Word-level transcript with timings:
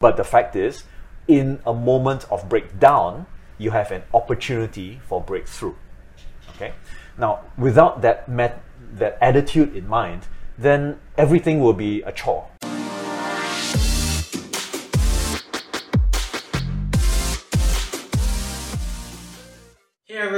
But 0.00 0.16
the 0.16 0.24
fact 0.24 0.56
is, 0.56 0.84
in 1.28 1.60
a 1.66 1.74
moment 1.74 2.24
of 2.30 2.48
breakdown, 2.48 3.26
you 3.58 3.70
have 3.72 3.92
an 3.92 4.02
opportunity 4.14 4.98
for 5.06 5.20
breakthrough. 5.20 5.74
Okay? 6.56 6.72
Now, 7.18 7.40
without 7.58 8.00
that 8.00 8.26
met- 8.26 8.62
that 8.94 9.18
attitude 9.20 9.76
in 9.76 9.86
mind, 9.86 10.26
then 10.56 10.98
everything 11.18 11.60
will 11.60 11.74
be 11.74 12.00
a 12.00 12.12
chore. 12.12 12.48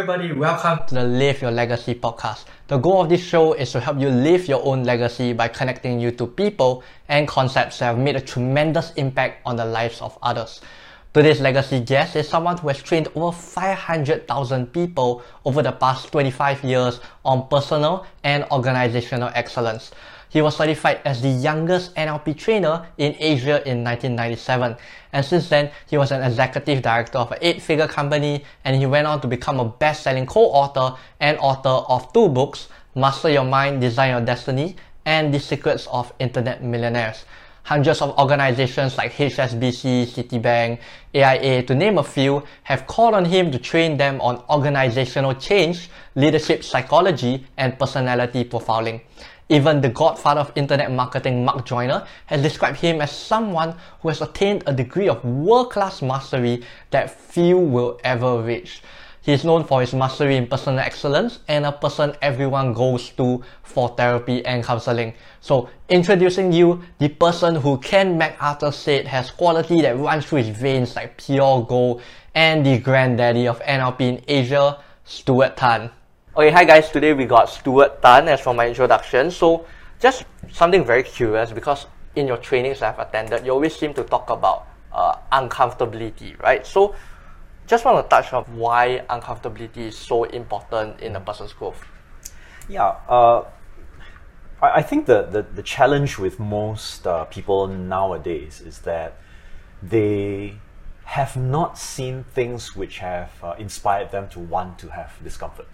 Everybody, 0.03 0.33
welcome 0.33 0.85
to 0.89 0.97
the 0.97 1.05
Live 1.05 1.41
Your 1.41 1.53
Legacy 1.53 1.95
podcast. 1.95 2.47
The 2.67 2.77
goal 2.77 3.03
of 3.03 3.09
this 3.09 3.23
show 3.23 3.53
is 3.53 3.71
to 3.71 3.79
help 3.79 4.01
you 4.01 4.09
live 4.09 4.49
your 4.49 4.61
own 4.67 4.83
legacy 4.83 5.33
by 5.33 5.47
connecting 5.47 6.01
you 6.01 6.11
to 6.11 6.27
people 6.27 6.83
and 7.07 7.29
concepts 7.29 7.79
that 7.79 7.85
have 7.85 7.99
made 7.99 8.17
a 8.17 8.21
tremendous 8.21 8.93
impact 8.95 9.43
on 9.47 9.55
the 9.55 9.65
lives 9.65 10.01
of 10.01 10.19
others. 10.21 10.61
Today's 11.15 11.41
legacy 11.41 11.79
guest 11.79 12.17
is 12.17 12.29
someone 12.29 12.59
who 12.59 12.67
has 12.67 12.83
trained 12.83 13.07
over 13.15 13.31
500,000 13.31 14.73
people 14.73 15.23
over 15.45 15.63
the 15.63 15.71
past 15.71 16.11
25 16.11 16.65
years 16.65 16.99
on 17.25 17.47
personal 17.47 18.05
and 18.25 18.45
organizational 18.51 19.31
excellence. 19.37 19.93
He 20.31 20.43
was 20.43 20.57
certified 20.57 21.03
as 21.05 21.23
the 21.23 21.29
youngest 21.29 21.95
NLP 21.95 22.37
trainer 22.39 22.87
in 22.97 23.15
Asia 23.21 23.63
in 23.69 23.85
1997. 23.85 24.77
And 25.13 25.25
since 25.25 25.49
then, 25.49 25.71
he 25.89 25.99
was 25.99 26.11
an 26.11 26.23
executive 26.23 26.83
director 26.83 27.19
of 27.19 27.33
an 27.33 27.39
eight-figure 27.43 27.89
company 27.89 28.45
and 28.65 28.77
he 28.77 28.87
went 28.87 29.07
on 29.07 29.21
to 29.21 29.29
become 29.29 29.61
a 29.61 29.65
best-selling 29.65 30.27
co-author 30.27 30.97
and 31.21 31.37
author 31.39 31.85
of 31.93 32.13
two 32.13 32.29
books, 32.29 32.69
Master 32.95 33.29
Your 33.29 33.45
Mind, 33.45 33.81
Design 33.81 34.11
Your 34.11 34.21
Destiny, 34.21 34.77
and 35.05 35.33
The 35.33 35.41
Secrets 35.41 35.87
of 35.89 36.13
Internet 36.19 36.63
Millionaires. 36.63 37.25
Hundreds 37.65 38.03
of 38.03 38.19
organizations 38.19 38.99
like 38.99 39.13
HSBC, 39.13 40.07
Citibank, 40.07 40.81
AIA, 41.15 41.63
to 41.63 41.75
name 41.75 41.99
a 41.99 42.03
few, 42.03 42.43
have 42.65 42.87
called 42.89 43.15
on 43.15 43.25
him 43.25 43.53
to 43.53 43.59
train 43.59 43.97
them 43.97 44.21
on 44.21 44.43
organizational 44.51 45.35
change, 45.35 45.89
leadership 46.17 46.65
psychology, 46.65 47.47
and 47.57 47.79
personality 47.79 48.45
profiling. 48.45 49.01
Even 49.53 49.83
the 49.83 49.91
godfather 49.91 50.41
of 50.41 50.51
internet 50.55 50.91
marketing, 50.91 51.45
Mark 51.45 51.67
Joyner, 51.67 52.07
has 52.25 52.41
described 52.41 52.79
him 52.79 53.03
as 53.03 53.13
someone 53.13 53.75
who 54.01 54.09
has 54.09 54.23
attained 54.23 54.65
a 54.67 54.73
degree 54.73 55.11
of 55.11 55.23
world-class 55.23 56.01
mastery 56.01 56.63
that 56.91 57.11
few 57.11 57.59
will 57.59 58.01
ever 58.03 58.41
reach. 58.41 58.81
He 59.21 59.31
is 59.31 59.45
known 59.45 59.65
for 59.65 59.83
his 59.83 59.93
mastery 59.93 60.39
in 60.39 60.47
personal 60.47 60.79
excellence 60.79 61.41
and 61.49 61.67
a 61.67 61.73
person 61.73 62.17
everyone 62.23 62.73
goes 62.73 63.11
to 63.11 63.45
for 63.63 63.91
therapy 63.91 64.43
and 64.47 64.65
counseling. 64.65 65.13
So, 65.43 65.69
introducing 65.91 66.51
you, 66.51 66.81
the 66.99 67.11
person 67.11 67.57
who 67.57 67.77
Ken 67.77 68.17
McCarthy 68.17 68.73
said 68.73 69.07
has 69.07 69.31
quality 69.31 69.83
that 69.83 69.99
runs 69.99 70.25
through 70.25 70.45
his 70.45 70.57
veins 70.57 70.97
like 70.97 71.19
pure 71.19 71.63
gold, 71.69 72.01
and 72.35 72.65
the 72.65 72.79
granddaddy 72.79 73.47
of 73.47 73.61
NLP 73.61 74.01
in 74.01 74.25
Asia, 74.27 74.79
Stuart 75.05 75.59
Tan. 75.59 75.91
Okay, 76.35 76.51
hi 76.51 76.65
guys. 76.65 76.89
Today 76.89 77.13
we 77.13 77.27
got 77.27 77.51
Stuart 77.51 78.01
Tan 78.01 78.27
as 78.27 78.41
for 78.41 78.55
my 78.55 78.67
introduction. 78.67 79.31
So, 79.31 79.67
just 80.01 80.25
something 80.51 80.83
very 80.83 81.03
curious 81.03 81.53
because 81.53 81.85
in 82.17 82.27
your 82.27 82.39
trainings 82.39 82.81
I've 82.81 82.99
attended, 82.99 83.45
you 83.45 83.53
always 83.53 83.77
seem 83.77 83.93
to 83.93 84.03
talk 84.03 84.31
about 84.31 84.67
uh, 84.95 85.17
uncomfortability, 85.31 86.43
right? 86.43 86.67
So, 86.67 86.95
just 87.67 87.85
want 87.85 88.03
to 88.03 88.09
touch 88.09 88.33
on 88.33 88.45
why 88.57 89.05
uncomfortability 89.11 89.89
is 89.89 89.99
so 89.99 90.25
important 90.25 91.01
in 91.01 91.17
a 91.17 91.21
person's 91.21 91.53
growth. 91.53 91.85
Yeah, 92.67 92.97
uh, 93.11 93.45
I, 94.63 94.81
think 94.81 95.05
the, 95.05 95.25
the, 95.25 95.43
the 95.43 95.63
challenge 95.63 96.17
with 96.19 96.41
most 96.41 97.07
uh, 97.07 97.27
people 97.27 97.69
nowadays 97.69 98.63
is 98.63 98.79
that 98.79 99.19
they 99.83 100.57
have 101.05 101.37
not 101.37 101.77
seen 101.77 102.25
things 102.25 102.75
which 102.75 103.01
have 103.01 103.33
uh, 103.43 103.55
inspired 103.59 104.11
them 104.11 104.31
to 104.31 104.41
want 104.41 104.79
to 104.79 104.89
have 104.89 105.13
discomfort. 105.23 105.69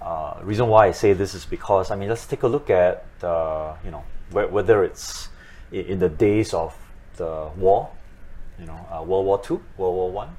Uh, 0.00 0.38
reason 0.42 0.68
why 0.68 0.86
I 0.86 0.92
say 0.92 1.12
this 1.14 1.34
is 1.34 1.44
because 1.44 1.90
I 1.90 1.96
mean 1.96 2.08
let's 2.08 2.26
take 2.26 2.42
a 2.42 2.48
look 2.48 2.70
at 2.70 3.04
uh, 3.22 3.74
you 3.84 3.90
know 3.90 4.04
wh- 4.30 4.52
whether 4.52 4.84
it's 4.84 5.28
in, 5.72 5.98
the 5.98 6.08
days 6.08 6.54
of 6.54 6.76
the 7.16 7.50
war, 7.56 7.90
you 8.58 8.66
know 8.66 8.86
uh, 8.92 9.02
World 9.02 9.26
War 9.26 9.40
Two, 9.40 9.62
World 9.76 9.94
War 9.94 10.10
One. 10.12 10.36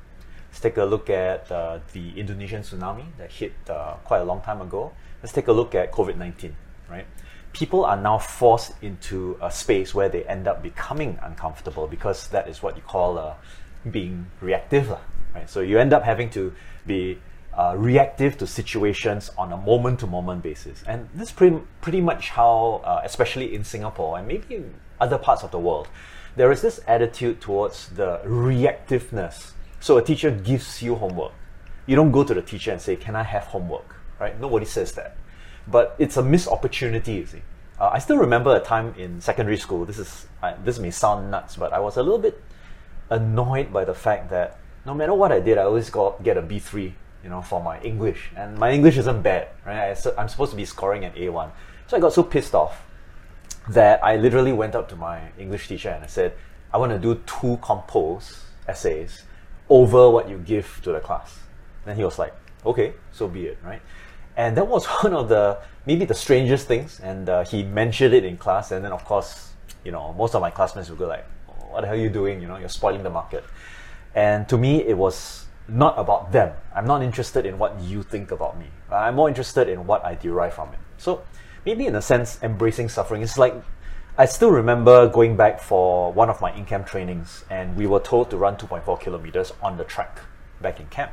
Let's 0.49 0.59
take 0.61 0.77
a 0.77 0.85
look 0.85 1.09
at 1.09 1.51
uh, 1.51 1.79
the 1.93 2.19
Indonesian 2.19 2.61
tsunami 2.61 3.05
that 3.17 3.31
hit 3.31 3.53
uh, 3.69 3.95
quite 4.05 4.19
a 4.19 4.23
long 4.23 4.41
time 4.41 4.61
ago. 4.61 4.93
Let's 5.21 5.33
take 5.33 5.47
a 5.47 5.53
look 5.53 5.75
at 5.75 5.91
COVID 5.91 6.17
nineteen. 6.17 6.55
Right, 6.89 7.05
people 7.51 7.83
are 7.83 7.97
now 7.97 8.17
forced 8.19 8.71
into 8.81 9.37
a 9.41 9.51
space 9.51 9.93
where 9.93 10.07
they 10.07 10.23
end 10.23 10.47
up 10.47 10.63
becoming 10.63 11.19
uncomfortable 11.21 11.87
because 11.87 12.27
that 12.29 12.47
is 12.47 12.63
what 12.63 12.77
you 12.77 12.81
call 12.83 13.37
being 13.91 14.27
reactive, 14.41 14.89
right? 15.35 15.49
So 15.49 15.61
you 15.61 15.79
end 15.79 15.93
up 15.93 16.03
having 16.03 16.29
to 16.31 16.53
be 16.85 17.19
uh, 17.57 17.73
reactive 17.75 18.37
to 18.37 18.45
situations 18.45 19.31
on 19.37 19.51
a 19.51 19.57
moment 19.57 19.99
to 19.99 20.07
moment 20.07 20.43
basis. 20.43 20.83
And 20.85 21.09
this 21.15 21.29
is 21.29 21.33
pretty, 21.33 21.59
pretty 21.81 22.01
much 22.01 22.29
how, 22.29 22.81
uh, 22.85 23.01
especially 23.03 23.55
in 23.55 23.63
Singapore 23.63 24.17
and 24.19 24.27
maybe 24.27 24.55
in 24.55 24.75
other 25.01 25.17
parts 25.17 25.43
of 25.43 25.49
the 25.49 25.59
world, 25.59 25.87
there 26.35 26.51
is 26.51 26.61
this 26.61 26.79
attitude 26.87 27.41
towards 27.41 27.89
the 27.89 28.21
reactiveness. 28.23 29.53
So 29.79 29.97
a 29.97 30.03
teacher 30.03 30.29
gives 30.29 30.83
you 30.83 30.95
homework. 30.95 31.33
You 31.87 31.95
don't 31.95 32.11
go 32.11 32.23
to 32.23 32.33
the 32.33 32.43
teacher 32.43 32.71
and 32.71 32.79
say, 32.79 32.95
Can 32.95 33.15
I 33.15 33.23
have 33.23 33.45
homework? 33.45 33.95
Right? 34.19 34.39
Nobody 34.39 34.65
says 34.65 34.91
that. 34.93 35.17
But 35.67 35.95
it's 35.97 36.17
a 36.17 36.23
missed 36.23 36.47
opportunity, 36.47 37.13
you 37.13 37.25
see. 37.25 37.41
Uh, 37.79 37.89
I 37.91 37.99
still 37.99 38.17
remember 38.17 38.55
a 38.55 38.59
time 38.59 38.93
in 38.97 39.19
secondary 39.19 39.57
school. 39.57 39.85
This 39.85 39.99
is 39.99 40.27
this 40.63 40.79
may 40.79 40.91
sound 40.91 41.31
nuts, 41.31 41.55
but 41.55 41.73
I 41.73 41.79
was 41.79 41.97
a 41.97 42.03
little 42.03 42.19
bit 42.19 42.41
annoyed 43.09 43.71
by 43.71 43.85
the 43.85 43.93
fact 43.93 44.29
that 44.29 44.59
no 44.85 44.93
matter 44.93 45.13
what 45.13 45.31
I 45.31 45.39
did, 45.39 45.57
I 45.57 45.63
always 45.63 45.89
got 45.89 46.23
get 46.23 46.37
a 46.37 46.41
B 46.41 46.59
three 46.59 46.95
you 47.23 47.29
know, 47.29 47.41
for 47.41 47.61
my 47.61 47.79
English. 47.81 48.31
And 48.35 48.57
my 48.57 48.71
English 48.71 48.97
isn't 48.97 49.21
bad, 49.21 49.49
right? 49.65 49.97
I, 50.17 50.21
am 50.21 50.29
supposed 50.29 50.51
to 50.51 50.57
be 50.57 50.65
scoring 50.65 51.03
an 51.05 51.13
A1. 51.13 51.51
So 51.87 51.97
I 51.97 51.99
got 51.99 52.13
so 52.13 52.23
pissed 52.23 52.53
off 52.53 52.83
that 53.69 54.03
I 54.03 54.15
literally 54.15 54.53
went 54.53 54.75
up 54.75 54.87
to 54.89 54.95
my 54.95 55.21
English 55.37 55.67
teacher 55.67 55.89
and 55.89 56.03
I 56.03 56.07
said, 56.07 56.33
I 56.73 56.77
want 56.77 56.91
to 56.91 56.99
do 56.99 57.21
two 57.25 57.57
compose 57.61 58.43
essays 58.67 59.23
over 59.69 60.09
what 60.09 60.29
you 60.29 60.37
give 60.37 60.79
to 60.83 60.91
the 60.91 60.99
class. 60.99 61.39
Then 61.85 61.95
he 61.95 62.03
was 62.03 62.19
like, 62.19 62.33
okay, 62.65 62.93
so 63.11 63.27
be 63.27 63.47
it, 63.47 63.57
right? 63.63 63.81
And 64.35 64.55
that 64.55 64.67
was 64.67 64.85
one 65.01 65.13
of 65.13 65.29
the, 65.29 65.59
maybe 65.85 66.05
the 66.05 66.13
strangest 66.13 66.67
things. 66.67 66.99
And 66.99 67.27
uh, 67.27 67.43
he 67.43 67.63
mentioned 67.63 68.13
it 68.13 68.23
in 68.23 68.37
class. 68.37 68.71
And 68.71 68.85
then, 68.85 68.91
of 68.91 69.03
course, 69.03 69.51
you 69.83 69.91
know, 69.91 70.13
most 70.13 70.35
of 70.35 70.41
my 70.41 70.51
classmates 70.51 70.89
would 70.89 70.99
go 70.99 71.07
like, 71.07 71.25
what 71.69 71.81
the 71.81 71.87
hell 71.87 71.95
are 71.95 71.99
you 71.99 72.09
doing? 72.09 72.41
You 72.41 72.47
know, 72.47 72.57
you're 72.57 72.69
spoiling 72.69 73.03
the 73.03 73.09
market. 73.09 73.43
And 74.15 74.47
to 74.49 74.57
me, 74.57 74.83
it 74.83 74.97
was 74.97 75.46
not 75.67 75.97
about 75.97 76.31
them. 76.31 76.53
I'm 76.75 76.85
not 76.85 77.01
interested 77.01 77.45
in 77.45 77.57
what 77.57 77.79
you 77.81 78.03
think 78.03 78.31
about 78.31 78.57
me. 78.57 78.67
I'm 78.91 79.15
more 79.15 79.27
interested 79.27 79.67
in 79.67 79.85
what 79.85 80.03
I 80.05 80.15
derive 80.15 80.53
from 80.53 80.69
it. 80.69 80.79
So 80.97 81.23
maybe 81.65 81.85
in 81.85 81.95
a 81.95 82.01
sense, 82.01 82.39
embracing 82.41 82.89
suffering 82.89 83.21
is 83.21 83.37
like 83.37 83.53
I 84.19 84.25
still 84.25 84.49
remember 84.49 85.07
going 85.07 85.37
back 85.37 85.61
for 85.61 86.11
one 86.11 86.27
of 86.27 86.41
my 86.41 86.51
in 86.53 86.65
camp 86.65 86.87
trainings, 86.87 87.45
and 87.51 87.77
we 87.77 87.85
were 87.85 87.99
told 87.99 88.31
to 88.31 88.37
run 88.37 88.55
2.4 88.55 88.99
kilometers 88.99 89.53
on 89.61 89.77
the 89.77 89.83
track 89.83 90.21
back 90.59 90.79
in 90.79 90.87
camp. 90.87 91.11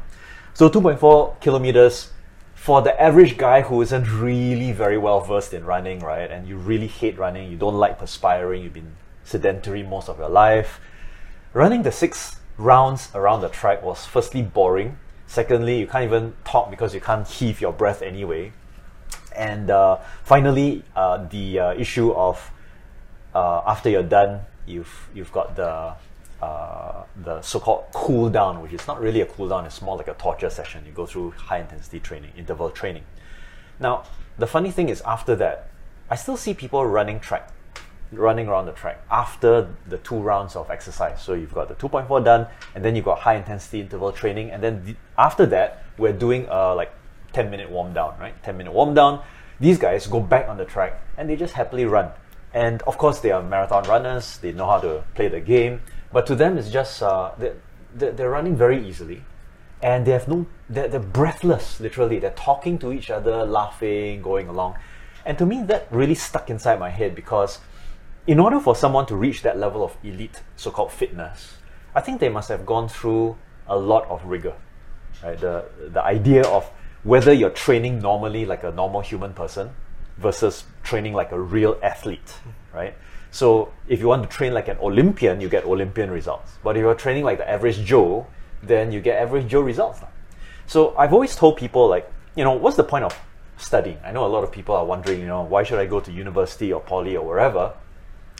So 0.54 0.70
2.4 0.70 1.38
kilometers 1.42 2.12
for 2.54 2.80
the 2.80 2.98
average 2.98 3.36
guy 3.36 3.60
who 3.60 3.82
isn't 3.82 4.10
really 4.10 4.72
very 4.72 4.96
well 4.96 5.20
versed 5.20 5.52
in 5.52 5.66
running, 5.66 5.98
right? 5.98 6.30
And 6.30 6.48
you 6.48 6.56
really 6.56 6.86
hate 6.86 7.18
running, 7.18 7.50
you 7.50 7.58
don't 7.58 7.74
like 7.74 7.98
perspiring, 7.98 8.62
you've 8.62 8.72
been 8.72 8.96
sedentary 9.22 9.82
most 9.82 10.08
of 10.08 10.18
your 10.18 10.30
life. 10.30 10.80
Running 11.52 11.82
the 11.82 11.92
six 11.92 12.36
rounds 12.56 13.10
around 13.14 13.40
the 13.40 13.48
track 13.48 13.82
was 13.82 14.06
firstly 14.06 14.42
boring. 14.42 14.98
Secondly, 15.26 15.80
you 15.80 15.86
can't 15.86 16.04
even 16.04 16.34
talk 16.44 16.70
because 16.70 16.94
you 16.94 17.00
can't 17.00 17.26
heave 17.26 17.60
your 17.60 17.72
breath 17.72 18.02
anyway. 18.02 18.52
And 19.34 19.70
uh, 19.70 19.98
finally, 20.22 20.84
uh, 20.94 21.24
the 21.24 21.58
uh, 21.58 21.74
issue 21.74 22.12
of 22.12 22.50
uh, 23.34 23.62
after 23.66 23.90
you're 23.90 24.02
done, 24.02 24.40
you've 24.66 25.08
you've 25.14 25.32
got 25.32 25.56
the 25.56 25.94
uh, 26.40 27.04
the 27.24 27.40
so-called 27.42 27.86
cool 27.92 28.30
down, 28.30 28.60
which 28.62 28.72
is 28.72 28.86
not 28.86 29.00
really 29.00 29.22
a 29.22 29.26
cool 29.26 29.48
down; 29.48 29.64
it's 29.64 29.82
more 29.82 29.96
like 29.96 30.08
a 30.08 30.14
torture 30.14 30.50
session. 30.50 30.84
You 30.86 30.92
go 30.92 31.06
through 31.06 31.32
high 31.32 31.60
intensity 31.60 31.98
training, 31.98 32.32
interval 32.36 32.70
training. 32.70 33.04
Now, 33.80 34.04
the 34.38 34.46
funny 34.46 34.70
thing 34.70 34.88
is, 34.88 35.00
after 35.02 35.34
that, 35.36 35.68
I 36.10 36.16
still 36.16 36.36
see 36.36 36.54
people 36.54 36.86
running 36.86 37.18
track 37.18 37.50
running 38.16 38.48
around 38.48 38.66
the 38.66 38.72
track 38.72 39.02
after 39.10 39.68
the 39.88 39.98
two 39.98 40.16
rounds 40.16 40.56
of 40.56 40.70
exercise. 40.70 41.22
So 41.22 41.34
you've 41.34 41.54
got 41.54 41.68
the 41.68 41.74
2.4 41.74 42.24
done, 42.24 42.46
and 42.74 42.84
then 42.84 42.96
you've 42.96 43.04
got 43.04 43.20
high 43.20 43.36
intensity 43.36 43.80
interval 43.80 44.12
training, 44.12 44.50
and 44.50 44.62
then 44.62 44.84
the, 44.84 44.96
after 45.18 45.46
that, 45.46 45.84
we're 45.98 46.12
doing 46.12 46.46
a 46.50 46.74
like 46.74 46.92
10 47.32 47.50
minute 47.50 47.70
warm 47.70 47.92
down, 47.92 48.16
right? 48.18 48.40
10 48.42 48.56
minute 48.56 48.72
warm 48.72 48.94
down. 48.94 49.22
These 49.60 49.78
guys 49.78 50.06
go 50.06 50.20
back 50.20 50.48
on 50.48 50.56
the 50.56 50.64
track 50.64 51.00
and 51.16 51.28
they 51.28 51.36
just 51.36 51.54
happily 51.54 51.84
run. 51.84 52.10
And 52.52 52.82
of 52.82 52.98
course, 52.98 53.20
they 53.20 53.30
are 53.30 53.42
marathon 53.42 53.84
runners, 53.84 54.38
they 54.38 54.52
know 54.52 54.66
how 54.66 54.78
to 54.80 55.04
play 55.14 55.28
the 55.28 55.40
game, 55.40 55.82
but 56.12 56.26
to 56.26 56.36
them, 56.36 56.56
it's 56.56 56.70
just 56.70 57.02
uh, 57.02 57.32
they're, 57.38 58.12
they're 58.12 58.30
running 58.30 58.56
very 58.56 58.86
easily. 58.86 59.24
And 59.82 60.06
they 60.06 60.12
have 60.12 60.28
no, 60.28 60.46
they're, 60.70 60.88
they're 60.88 61.00
breathless, 61.00 61.80
literally. 61.80 62.18
They're 62.18 62.30
talking 62.30 62.78
to 62.78 62.92
each 62.92 63.10
other, 63.10 63.44
laughing, 63.44 64.22
going 64.22 64.48
along. 64.48 64.76
And 65.26 65.36
to 65.38 65.44
me, 65.44 65.62
that 65.64 65.88
really 65.90 66.14
stuck 66.14 66.48
inside 66.48 66.78
my 66.78 66.90
head 66.90 67.14
because 67.14 67.58
in 68.26 68.40
order 68.40 68.58
for 68.58 68.74
someone 68.74 69.06
to 69.06 69.16
reach 69.16 69.42
that 69.42 69.58
level 69.58 69.84
of 69.84 69.96
elite 70.02 70.42
so-called 70.56 70.92
fitness, 70.92 71.56
I 71.94 72.00
think 72.00 72.20
they 72.20 72.28
must 72.28 72.48
have 72.48 72.64
gone 72.64 72.88
through 72.88 73.36
a 73.66 73.76
lot 73.76 74.08
of 74.08 74.24
rigor. 74.24 74.54
Right? 75.22 75.38
The 75.38 75.64
the 75.92 76.02
idea 76.02 76.42
of 76.46 76.70
whether 77.04 77.32
you're 77.32 77.50
training 77.50 78.00
normally 78.00 78.46
like 78.46 78.64
a 78.64 78.70
normal 78.72 79.00
human 79.00 79.34
person 79.34 79.70
versus 80.16 80.64
training 80.82 81.12
like 81.12 81.32
a 81.32 81.40
real 81.40 81.78
athlete, 81.82 82.34
right? 82.72 82.94
So 83.30 83.72
if 83.88 84.00
you 84.00 84.08
want 84.08 84.22
to 84.22 84.28
train 84.28 84.54
like 84.54 84.68
an 84.68 84.78
Olympian, 84.80 85.40
you 85.40 85.48
get 85.48 85.64
Olympian 85.64 86.10
results. 86.10 86.52
But 86.62 86.76
if 86.76 86.80
you're 86.80 86.94
training 86.94 87.24
like 87.24 87.38
the 87.38 87.48
average 87.50 87.84
Joe, 87.84 88.26
then 88.62 88.92
you 88.92 89.00
get 89.00 89.20
average 89.20 89.48
Joe 89.48 89.60
results. 89.60 90.00
So 90.66 90.96
I've 90.96 91.12
always 91.12 91.36
told 91.36 91.56
people 91.56 91.88
like, 91.88 92.10
you 92.36 92.44
know, 92.44 92.52
what's 92.52 92.76
the 92.76 92.84
point 92.84 93.04
of 93.04 93.14
studying? 93.58 93.98
I 94.04 94.12
know 94.12 94.24
a 94.24 94.28
lot 94.28 94.44
of 94.44 94.52
people 94.52 94.74
are 94.74 94.84
wondering, 94.84 95.20
you 95.20 95.26
know, 95.26 95.42
why 95.42 95.62
should 95.62 95.78
I 95.78 95.86
go 95.86 96.00
to 96.00 96.12
university 96.12 96.72
or 96.72 96.80
poly 96.80 97.16
or 97.16 97.26
wherever? 97.26 97.74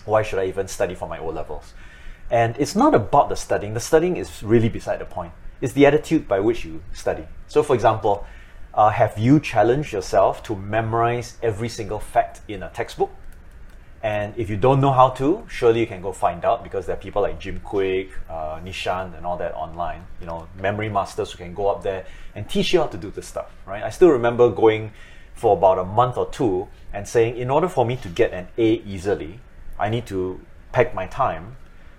Why 0.04 0.22
should 0.22 0.38
I 0.38 0.46
even 0.46 0.68
study 0.68 0.94
for 0.94 1.08
my 1.08 1.18
O 1.18 1.28
levels? 1.28 1.74
And 2.30 2.56
it's 2.58 2.74
not 2.74 2.94
about 2.94 3.28
the 3.28 3.36
studying. 3.36 3.74
The 3.74 3.80
studying 3.80 4.16
is 4.16 4.42
really 4.42 4.68
beside 4.68 5.00
the 5.00 5.04
point. 5.04 5.32
It's 5.60 5.72
the 5.72 5.86
attitude 5.86 6.26
by 6.26 6.40
which 6.40 6.64
you 6.64 6.82
study. 6.92 7.26
So, 7.48 7.62
for 7.62 7.74
example, 7.74 8.26
uh, 8.72 8.90
have 8.90 9.18
you 9.18 9.38
challenged 9.40 9.92
yourself 9.92 10.42
to 10.44 10.56
memorize 10.56 11.36
every 11.42 11.68
single 11.68 12.00
fact 12.00 12.40
in 12.48 12.62
a 12.62 12.70
textbook? 12.70 13.10
And 14.02 14.34
if 14.36 14.50
you 14.50 14.58
don't 14.58 14.82
know 14.82 14.92
how 14.92 15.10
to, 15.10 15.46
surely 15.48 15.80
you 15.80 15.86
can 15.86 16.02
go 16.02 16.12
find 16.12 16.44
out 16.44 16.62
because 16.62 16.84
there 16.84 16.94
are 16.94 16.98
people 16.98 17.22
like 17.22 17.40
Jim 17.40 17.60
Kwik, 17.64 18.10
uh, 18.28 18.60
Nishant, 18.60 19.16
and 19.16 19.24
all 19.24 19.38
that 19.38 19.54
online. 19.54 20.04
You 20.20 20.26
know, 20.26 20.46
memory 20.60 20.90
masters 20.90 21.32
who 21.32 21.38
can 21.38 21.54
go 21.54 21.68
up 21.68 21.82
there 21.82 22.04
and 22.34 22.46
teach 22.46 22.74
you 22.74 22.80
how 22.80 22.86
to 22.88 22.98
do 22.98 23.10
this 23.10 23.26
stuff, 23.26 23.50
right? 23.64 23.82
I 23.82 23.88
still 23.88 24.10
remember 24.10 24.50
going 24.50 24.92
for 25.34 25.56
about 25.56 25.78
a 25.78 25.84
month 25.84 26.18
or 26.18 26.28
two 26.30 26.68
and 26.92 27.08
saying, 27.08 27.38
in 27.38 27.48
order 27.48 27.68
for 27.68 27.86
me 27.86 27.96
to 27.96 28.08
get 28.08 28.32
an 28.34 28.48
A 28.58 28.74
easily, 28.84 29.40
I 29.79 29.88
need 29.88 30.06
to 30.06 30.41
pack 30.73 30.94
my 30.94 31.06
time 31.06 31.56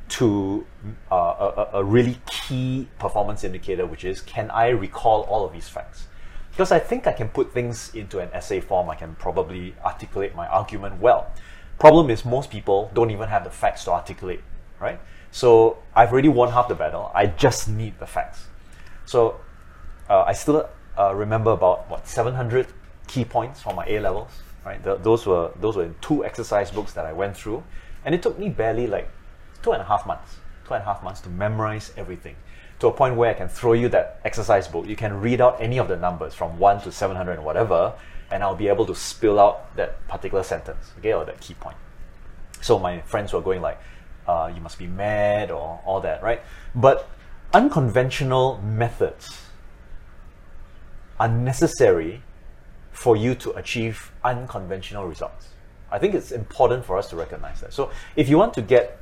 to 0.08 0.66
uh, 1.12 1.16
a, 1.16 1.80
a 1.80 1.84
really 1.84 2.20
key 2.28 2.88
performance 3.00 3.44
indicator, 3.44 3.86
which 3.86 4.06
is 4.06 4.22
can 4.22 4.52
I 4.52 4.70
recall 4.70 5.22
all 5.24 5.46
of 5.46 5.54
these 5.54 5.68
facts? 5.68 6.08
Because 6.52 6.72
I 6.72 6.80
think 6.80 7.06
I 7.06 7.12
can 7.12 7.28
put 7.30 7.54
things 7.54 7.94
into 7.94 8.20
an 8.20 8.30
essay 8.32 8.62
form, 8.62 8.90
I 8.90 8.96
can 8.96 9.16
probably 9.16 9.76
articulate 9.84 10.36
my 10.36 10.48
argument 10.48 11.02
well. 11.02 11.32
Problem 11.80 12.10
is, 12.10 12.24
most 12.24 12.50
people 12.50 12.90
don't 12.94 13.12
even 13.12 13.28
have 13.28 13.44
the 13.44 13.50
facts 13.50 13.84
to 13.86 13.92
articulate, 13.92 14.42
right? 14.80 15.00
So 15.32 15.80
I've 15.94 16.14
already 16.14 16.30
won 16.30 16.52
half 16.54 16.70
the 16.70 16.76
battle. 16.76 17.12
I 17.14 17.26
just 17.26 17.68
need 17.68 18.00
the 18.00 18.06
facts. 18.06 18.46
So 19.06 19.42
uh, 20.10 20.22
I 20.22 20.32
still 20.32 20.70
uh, 20.98 21.14
remember 21.14 21.52
about 21.52 21.90
what 21.90 22.08
700 22.08 22.68
key 23.08 23.26
points 23.26 23.62
for 23.62 23.74
my 23.74 23.86
A 23.88 24.00
levels, 24.00 24.32
right? 24.66 24.84
The, 24.84 24.96
those 24.96 25.26
were 25.26 25.52
those 25.62 25.76
were 25.76 25.94
two 26.02 26.26
exercise 26.26 26.72
books 26.72 26.94
that 26.94 27.06
I 27.06 27.14
went 27.14 27.38
through, 27.38 27.64
and 28.04 28.16
it 28.16 28.22
took 28.22 28.40
me 28.40 28.50
barely 28.50 28.88
like 28.88 29.10
two 29.62 29.72
and 29.72 29.82
a 29.82 29.86
half 29.86 30.06
months, 30.06 30.38
two 30.68 30.74
and 30.74 30.82
a 30.82 30.86
half 30.86 31.04
months 31.04 31.22
to 31.22 31.30
memorize 31.30 31.94
everything 31.96 32.36
to 32.80 32.88
a 32.88 32.92
point 32.92 33.16
where 33.16 33.30
I 33.30 33.34
can 33.34 33.48
throw 33.48 33.74
you 33.74 33.90
that 33.90 34.20
exercise 34.26 34.68
book. 34.68 34.86
You 34.86 34.96
can 34.96 35.22
read 35.22 35.42
out 35.42 35.62
any 35.62 35.80
of 35.80 35.88
the 35.88 35.96
numbers 35.96 36.34
from 36.34 36.60
1 36.60 36.82
to 36.82 36.92
700 36.92 37.34
and 37.34 37.46
whatever, 37.46 37.94
and 38.32 38.44
I'll 38.44 38.56
be 38.56 38.68
able 38.68 38.86
to 38.88 38.96
spill 38.96 39.40
out 39.40 39.76
that 39.78 40.06
particular 40.08 40.44
sentence, 40.44 40.92
okay, 41.00 41.14
or 41.14 41.26
that 41.26 41.40
key 41.40 41.54
point. 41.54 41.78
So 42.62 42.80
my 42.80 43.02
friends 43.02 43.32
were 43.32 43.42
going 43.42 43.62
like, 43.62 43.80
uh, 44.28 44.52
you 44.54 44.60
must 44.60 44.78
be 44.78 44.88
mad 44.88 45.52
or 45.52 45.80
all 45.86 46.02
that, 46.02 46.22
right? 46.22 46.42
But 46.74 47.08
unconventional 47.54 48.60
methods 48.62 49.42
are 51.20 51.30
necessary 51.30 52.22
for 52.96 53.16
you 53.16 53.36
to 53.36 53.52
achieve 53.52 54.12
unconventional 54.24 55.06
results. 55.06 55.50
I 55.92 56.00
think 56.00 56.16
it's 56.16 56.32
important 56.32 56.84
for 56.84 56.98
us 56.98 57.10
to 57.10 57.16
recognize 57.16 57.62
that. 57.62 57.74
So 57.74 57.92
if 58.16 58.28
you 58.28 58.38
want 58.38 58.54
to 58.56 58.62
get 58.62 59.00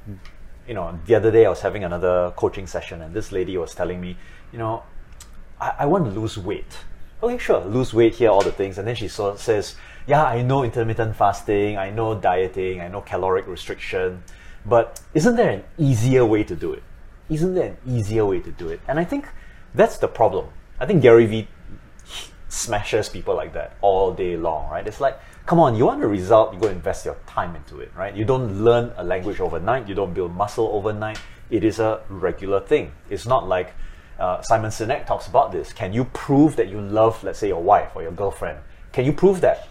you 0.67 0.73
know, 0.73 0.97
the 1.05 1.15
other 1.15 1.31
day 1.31 1.45
I 1.45 1.49
was 1.49 1.61
having 1.61 1.83
another 1.83 2.31
coaching 2.35 2.67
session, 2.67 3.01
and 3.01 3.13
this 3.13 3.31
lady 3.31 3.57
was 3.57 3.75
telling 3.75 3.99
me, 3.99 4.17
you 4.51 4.59
know, 4.59 4.83
I, 5.59 5.73
I 5.79 5.85
want 5.85 6.05
to 6.05 6.19
lose 6.19 6.37
weight. 6.37 6.77
Okay, 7.21 7.37
sure, 7.37 7.63
lose 7.65 7.93
weight 7.93 8.15
here, 8.15 8.29
all 8.29 8.41
the 8.41 8.51
things. 8.51 8.77
And 8.77 8.87
then 8.87 8.95
she 8.95 9.07
so, 9.07 9.35
says, 9.35 9.75
yeah, 10.07 10.23
I 10.23 10.41
know 10.41 10.63
intermittent 10.63 11.15
fasting, 11.15 11.77
I 11.77 11.89
know 11.89 12.15
dieting, 12.15 12.81
I 12.81 12.87
know 12.87 13.01
caloric 13.01 13.47
restriction, 13.47 14.23
but 14.65 15.01
isn't 15.13 15.35
there 15.35 15.49
an 15.49 15.63
easier 15.77 16.25
way 16.25 16.43
to 16.43 16.55
do 16.55 16.73
it? 16.73 16.83
Isn't 17.29 17.55
there 17.55 17.69
an 17.69 17.77
easier 17.85 18.25
way 18.25 18.39
to 18.41 18.51
do 18.51 18.69
it? 18.69 18.81
And 18.87 18.99
I 18.99 19.05
think 19.05 19.27
that's 19.73 19.97
the 19.97 20.07
problem. 20.07 20.47
I 20.79 20.85
think 20.85 21.01
Gary 21.01 21.25
Vee 21.25 21.47
smashes 22.53 23.09
people 23.09 23.35
like 23.35 23.51
that 23.53 23.75
all 23.81 24.13
day 24.13 24.37
long, 24.37 24.69
right? 24.69 24.85
It's 24.87 25.01
like, 25.01 25.19
come 25.47 25.59
on, 25.59 25.75
you 25.75 25.85
want 25.85 26.03
a 26.03 26.07
result, 26.07 26.53
you 26.53 26.59
go 26.59 26.67
invest 26.67 27.03
your 27.03 27.17
time 27.25 27.55
into 27.55 27.79
it, 27.79 27.91
right? 27.97 28.15
You 28.15 28.25
don't 28.25 28.63
learn 28.63 28.93
a 28.95 29.03
language 29.03 29.39
overnight, 29.39 29.89
you 29.89 29.95
don't 29.95 30.13
build 30.13 30.35
muscle 30.35 30.67
overnight. 30.67 31.19
It 31.49 31.63
is 31.63 31.79
a 31.79 32.01
regular 32.09 32.59
thing. 32.59 32.91
It's 33.09 33.25
not 33.25 33.47
like 33.47 33.73
uh, 34.19 34.41
Simon 34.41 34.69
Sinek 34.69 35.05
talks 35.07 35.27
about 35.27 35.51
this. 35.51 35.73
Can 35.73 35.93
you 35.93 36.05
prove 36.05 36.55
that 36.55 36.67
you 36.69 36.79
love, 36.79 37.23
let's 37.23 37.39
say, 37.39 37.47
your 37.47 37.61
wife 37.61 37.91
or 37.95 38.03
your 38.03 38.11
girlfriend? 38.11 38.59
Can 38.91 39.05
you 39.05 39.13
prove 39.13 39.41
that? 39.41 39.67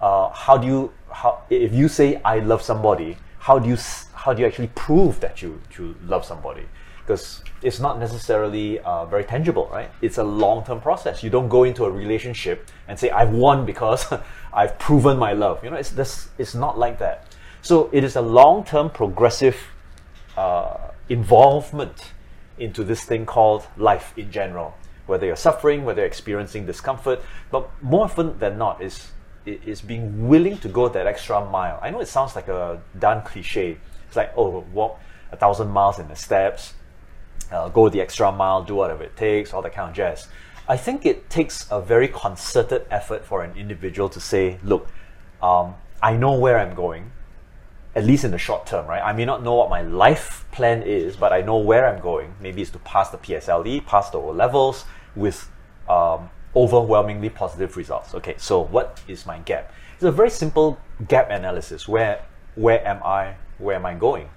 Uh, 0.00 0.30
how 0.30 0.56
do 0.56 0.66
you, 0.66 0.92
how, 1.10 1.42
if 1.50 1.74
you 1.74 1.88
say 1.88 2.20
I 2.24 2.38
love 2.38 2.62
somebody, 2.62 3.16
how 3.38 3.58
do 3.58 3.68
you, 3.68 3.76
how 4.14 4.32
do 4.32 4.40
you 4.42 4.46
actually 4.46 4.70
prove 4.74 5.20
that 5.20 5.42
you, 5.42 5.60
you 5.76 5.96
love 6.06 6.24
somebody? 6.24 6.62
Because 7.10 7.42
it's 7.60 7.80
not 7.80 7.98
necessarily 7.98 8.78
uh, 8.78 9.04
very 9.04 9.24
tangible, 9.24 9.68
right? 9.72 9.90
It's 10.00 10.18
a 10.18 10.22
long 10.22 10.64
term 10.64 10.80
process. 10.80 11.24
You 11.24 11.30
don't 11.30 11.48
go 11.48 11.64
into 11.64 11.84
a 11.84 11.90
relationship 11.90 12.70
and 12.86 12.96
say, 12.96 13.10
I've 13.10 13.32
won 13.32 13.66
because 13.66 14.06
I've 14.52 14.78
proven 14.78 15.18
my 15.18 15.32
love. 15.32 15.64
You 15.64 15.70
know, 15.70 15.76
it's, 15.76 15.90
this, 15.90 16.28
it's 16.38 16.54
not 16.54 16.78
like 16.78 17.00
that. 17.00 17.34
So 17.62 17.90
it 17.92 18.04
is 18.04 18.14
a 18.14 18.20
long 18.20 18.62
term 18.62 18.90
progressive 18.90 19.56
uh, 20.36 20.76
involvement 21.08 22.12
into 22.58 22.84
this 22.84 23.02
thing 23.02 23.26
called 23.26 23.66
life 23.76 24.12
in 24.16 24.30
general. 24.30 24.72
Whether 25.06 25.26
you're 25.26 25.34
suffering, 25.34 25.84
whether 25.84 26.02
you're 26.02 26.06
experiencing 26.06 26.64
discomfort, 26.64 27.20
but 27.50 27.68
more 27.82 28.04
often 28.04 28.38
than 28.38 28.56
not, 28.56 28.80
is 28.80 29.10
is 29.44 29.80
being 29.80 30.28
willing 30.28 30.58
to 30.58 30.68
go 30.68 30.88
that 30.88 31.08
extra 31.08 31.44
mile. 31.44 31.80
I 31.82 31.90
know 31.90 31.98
it 31.98 32.06
sounds 32.06 32.36
like 32.36 32.46
a 32.46 32.80
done 32.96 33.22
cliche. 33.22 33.78
It's 34.06 34.14
like, 34.14 34.32
oh, 34.36 34.64
walk 34.72 35.00
a 35.32 35.36
thousand 35.36 35.68
miles 35.70 35.98
in 35.98 36.06
the 36.08 36.14
steps, 36.14 36.74
uh, 37.50 37.68
go 37.68 37.88
the 37.88 38.00
extra 38.00 38.30
mile, 38.32 38.62
do 38.62 38.74
whatever 38.74 39.02
it 39.02 39.16
takes, 39.16 39.52
all 39.52 39.62
that 39.62 39.72
kind 39.72 39.90
of 39.90 39.96
jazz. 39.96 40.28
I 40.68 40.76
think 40.76 41.04
it 41.04 41.28
takes 41.28 41.66
a 41.70 41.80
very 41.80 42.08
concerted 42.08 42.86
effort 42.90 43.24
for 43.24 43.42
an 43.42 43.56
individual 43.56 44.08
to 44.10 44.20
say, 44.20 44.58
look, 44.62 44.88
um, 45.42 45.74
I 46.02 46.16
know 46.16 46.34
where 46.38 46.58
I'm 46.58 46.74
going, 46.74 47.10
at 47.94 48.04
least 48.04 48.24
in 48.24 48.30
the 48.30 48.38
short 48.38 48.66
term, 48.66 48.86
right? 48.86 49.02
I 49.02 49.12
may 49.12 49.24
not 49.24 49.42
know 49.42 49.54
what 49.54 49.68
my 49.68 49.82
life 49.82 50.46
plan 50.52 50.82
is, 50.82 51.16
but 51.16 51.32
I 51.32 51.40
know 51.40 51.58
where 51.58 51.88
I'm 51.88 52.00
going. 52.00 52.34
Maybe 52.40 52.62
it's 52.62 52.70
to 52.70 52.78
pass 52.78 53.10
the 53.10 53.18
PSLE, 53.18 53.84
pass 53.86 54.10
the 54.10 54.18
O 54.18 54.30
levels 54.30 54.84
with 55.16 55.50
um, 55.88 56.30
overwhelmingly 56.54 57.30
positive 57.30 57.76
results. 57.76 58.14
Okay, 58.14 58.34
so 58.38 58.60
what 58.64 59.00
is 59.08 59.26
my 59.26 59.38
gap? 59.40 59.72
It's 59.94 60.04
a 60.04 60.12
very 60.12 60.30
simple 60.30 60.78
gap 61.08 61.30
analysis. 61.30 61.88
Where 61.88 62.24
where 62.54 62.86
am 62.86 63.02
I? 63.02 63.34
Where 63.58 63.76
am 63.76 63.86
I 63.86 63.94
going? 63.94 64.28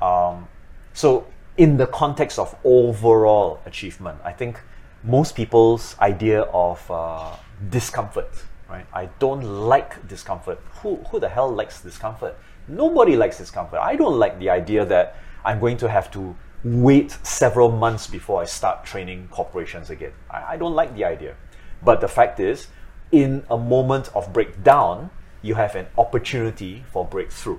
Um, 0.00 0.48
so 0.92 1.26
in 1.56 1.76
the 1.76 1.86
context 1.86 2.38
of 2.38 2.54
overall 2.64 3.60
achievement, 3.66 4.18
I 4.24 4.32
think 4.32 4.60
most 5.02 5.34
people's 5.34 5.96
idea 6.00 6.42
of 6.42 6.88
uh, 6.90 7.34
discomfort, 7.70 8.30
right? 8.68 8.86
I 8.92 9.06
don't 9.18 9.42
like 9.42 10.06
discomfort. 10.08 10.60
Who, 10.82 10.96
who 11.10 11.20
the 11.20 11.28
hell 11.28 11.50
likes 11.50 11.82
discomfort? 11.82 12.38
Nobody 12.68 13.16
likes 13.16 13.38
discomfort. 13.38 13.80
I 13.80 13.96
don't 13.96 14.18
like 14.18 14.38
the 14.38 14.50
idea 14.50 14.84
that 14.84 15.16
I'm 15.44 15.58
going 15.58 15.76
to 15.78 15.88
have 15.88 16.10
to 16.12 16.36
wait 16.62 17.16
several 17.22 17.70
months 17.70 18.06
before 18.06 18.42
I 18.42 18.44
start 18.44 18.84
training 18.84 19.28
corporations 19.30 19.90
again. 19.90 20.12
I, 20.30 20.52
I 20.52 20.56
don't 20.56 20.74
like 20.74 20.94
the 20.94 21.04
idea. 21.04 21.34
But 21.82 22.00
the 22.00 22.08
fact 22.08 22.38
is, 22.40 22.68
in 23.10 23.44
a 23.50 23.56
moment 23.56 24.10
of 24.14 24.32
breakdown, 24.32 25.10
you 25.42 25.54
have 25.54 25.74
an 25.74 25.86
opportunity 25.96 26.84
for 26.92 27.04
breakthrough. 27.04 27.58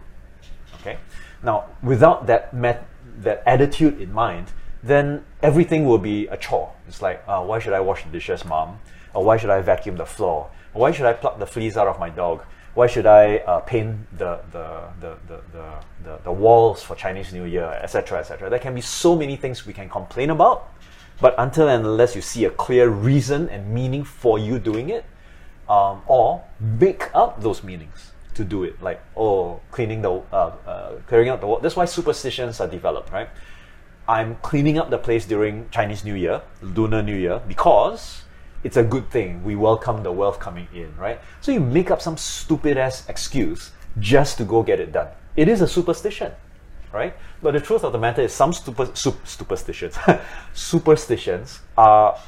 Okay? 0.75 0.97
Now, 1.43 1.65
without 1.81 2.27
that 2.27 2.53
met- 2.53 2.87
that 3.19 3.43
attitude 3.45 3.99
in 4.01 4.11
mind, 4.11 4.51
then 4.83 5.23
everything 5.43 5.85
will 5.85 5.97
be 5.97 6.27
a 6.27 6.37
chore. 6.37 6.73
It's 6.87 7.01
like, 7.01 7.23
uh, 7.27 7.41
why 7.43 7.59
should 7.59 7.73
I 7.73 7.79
wash 7.79 8.03
the 8.03 8.09
dishes, 8.09 8.43
mom? 8.45 8.79
Or 9.13 9.23
why 9.23 9.37
should 9.37 9.49
I 9.49 9.61
vacuum 9.61 9.97
the 9.97 10.05
floor? 10.05 10.49
Or 10.73 10.81
why 10.81 10.91
should 10.91 11.05
I 11.05 11.13
pluck 11.13 11.37
the 11.39 11.45
fleas 11.45 11.77
out 11.77 11.87
of 11.87 11.99
my 11.99 12.09
dog? 12.09 12.43
Why 12.73 12.87
should 12.87 13.05
I 13.05 13.37
uh, 13.37 13.59
paint 13.59 13.97
the, 14.17 14.39
the, 14.51 14.83
the, 15.01 15.17
the, 15.27 15.41
the, 16.03 16.19
the, 16.23 16.31
walls 16.31 16.81
for 16.81 16.95
Chinese 16.95 17.33
New 17.33 17.43
Year, 17.43 17.79
etc., 17.83 18.19
etc.? 18.19 18.49
There 18.49 18.59
can 18.59 18.73
be 18.73 18.81
so 18.81 19.13
many 19.15 19.35
things 19.35 19.65
we 19.67 19.73
can 19.73 19.89
complain 19.89 20.29
about, 20.29 20.71
but 21.19 21.35
until 21.37 21.67
and 21.67 21.85
unless 21.85 22.15
you 22.15 22.21
see 22.21 22.45
a 22.45 22.49
clear 22.49 22.87
reason 22.87 23.49
and 23.49 23.73
meaning 23.73 24.05
for 24.05 24.39
you 24.39 24.57
doing 24.57 24.89
it, 24.89 25.03
um, 25.67 26.01
or 26.07 26.43
make 26.59 27.13
up 27.13 27.41
those 27.41 27.61
meanings 27.61 28.11
to 28.35 28.43
do 28.43 28.63
it, 28.63 28.81
like 28.81 29.01
oh, 29.15 29.59
cleaning 29.71 30.01
the 30.01 30.11
uh, 30.11 30.51
uh, 30.65 30.91
clearing 31.07 31.29
out 31.29 31.41
the 31.41 31.47
wall. 31.47 31.59
That's 31.59 31.75
why 31.75 31.85
superstitions 31.85 32.59
are 32.59 32.67
developed, 32.67 33.11
right? 33.11 33.29
I'm 34.07 34.35
cleaning 34.37 34.77
up 34.77 34.89
the 34.89 34.97
place 34.97 35.25
during 35.25 35.69
Chinese 35.69 36.03
New 36.03 36.15
Year, 36.15 36.41
Lunar 36.61 37.01
New 37.01 37.15
Year, 37.15 37.41
because 37.47 38.23
it's 38.63 38.77
a 38.77 38.83
good 38.83 39.09
thing. 39.09 39.43
We 39.43 39.55
welcome 39.55 40.03
the 40.03 40.11
wealth 40.11 40.39
coming 40.39 40.67
in, 40.73 40.95
right? 40.97 41.19
So 41.39 41.51
you 41.51 41.59
make 41.59 41.91
up 41.91 42.01
some 42.01 42.17
stupid 42.17 42.77
ass 42.77 43.07
excuse 43.07 43.71
just 43.99 44.37
to 44.37 44.43
go 44.43 44.63
get 44.63 44.79
it 44.79 44.91
done. 44.91 45.07
it 45.35 45.47
is 45.47 45.61
a 45.61 45.67
superstition, 45.67 46.31
right? 46.91 47.13
But 47.41 47.53
the 47.53 47.59
truth 47.59 47.83
of 47.83 47.91
the 47.93 47.97
matter 47.97 48.21
is, 48.21 48.33
some 48.33 48.53
super, 48.53 48.85
sup- 48.93 49.25
superstitions, 49.25 49.97
superstitions 50.53 51.59
are 51.77 52.19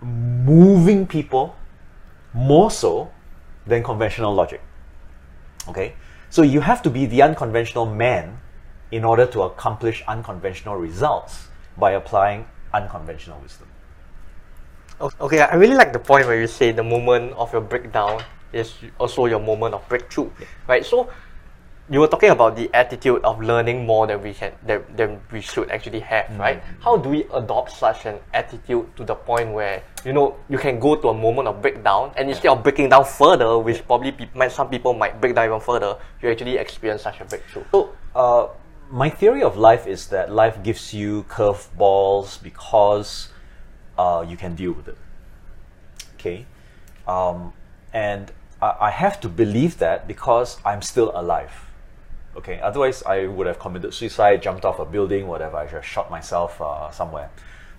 moving 0.00 1.06
people 1.06 1.56
more 2.32 2.70
so 2.70 3.10
than 3.66 3.82
conventional 3.82 4.34
logic. 4.34 4.60
Okay, 5.68 5.94
so 6.30 6.42
you 6.42 6.60
have 6.60 6.82
to 6.82 6.90
be 6.90 7.06
the 7.06 7.22
unconventional 7.22 7.86
man 7.86 8.38
in 8.90 9.04
order 9.04 9.26
to 9.26 9.42
accomplish 9.42 10.02
unconventional 10.06 10.76
results 10.76 11.48
by 11.76 11.92
applying 11.92 12.46
unconventional 12.72 13.40
wisdom. 13.40 13.68
Okay, 15.20 15.40
I 15.40 15.54
really 15.56 15.74
like 15.74 15.92
the 15.92 15.98
point 15.98 16.26
where 16.26 16.40
you 16.40 16.46
say 16.46 16.70
the 16.70 16.84
moment 16.84 17.32
of 17.32 17.52
your 17.52 17.62
breakdown 17.62 18.22
is 18.52 18.74
also 18.98 19.26
your 19.26 19.40
moment 19.40 19.74
of 19.74 19.88
breakthrough, 19.88 20.30
right? 20.68 20.86
So 20.86 21.10
you 21.90 22.00
were 22.00 22.08
talking 22.08 22.30
about 22.30 22.56
the 22.56 22.70
attitude 22.72 23.24
of 23.24 23.42
learning 23.42 23.84
more 23.84 24.06
than 24.06 24.22
we 24.22 24.32
can 24.32 24.52
than, 24.64 24.84
than 24.94 25.20
we 25.32 25.40
should 25.40 25.70
actually 25.70 26.00
have, 26.00 26.26
mm-hmm. 26.26 26.40
right? 26.40 26.62
How 26.80 26.96
do 26.96 27.08
we 27.08 27.24
adopt 27.34 27.72
such 27.72 28.06
an 28.06 28.18
attitude 28.32 28.96
to 28.96 29.04
the 29.04 29.14
point 29.14 29.52
where 29.52 29.82
you 30.04 30.12
know 30.12 30.36
you 30.48 30.58
can 30.58 30.78
go 30.78 30.96
to 30.96 31.08
a 31.08 31.14
moment 31.14 31.48
of 31.48 31.62
breakdown 31.62 32.12
and 32.16 32.28
instead 32.28 32.50
of 32.50 32.62
breaking 32.62 32.88
down 32.90 33.04
further, 33.04 33.58
which 33.58 33.86
probably 33.86 34.14
might, 34.34 34.52
some 34.52 34.68
people 34.68 34.94
might 34.94 35.20
break 35.20 35.34
down 35.34 35.46
even 35.46 35.60
further, 35.60 35.96
you 36.20 36.30
actually 36.30 36.56
experience 36.56 37.02
such 37.02 37.20
a 37.20 37.24
breakthrough. 37.24 37.64
So, 37.72 37.92
uh, 38.14 38.48
my 38.90 39.08
theory 39.08 39.42
of 39.42 39.56
life 39.56 39.86
is 39.86 40.08
that 40.08 40.32
life 40.32 40.62
gives 40.62 40.92
you 40.92 41.24
curveballs 41.28 42.42
because 42.42 43.28
uh, 43.98 44.24
you 44.28 44.36
can 44.36 44.54
deal 44.54 44.72
with 44.72 44.88
it. 44.88 44.98
Okay, 46.14 46.46
um, 47.08 47.52
and 47.92 48.30
I, 48.60 48.76
I 48.80 48.90
have 48.90 49.20
to 49.20 49.28
believe 49.28 49.78
that 49.78 50.06
because 50.06 50.58
I'm 50.64 50.82
still 50.82 51.12
alive 51.14 51.64
Okay, 52.36 52.60
otherwise 52.60 53.02
I 53.04 53.26
would 53.26 53.46
have 53.46 53.58
committed 53.58 53.94
suicide, 53.94 54.42
jumped 54.42 54.64
off 54.64 54.78
a 54.80 54.84
building, 54.84 55.28
whatever. 55.28 55.56
I 55.56 55.66
just 55.66 55.86
shot 55.86 56.10
myself 56.10 56.60
uh, 56.60 56.90
somewhere. 56.90 57.30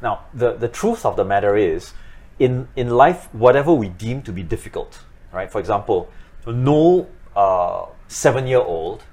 Now, 0.01 0.25
the, 0.33 0.53
the 0.53 0.67
truth 0.67 1.05
of 1.05 1.17
the 1.17 1.25
matter 1.25 1.57
is, 1.57 1.93
in, 2.39 2.67
in 2.75 2.89
life, 2.89 3.33
whatever 3.33 3.73
we 3.73 3.89
deem 3.89 4.21
to 4.23 4.31
be 4.31 4.43
difficult, 4.43 4.99
right? 5.31 5.51
For 5.51 5.59
example, 5.59 6.09
no 6.45 7.07
uh, 7.35 7.85
seven 8.07 8.47
year 8.47 8.59
old 8.59 9.03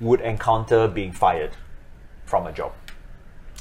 would 0.00 0.20
encounter 0.20 0.88
being 0.88 1.12
fired 1.12 1.52
from 2.26 2.46
a 2.46 2.52
job. 2.52 2.72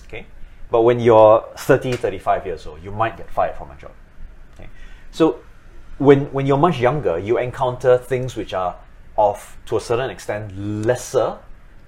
Okay? 0.08 0.26
But 0.70 0.82
when 0.82 1.00
you're 1.00 1.44
30, 1.58 1.94
35 1.94 2.46
years 2.46 2.66
old, 2.66 2.84
you 2.84 2.92
might 2.92 3.18
get 3.18 3.30
fired 3.30 3.56
from 3.56 3.72
a 3.72 3.76
job. 3.76 3.92
Okay? 4.56 4.70
So 5.12 5.42
when, 5.98 6.32
when 6.32 6.46
you're 6.46 6.58
much 6.58 6.80
younger, 6.80 7.20
you 7.20 7.38
encounter 7.38 7.98
things 7.98 8.36
which 8.36 8.54
are 8.54 8.76
of, 9.18 9.58
to 9.68 9.78
a 9.78 9.82
certain 9.82 10.10
extent, 10.10 10.58
lesser 10.58 11.38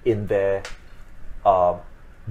in 0.04 0.26
their 0.26 0.62
uh, 1.44 1.76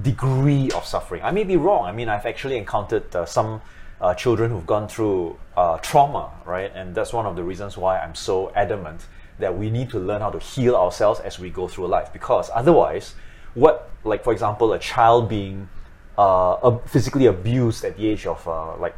degree 0.01 0.69
of 0.71 0.85
suffering. 0.85 1.21
I 1.23 1.31
may 1.31 1.43
be 1.43 1.57
wrong. 1.57 1.85
I 1.85 1.91
mean, 1.91 2.09
I've 2.09 2.25
actually 2.25 2.57
encountered 2.57 3.13
uh, 3.15 3.25
some 3.25 3.61
uh, 4.03 4.13
children 4.13 4.51
who've 4.51 4.67
gone 4.67 4.87
through 4.87 5.39
uh, 5.55 5.77
trauma, 5.77 6.29
right? 6.45 6.71
And 6.75 6.93
that's 6.93 7.13
one 7.13 7.25
of 7.25 7.37
the 7.37 7.43
reasons 7.43 7.77
why 7.77 7.99
I'm 7.99 8.15
so 8.15 8.51
adamant 8.53 9.07
that 9.39 9.57
we 9.57 9.69
need 9.69 9.89
to 9.91 9.99
learn 9.99 10.21
how 10.21 10.29
to 10.29 10.39
heal 10.39 10.75
ourselves 10.75 11.21
as 11.21 11.39
we 11.39 11.49
go 11.49 11.69
through 11.69 11.87
life. 11.87 12.11
Because 12.11 12.49
otherwise, 12.53 13.15
what, 13.53 13.89
like, 14.03 14.23
for 14.23 14.33
example, 14.33 14.73
a 14.73 14.79
child 14.79 15.29
being 15.29 15.69
uh, 16.17 16.77
physically 16.79 17.27
abused 17.27 17.85
at 17.85 17.95
the 17.95 18.07
age 18.07 18.25
of 18.25 18.45
uh, 18.47 18.75
like 18.77 18.95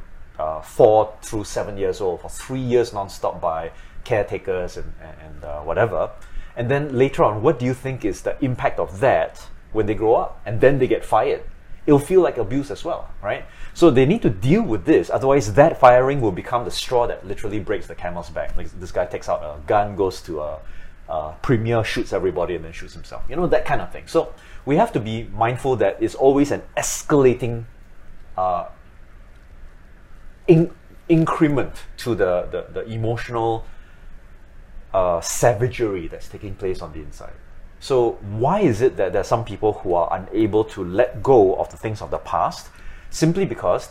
four 0.64 1.14
through 1.22 1.44
seven 1.44 1.78
years 1.78 2.02
old 2.02 2.22
for 2.22 2.30
three 2.30 2.60
years 2.60 2.92
nonstop 2.92 3.40
by 3.40 3.72
caretakers 4.04 4.76
and, 4.78 4.92
and 5.22 5.44
uh, 5.44 5.62
whatever. 5.62 6.10
And 6.58 6.70
then 6.70 6.98
later 6.98 7.24
on, 7.24 7.42
what 7.44 7.60
do 7.60 7.66
you 7.66 7.74
think 7.74 8.04
is 8.06 8.22
the 8.22 8.44
impact 8.44 8.80
of 8.80 9.00
that 9.02 9.48
when 9.72 9.86
they 9.86 9.94
grow 9.94 10.16
up 10.16 10.42
and 10.46 10.62
then 10.62 10.80
they 10.80 10.88
get 10.88 11.06
fired? 11.06 11.44
It'll 11.86 12.00
feel 12.00 12.22
like 12.22 12.38
abuse 12.38 12.72
as 12.72 12.84
well, 12.84 13.10
right? 13.22 13.46
So 13.74 13.92
they 13.92 14.06
need 14.06 14.22
to 14.24 14.30
deal 14.30 14.64
with 14.64 14.86
this. 14.86 15.10
Otherwise, 15.10 15.54
that 15.54 15.80
firing 15.80 16.20
will 16.20 16.32
become 16.32 16.66
the 16.66 16.72
straw 16.72 17.06
that 17.08 17.28
literally 17.28 17.60
breaks 17.60 17.88
the 17.88 17.96
camel's 17.96 18.30
back. 18.30 18.58
Like 18.58 18.72
this 18.80 18.92
guy 18.92 19.06
takes 19.06 19.30
out 19.30 19.44
a 19.44 19.60
gun, 19.68 19.96
goes 19.96 20.22
to 20.24 20.42
a, 20.42 20.60
a 21.10 21.36
premier, 21.42 21.84
shoots 21.84 22.12
everybody, 22.12 22.56
and 22.56 22.66
then 22.66 22.72
shoots 22.72 22.94
himself. 22.94 23.24
You 23.30 23.36
know 23.36 23.48
that 23.48 23.66
kind 23.66 23.82
of 23.82 23.92
thing. 23.92 24.08
So 24.08 24.34
we 24.66 24.78
have 24.78 24.92
to 24.94 25.00
be 25.00 25.30
mindful 25.34 25.76
that 25.76 26.02
it's 26.02 26.16
always 26.16 26.52
an 26.52 26.64
escalating 26.76 27.66
uh, 28.36 28.66
in, 30.48 30.72
increment 31.08 31.74
to 31.98 32.16
the, 32.16 32.48
the, 32.52 32.82
the 32.82 32.92
emotional 32.92 33.66
uh, 34.94 35.22
savagery 35.22 36.08
that's 36.08 36.28
taking 36.28 36.56
place 36.56 36.82
on 36.82 36.94
the 36.94 37.00
inside. 37.00 37.34
So, 37.86 38.14
why 38.42 38.62
is 38.62 38.82
it 38.82 38.98
that 38.98 39.12
there 39.12 39.22
are 39.22 39.32
some 39.36 39.46
people 39.46 39.74
who 39.74 39.94
are 39.94 40.10
unable 40.12 40.64
to 40.74 40.84
let 40.84 41.22
go 41.22 41.54
of 41.58 41.70
the 41.70 41.78
things 41.78 42.02
of 42.02 42.10
the 42.10 42.18
past 42.18 42.70
simply 43.12 43.46
because 43.46 43.90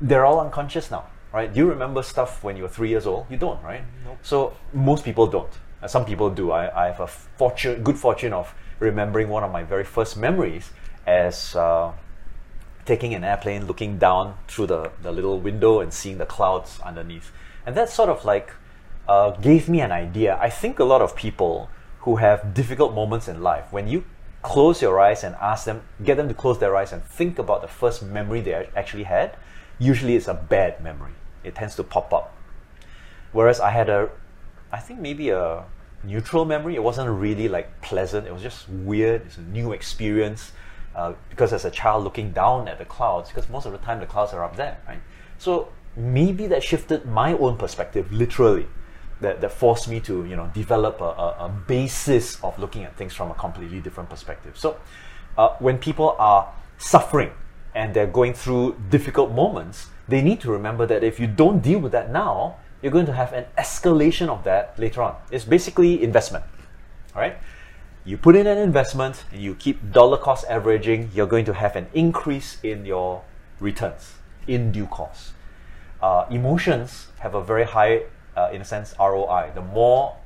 they're 0.00 0.24
all 0.24 0.38
unconscious 0.38 0.92
now, 0.92 1.06
right? 1.32 1.52
Do 1.52 1.58
you 1.58 1.68
remember 1.68 2.04
stuff 2.04 2.44
when 2.44 2.56
you 2.56 2.62
were 2.62 2.68
three 2.68 2.88
years 2.88 3.04
old? 3.04 3.26
You 3.28 3.36
don't, 3.36 3.60
right? 3.64 3.82
Nope. 4.04 4.18
So, 4.22 4.56
most 4.72 5.04
people 5.04 5.26
don't. 5.26 5.50
Uh, 5.82 5.88
some 5.88 6.04
people 6.04 6.30
do. 6.30 6.52
I, 6.52 6.84
I 6.84 6.86
have 6.86 7.00
a 7.00 7.08
fortune, 7.08 7.82
good 7.82 7.98
fortune 7.98 8.32
of 8.32 8.54
remembering 8.78 9.28
one 9.28 9.42
of 9.42 9.50
my 9.50 9.64
very 9.64 9.82
first 9.82 10.16
memories 10.16 10.70
as 11.04 11.56
uh, 11.56 11.90
taking 12.84 13.12
an 13.12 13.24
airplane, 13.24 13.66
looking 13.66 13.98
down 13.98 14.38
through 14.46 14.68
the, 14.68 14.92
the 15.02 15.10
little 15.10 15.40
window 15.40 15.80
and 15.80 15.92
seeing 15.92 16.18
the 16.18 16.26
clouds 16.26 16.78
underneath. 16.78 17.32
And 17.66 17.74
that 17.76 17.90
sort 17.90 18.08
of 18.08 18.24
like 18.24 18.52
uh, 19.08 19.32
gave 19.32 19.68
me 19.68 19.80
an 19.80 19.90
idea. 19.90 20.38
I 20.40 20.48
think 20.48 20.78
a 20.78 20.84
lot 20.84 21.02
of 21.02 21.16
people 21.16 21.70
who 22.06 22.16
have 22.16 22.54
difficult 22.54 22.94
moments 22.94 23.26
in 23.26 23.42
life, 23.42 23.72
when 23.72 23.88
you 23.88 24.04
close 24.42 24.80
your 24.80 25.00
eyes 25.00 25.24
and 25.24 25.34
ask 25.40 25.64
them, 25.64 25.82
get 26.04 26.16
them 26.16 26.28
to 26.28 26.34
close 26.34 26.60
their 26.60 26.76
eyes 26.76 26.92
and 26.92 27.02
think 27.02 27.36
about 27.36 27.62
the 27.62 27.66
first 27.66 28.00
memory 28.00 28.40
they 28.40 28.54
actually 28.76 29.02
had, 29.02 29.36
usually 29.80 30.14
it's 30.14 30.28
a 30.28 30.34
bad 30.34 30.80
memory. 30.80 31.10
It 31.42 31.56
tends 31.56 31.74
to 31.74 31.82
pop 31.82 32.12
up. 32.12 32.32
Whereas 33.32 33.58
I 33.58 33.70
had 33.70 33.88
a, 33.88 34.08
I 34.70 34.78
think 34.78 35.00
maybe 35.00 35.30
a 35.30 35.64
neutral 36.04 36.44
memory. 36.44 36.76
It 36.76 36.82
wasn't 36.84 37.10
really 37.10 37.48
like 37.48 37.80
pleasant. 37.80 38.24
It 38.28 38.32
was 38.32 38.40
just 38.40 38.68
weird. 38.68 39.22
It's 39.22 39.38
a 39.38 39.40
new 39.40 39.72
experience. 39.72 40.52
Uh, 40.94 41.14
because 41.28 41.52
as 41.52 41.64
a 41.64 41.72
child 41.72 42.04
looking 42.04 42.30
down 42.30 42.68
at 42.68 42.78
the 42.78 42.84
clouds, 42.84 43.30
because 43.30 43.48
most 43.48 43.66
of 43.66 43.72
the 43.72 43.78
time 43.78 43.98
the 43.98 44.06
clouds 44.06 44.32
are 44.32 44.44
up 44.44 44.54
there, 44.54 44.78
right? 44.86 45.00
So 45.38 45.72
maybe 45.96 46.46
that 46.46 46.62
shifted 46.62 47.04
my 47.04 47.32
own 47.32 47.56
perspective 47.56 48.12
literally 48.12 48.68
that, 49.20 49.40
that 49.40 49.52
forced 49.52 49.88
me 49.88 50.00
to 50.00 50.24
you 50.26 50.36
know 50.36 50.50
develop 50.54 51.00
a, 51.00 51.04
a, 51.04 51.36
a, 51.46 51.48
basis 51.66 52.42
of 52.42 52.58
looking 52.58 52.84
at 52.84 52.96
things 52.96 53.14
from 53.14 53.30
a 53.30 53.34
completely 53.34 53.80
different 53.80 54.10
perspective. 54.10 54.58
So 54.58 54.76
uh, 55.38 55.50
when 55.58 55.78
people 55.78 56.16
are 56.18 56.52
suffering 56.78 57.32
and 57.74 57.94
they're 57.94 58.06
going 58.06 58.34
through 58.34 58.76
difficult 58.90 59.32
moments, 59.32 59.88
they 60.08 60.22
need 60.22 60.40
to 60.40 60.50
remember 60.50 60.86
that 60.86 61.02
if 61.02 61.18
you 61.18 61.26
don't 61.26 61.62
deal 61.62 61.78
with 61.78 61.92
that 61.92 62.10
now, 62.10 62.56
you're 62.82 62.92
going 62.92 63.06
to 63.06 63.12
have 63.12 63.32
an 63.32 63.46
escalation 63.58 64.28
of 64.28 64.44
that 64.44 64.78
later 64.78 65.02
on. 65.02 65.16
It's 65.30 65.44
basically 65.44 66.02
investment. 66.02 66.44
All 67.14 67.22
right? 67.22 67.36
You 68.04 68.16
put 68.16 68.36
in 68.36 68.46
an 68.46 68.58
investment 68.58 69.24
and 69.32 69.42
you 69.42 69.54
keep 69.54 69.92
dollar 69.92 70.16
cost 70.16 70.44
averaging, 70.48 71.10
you're 71.12 71.26
going 71.26 71.44
to 71.46 71.54
have 71.54 71.74
an 71.74 71.88
increase 71.92 72.58
in 72.62 72.86
your 72.86 73.22
returns 73.58 74.14
in 74.46 74.70
due 74.70 74.86
course. 74.86 75.32
Uh, 76.00 76.26
emotions 76.30 77.08
have 77.18 77.34
a 77.34 77.42
very 77.42 77.64
high 77.64 78.02
uh, 78.36 78.50
in 78.52 78.60
a 78.60 78.64
sense, 78.64 78.94
ROI. 78.98 79.52
The 79.54 79.62
more 79.62 80.16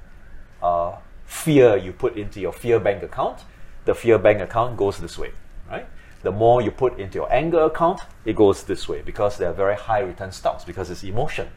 uh, 0.63 0.97
fear 1.25 1.77
you 1.77 1.93
put 1.93 2.17
into 2.17 2.41
your 2.41 2.53
fear 2.53 2.81
bank 2.81 3.03
account, 3.03 3.41
the 3.85 3.95
fear 3.95 4.19
bank 4.19 4.41
account 4.41 4.77
goes 4.77 4.99
this 4.99 5.17
way, 5.19 5.33
right? 5.71 5.87
The 6.23 6.33
more 6.33 6.61
you 6.61 6.71
put 6.71 6.99
into 6.99 7.17
your 7.17 7.33
anger 7.33 7.61
account, 7.61 8.01
it 8.25 8.37
goes 8.37 8.65
this 8.65 8.89
way 8.89 9.01
because 9.01 9.39
they're 9.39 9.53
very 9.53 9.77
high 9.77 10.01
return 10.01 10.33
stocks 10.33 10.65
because 10.65 10.91
it's 10.91 11.03
emotion. 11.03 11.49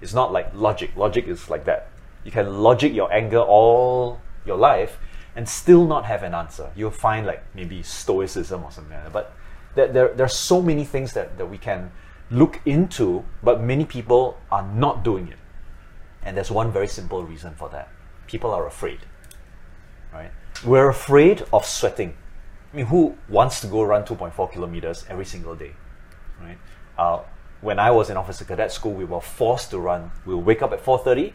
It's 0.00 0.14
not 0.14 0.32
like 0.32 0.54
logic. 0.54 0.96
Logic 0.96 1.26
is 1.26 1.50
like 1.50 1.64
that. 1.64 1.88
You 2.24 2.30
can 2.30 2.62
logic 2.62 2.92
your 2.92 3.12
anger 3.12 3.40
all 3.40 4.20
your 4.46 4.56
life 4.56 4.98
and 5.34 5.48
still 5.48 5.86
not 5.86 6.04
have 6.04 6.22
an 6.22 6.34
answer. 6.34 6.70
You'll 6.76 6.90
find 6.90 7.26
like 7.26 7.42
maybe 7.54 7.82
stoicism 7.82 8.62
or 8.62 8.70
something 8.70 8.92
like 8.92 9.04
that. 9.04 9.12
But 9.12 9.32
there, 9.74 9.88
there, 9.88 10.08
there 10.08 10.26
are 10.26 10.28
so 10.28 10.62
many 10.62 10.84
things 10.84 11.14
that, 11.14 11.36
that 11.38 11.46
we 11.46 11.58
can 11.58 11.90
look 12.30 12.60
into, 12.64 13.24
but 13.42 13.60
many 13.60 13.84
people 13.84 14.38
are 14.50 14.66
not 14.74 15.02
doing 15.02 15.28
it. 15.28 15.38
And 16.24 16.36
there's 16.36 16.50
one 16.50 16.70
very 16.72 16.88
simple 16.88 17.24
reason 17.24 17.54
for 17.54 17.68
that. 17.70 17.88
People 18.26 18.52
are 18.52 18.66
afraid. 18.66 19.00
Right? 20.12 20.30
We're 20.64 20.88
afraid 20.88 21.44
of 21.52 21.66
sweating. 21.66 22.16
I 22.72 22.76
mean, 22.76 22.86
who 22.86 23.16
wants 23.28 23.60
to 23.60 23.66
go 23.66 23.82
run 23.82 24.04
2.4 24.04 24.52
kilometers 24.52 25.04
every 25.08 25.24
single 25.24 25.54
day? 25.54 25.72
Right? 26.40 26.58
Uh, 26.96 27.22
when 27.60 27.78
I 27.78 27.90
was 27.90 28.10
in 28.10 28.16
officer 28.16 28.44
cadet 28.44 28.72
school, 28.72 28.92
we 28.92 29.04
were 29.04 29.20
forced 29.20 29.70
to 29.70 29.78
run. 29.78 30.10
We'll 30.26 30.40
wake 30.40 30.62
up 30.62 30.72
at 30.72 30.84
4.30, 30.84 31.32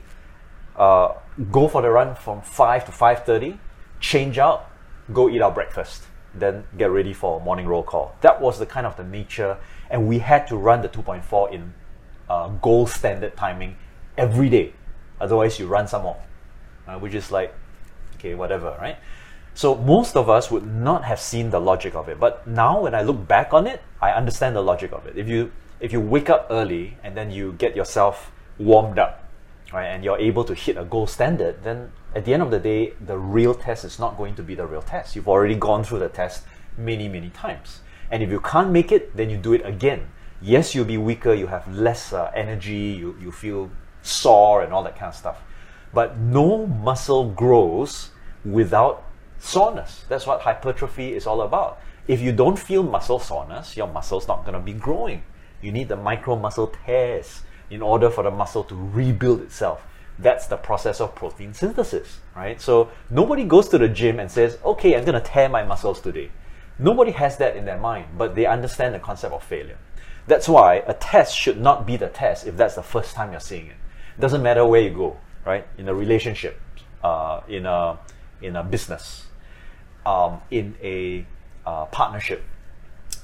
uh, 0.75 1.13
go 1.51 1.67
for 1.67 1.81
the 1.81 1.89
run 1.89 2.15
from 2.15 2.41
5 2.41 2.85
to 2.85 2.91
5.30, 2.91 3.57
change 3.99 4.37
out, 4.37 4.69
go 5.13 5.29
eat 5.29 5.41
our 5.41 5.51
breakfast, 5.51 6.03
then 6.35 6.65
get 6.77 6.91
ready 6.91 7.13
for 7.13 7.39
morning 7.41 7.65
roll 7.65 7.83
call. 7.83 8.15
That 8.21 8.41
was 8.41 8.59
the 8.59 8.65
kind 8.65 8.85
of 8.85 8.97
the 8.97 9.03
nature, 9.03 9.57
and 9.89 10.07
we 10.07 10.19
had 10.19 10.47
to 10.47 10.57
run 10.57 10.81
the 10.81 10.89
2.4 10.89 11.51
in 11.51 11.73
uh, 12.29 12.49
gold 12.49 12.89
standard 12.89 13.35
timing 13.37 13.77
every 14.17 14.49
day. 14.49 14.73
Otherwise, 15.19 15.59
you 15.59 15.67
run 15.67 15.87
some 15.87 16.03
more, 16.03 16.17
uh, 16.87 16.97
which 16.99 17.13
is 17.13 17.31
like, 17.31 17.53
okay, 18.15 18.35
whatever, 18.35 18.77
right? 18.79 18.97
So 19.53 19.73
most 19.73 20.15
of 20.15 20.29
us 20.29 20.51
would 20.51 20.67
not 20.67 21.03
have 21.05 21.19
seen 21.19 21.49
the 21.49 21.59
logic 21.59 21.95
of 21.95 22.09
it. 22.09 22.19
But 22.19 22.45
now 22.47 22.81
when 22.81 22.93
I 22.93 23.01
look 23.01 23.27
back 23.27 23.53
on 23.53 23.65
it, 23.65 23.81
I 24.01 24.11
understand 24.11 24.55
the 24.55 24.61
logic 24.61 24.91
of 24.91 25.07
it. 25.07 25.17
If 25.17 25.27
you 25.27 25.51
if 25.79 25.91
you 25.91 25.99
wake 25.99 26.29
up 26.29 26.47
early 26.49 26.97
and 27.03 27.15
then 27.15 27.31
you 27.31 27.53
get 27.53 27.75
yourself 27.75 28.31
warmed 28.59 28.99
up, 28.99 29.23
right, 29.73 29.85
and 29.85 30.03
you're 30.03 30.17
able 30.17 30.43
to 30.43 30.53
hit 30.53 30.77
a 30.77 30.83
gold 30.83 31.09
standard, 31.09 31.63
then 31.63 31.91
at 32.15 32.25
the 32.25 32.33
end 32.33 32.41
of 32.41 32.51
the 32.51 32.59
day, 32.59 32.93
the 32.99 33.17
real 33.17 33.53
test 33.53 33.83
is 33.83 33.99
not 33.99 34.17
going 34.17 34.35
to 34.35 34.43
be 34.43 34.55
the 34.55 34.65
real 34.65 34.81
test. 34.81 35.15
You've 35.15 35.27
already 35.27 35.55
gone 35.55 35.83
through 35.83 35.99
the 35.99 36.09
test 36.09 36.45
many, 36.77 37.07
many 37.07 37.29
times. 37.29 37.81
And 38.09 38.23
if 38.23 38.29
you 38.29 38.39
can't 38.39 38.71
make 38.71 38.91
it, 38.91 39.15
then 39.15 39.29
you 39.29 39.37
do 39.37 39.53
it 39.53 39.65
again. 39.65 40.07
Yes, 40.41 40.73
you'll 40.73 40.85
be 40.85 40.97
weaker, 40.97 41.33
you 41.33 41.47
have 41.47 41.67
less 41.75 42.13
uh, 42.13 42.31
energy, 42.35 42.95
you, 42.97 43.17
you 43.19 43.31
feel 43.31 43.69
sore 44.07 44.63
and 44.63 44.73
all 44.73 44.83
that 44.83 44.97
kind 44.97 45.09
of 45.09 45.15
stuff. 45.15 45.41
But 45.93 46.17
no 46.17 46.67
muscle 46.67 47.29
grows 47.29 48.11
without 48.43 49.03
soreness. 49.39 50.05
That's 50.09 50.27
what 50.27 50.41
hypertrophy 50.41 51.13
is 51.13 51.27
all 51.27 51.41
about. 51.41 51.79
If 52.07 52.21
you 52.21 52.31
don't 52.31 52.57
feel 52.57 52.83
muscle 52.83 53.19
soreness, 53.19 53.75
your 53.75 53.87
muscle's 53.87 54.27
not 54.27 54.45
going 54.45 54.53
to 54.53 54.59
be 54.59 54.73
growing. 54.73 55.23
You 55.61 55.71
need 55.71 55.89
the 55.89 55.97
micro 55.97 56.35
muscle 56.35 56.73
tears 56.85 57.41
in 57.69 57.81
order 57.81 58.09
for 58.09 58.23
the 58.23 58.31
muscle 58.31 58.63
to 58.65 58.75
rebuild 58.75 59.41
itself. 59.41 59.85
That's 60.19 60.47
the 60.47 60.57
process 60.57 60.99
of 60.99 61.13
protein 61.15 61.53
synthesis, 61.53 62.19
right? 62.35 62.59
So 62.59 62.89
nobody 63.09 63.43
goes 63.43 63.67
to 63.69 63.77
the 63.77 63.89
gym 63.89 64.19
and 64.19 64.31
says, 64.31 64.57
okay, 64.63 64.95
I'm 64.95 65.05
going 65.05 65.21
to 65.21 65.27
tear 65.27 65.49
my 65.49 65.63
muscles 65.63 66.01
today. 66.01 66.31
Nobody 66.79 67.11
has 67.11 67.37
that 67.37 67.55
in 67.55 67.65
their 67.65 67.77
mind, 67.77 68.05
but 68.17 68.35
they 68.35 68.45
understand 68.45 68.95
the 68.95 68.99
concept 68.99 69.33
of 69.33 69.43
failure. 69.43 69.77
That's 70.27 70.49
why 70.49 70.83
a 70.87 70.93
test 70.93 71.35
should 71.35 71.59
not 71.59 71.85
be 71.85 71.97
the 71.97 72.09
test 72.09 72.47
if 72.47 72.57
that's 72.57 72.75
the 72.75 72.83
first 72.83 73.15
time 73.15 73.31
you're 73.31 73.39
seeing 73.39 73.67
it. 73.67 73.77
Doesn't 74.19 74.41
matter 74.41 74.65
where 74.65 74.81
you 74.81 74.89
go, 74.89 75.17
right? 75.45 75.67
In 75.77 75.87
a 75.89 75.93
relationship, 75.93 76.59
uh, 77.03 77.41
in 77.47 77.65
a 77.65 77.99
in 78.41 78.55
a 78.55 78.63
business, 78.63 79.27
um, 80.05 80.41
in 80.51 80.75
a 80.81 81.25
uh, 81.65 81.85
partnership, 81.85 82.43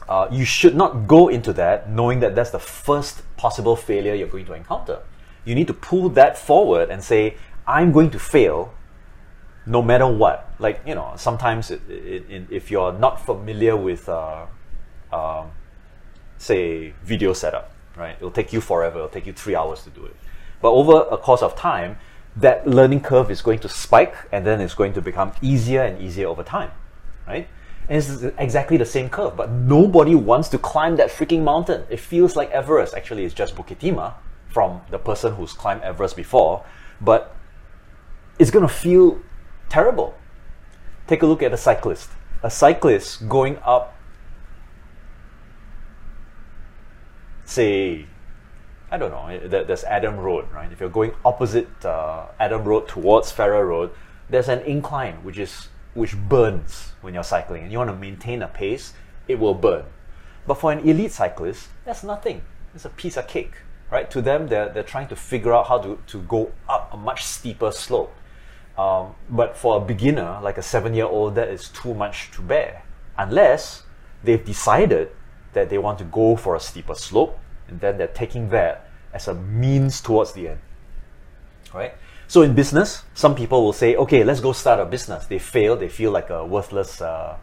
uh, 0.07 0.27
you 0.31 0.45
should 0.45 0.75
not 0.75 1.07
go 1.07 1.29
into 1.29 1.53
that 1.53 1.89
knowing 1.89 2.19
that 2.19 2.35
that's 2.35 2.51
the 2.51 2.59
first 2.59 3.23
possible 3.37 3.75
failure 3.75 4.13
you're 4.13 4.27
going 4.27 4.45
to 4.45 4.53
encounter. 4.53 4.99
You 5.45 5.55
need 5.55 5.67
to 5.67 5.73
pull 5.73 6.09
that 6.09 6.37
forward 6.37 6.89
and 6.89 7.03
say, 7.03 7.37
I'm 7.67 7.91
going 7.91 8.09
to 8.11 8.19
fail 8.19 8.73
no 9.65 9.81
matter 9.81 10.07
what. 10.07 10.53
Like, 10.59 10.81
you 10.85 10.95
know, 10.95 11.13
sometimes 11.15 11.71
it, 11.71 11.81
it, 11.89 12.29
it, 12.29 12.47
if 12.49 12.71
you're 12.71 12.93
not 12.93 13.25
familiar 13.25 13.75
with, 13.75 14.07
uh, 14.09 14.45
um, 15.11 15.51
say, 16.37 16.93
video 17.03 17.33
setup, 17.33 17.71
right? 17.95 18.15
It'll 18.17 18.31
take 18.31 18.53
you 18.53 18.61
forever, 18.61 18.97
it'll 18.97 19.09
take 19.09 19.25
you 19.25 19.33
three 19.33 19.55
hours 19.55 19.83
to 19.83 19.89
do 19.89 20.05
it. 20.05 20.15
But 20.63 20.71
over 20.71 21.05
a 21.11 21.17
course 21.17 21.41
of 21.41 21.57
time, 21.57 21.97
that 22.37 22.65
learning 22.65 23.01
curve 23.01 23.29
is 23.29 23.41
going 23.41 23.59
to 23.59 23.69
spike 23.69 24.15
and 24.31 24.47
then 24.47 24.61
it's 24.61 24.73
going 24.73 24.93
to 24.93 25.01
become 25.01 25.33
easier 25.41 25.83
and 25.83 26.01
easier 26.01 26.29
over 26.29 26.41
time, 26.41 26.71
right? 27.27 27.49
And 27.89 27.97
it's 27.97 28.23
exactly 28.37 28.77
the 28.77 28.85
same 28.85 29.09
curve, 29.09 29.35
but 29.35 29.51
nobody 29.51 30.15
wants 30.15 30.47
to 30.49 30.57
climb 30.57 30.95
that 30.95 31.09
freaking 31.09 31.43
mountain. 31.43 31.83
It 31.89 31.99
feels 31.99 32.37
like 32.37 32.49
Everest. 32.51 32.93
Actually, 32.93 33.25
it's 33.25 33.33
just 33.33 33.57
Bukit 33.57 33.79
Timah 33.79 34.13
from 34.47 34.79
the 34.89 34.97
person 34.97 35.35
who's 35.35 35.51
climbed 35.51 35.81
Everest 35.81 36.15
before, 36.15 36.63
but 37.01 37.35
it's 38.39 38.49
going 38.49 38.65
to 38.65 38.73
feel 38.73 39.19
terrible. 39.67 40.15
Take 41.07 41.23
a 41.23 41.25
look 41.25 41.43
at 41.43 41.51
a 41.51 41.57
cyclist. 41.57 42.09
A 42.41 42.49
cyclist 42.49 43.27
going 43.27 43.57
up, 43.65 43.97
say, 47.43 48.07
I 48.93 48.97
don't 48.97 49.09
know, 49.09 49.47
there's 49.47 49.83
Adam 49.85 50.19
Road, 50.19 50.45
right? 50.53 50.71
If 50.71 50.79
you're 50.79 50.87
going 50.87 51.13
opposite 51.25 51.83
uh, 51.83 52.27
Adam 52.39 52.63
Road 52.63 52.87
towards 52.87 53.31
Farrer 53.31 53.65
Road, 53.65 53.89
there's 54.29 54.49
an 54.49 54.59
incline 54.59 55.15
which 55.23 55.39
is 55.39 55.69
which 55.95 56.15
burns 56.15 56.93
when 57.01 57.15
you're 57.15 57.23
cycling, 57.23 57.63
and 57.63 57.71
you 57.71 57.79
want 57.79 57.89
to 57.89 57.95
maintain 57.95 58.43
a 58.43 58.47
pace, 58.47 58.93
it 59.27 59.39
will 59.39 59.55
burn. 59.55 59.83
But 60.45 60.59
for 60.59 60.71
an 60.71 60.87
elite 60.87 61.11
cyclist, 61.11 61.69
that's 61.85 62.03
nothing. 62.03 62.43
It's 62.75 62.85
a 62.85 62.89
piece 62.89 63.17
of 63.17 63.27
cake, 63.27 63.53
right? 63.89 64.11
To 64.11 64.21
them, 64.21 64.47
they're, 64.47 64.69
they're 64.69 64.83
trying 64.83 65.07
to 65.07 65.15
figure 65.15 65.53
out 65.53 65.69
how 65.69 65.79
to, 65.79 65.97
to 66.05 66.21
go 66.21 66.51
up 66.69 66.93
a 66.93 66.97
much 66.97 67.23
steeper 67.23 67.71
slope. 67.71 68.15
Um, 68.77 69.15
but 69.27 69.57
for 69.57 69.77
a 69.77 69.79
beginner, 69.79 70.39
like 70.43 70.59
a 70.59 70.63
seven 70.63 70.93
year 70.93 71.05
old, 71.05 71.33
that 71.33 71.47
is 71.47 71.69
too 71.69 71.95
much 71.95 72.29
to 72.33 72.43
bear. 72.43 72.83
Unless 73.17 73.85
they've 74.23 74.45
decided 74.45 75.09
that 75.53 75.71
they 75.71 75.79
want 75.79 75.97
to 75.97 76.05
go 76.05 76.35
for 76.35 76.55
a 76.55 76.59
steeper 76.59 76.93
slope 76.93 77.39
and 77.73 77.81
then 77.81 77.97
they're 77.97 78.07
taking 78.07 78.49
that 78.49 78.87
as 79.13 79.27
a 79.27 79.33
means 79.33 79.99
towards 79.99 80.33
the 80.33 80.49
end. 80.49 80.59
Right? 81.73 81.95
So 82.27 82.43
in 82.43 82.53
business, 82.53 83.03
some 83.15 83.33
people 83.33 83.63
will 83.63 83.73
say, 83.73 83.95
okay, 83.95 84.23
let's 84.23 84.39
go 84.39 84.53
start 84.53 84.79
a 84.79 84.85
business. 84.85 85.25
They 85.25 85.39
fail, 85.39 85.75
they 85.75 85.89
feel 85.89 86.11
like 86.11 86.29
a 86.29 86.45
worthless 86.45 87.01
uh, 87.01 87.37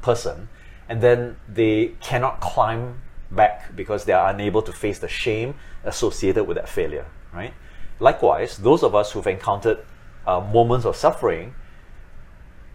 person, 0.00 0.48
and 0.88 1.00
then 1.00 1.36
they 1.48 1.94
cannot 2.00 2.40
climb 2.40 3.02
back 3.32 3.74
because 3.74 4.04
they 4.04 4.12
are 4.12 4.30
unable 4.30 4.62
to 4.62 4.72
face 4.72 5.00
the 5.00 5.08
shame 5.08 5.54
associated 5.82 6.44
with 6.44 6.56
that 6.56 6.68
failure. 6.68 7.06
Right? 7.32 7.52
Likewise, 7.98 8.58
those 8.58 8.84
of 8.84 8.94
us 8.94 9.10
who've 9.10 9.26
encountered 9.26 9.78
uh, 10.24 10.40
moments 10.40 10.86
of 10.86 10.94
suffering, 10.94 11.54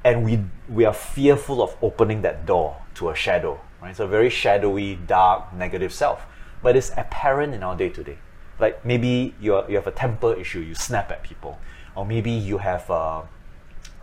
and 0.03 0.25
we 0.25 0.43
we 0.67 0.83
are 0.83 0.93
fearful 0.93 1.61
of 1.61 1.75
opening 1.81 2.23
that 2.23 2.45
door 2.45 2.75
to 2.95 3.09
a 3.09 3.15
shadow. 3.15 3.59
Right? 3.81 3.91
It's 3.91 4.01
a 4.01 4.07
very 4.07 4.29
shadowy, 4.29 4.95
dark, 4.95 5.53
negative 5.53 5.93
self 5.93 6.25
but 6.61 6.75
it's 6.75 6.91
apparent 6.97 7.53
in 7.53 7.63
our 7.63 7.75
day 7.75 7.89
to 7.89 8.03
day. 8.03 8.17
Like 8.59 8.83
maybe 8.85 9.33
you 9.39 9.63
you 9.67 9.75
have 9.75 9.87
a 9.87 9.91
temper 9.91 10.33
issue, 10.33 10.59
you 10.59 10.75
snap 10.75 11.11
at 11.11 11.23
people, 11.23 11.59
or 11.95 12.05
maybe 12.05 12.31
you 12.31 12.57
have 12.57 12.89
a, 12.89 13.23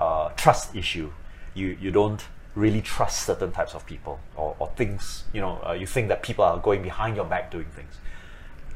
a 0.01 0.33
trust 0.37 0.75
issue, 0.75 1.13
you 1.55 1.77
you 1.81 1.91
don't 1.91 2.25
really 2.55 2.81
trust 2.81 3.27
certain 3.27 3.53
types 3.53 3.75
of 3.75 3.85
people 3.87 4.19
or, 4.35 4.57
or 4.59 4.69
things. 4.77 5.25
You 5.33 5.43
know, 5.43 5.61
uh, 5.67 5.73
you 5.73 5.87
think 5.87 6.09
that 6.09 6.23
people 6.23 6.45
are 6.45 6.59
going 6.59 6.83
behind 6.83 7.17
your 7.17 7.27
back 7.27 7.51
doing 7.51 7.67
things. 7.77 7.95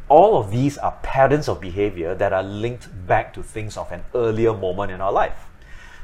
All 0.08 0.38
of 0.38 0.50
these 0.50 0.76
are 0.76 0.98
patterns 1.02 1.48
of 1.48 1.60
behavior 1.60 2.14
that 2.14 2.32
are 2.32 2.42
linked 2.42 2.88
back 3.06 3.32
to 3.34 3.42
things 3.42 3.76
of 3.76 3.90
an 3.92 4.02
earlier 4.14 4.52
moment 4.52 4.90
in 4.92 5.00
our 5.00 5.12
life. 5.12 5.46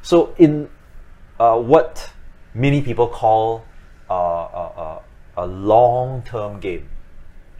So 0.00 0.34
in 0.38 0.70
uh, 1.38 1.58
what 1.58 2.10
many 2.54 2.80
people 2.80 3.08
call 3.08 3.64
uh, 4.08 4.14
a, 4.14 4.72
a, 5.36 5.44
a 5.44 5.46
long-term 5.46 6.60
game, 6.60 6.88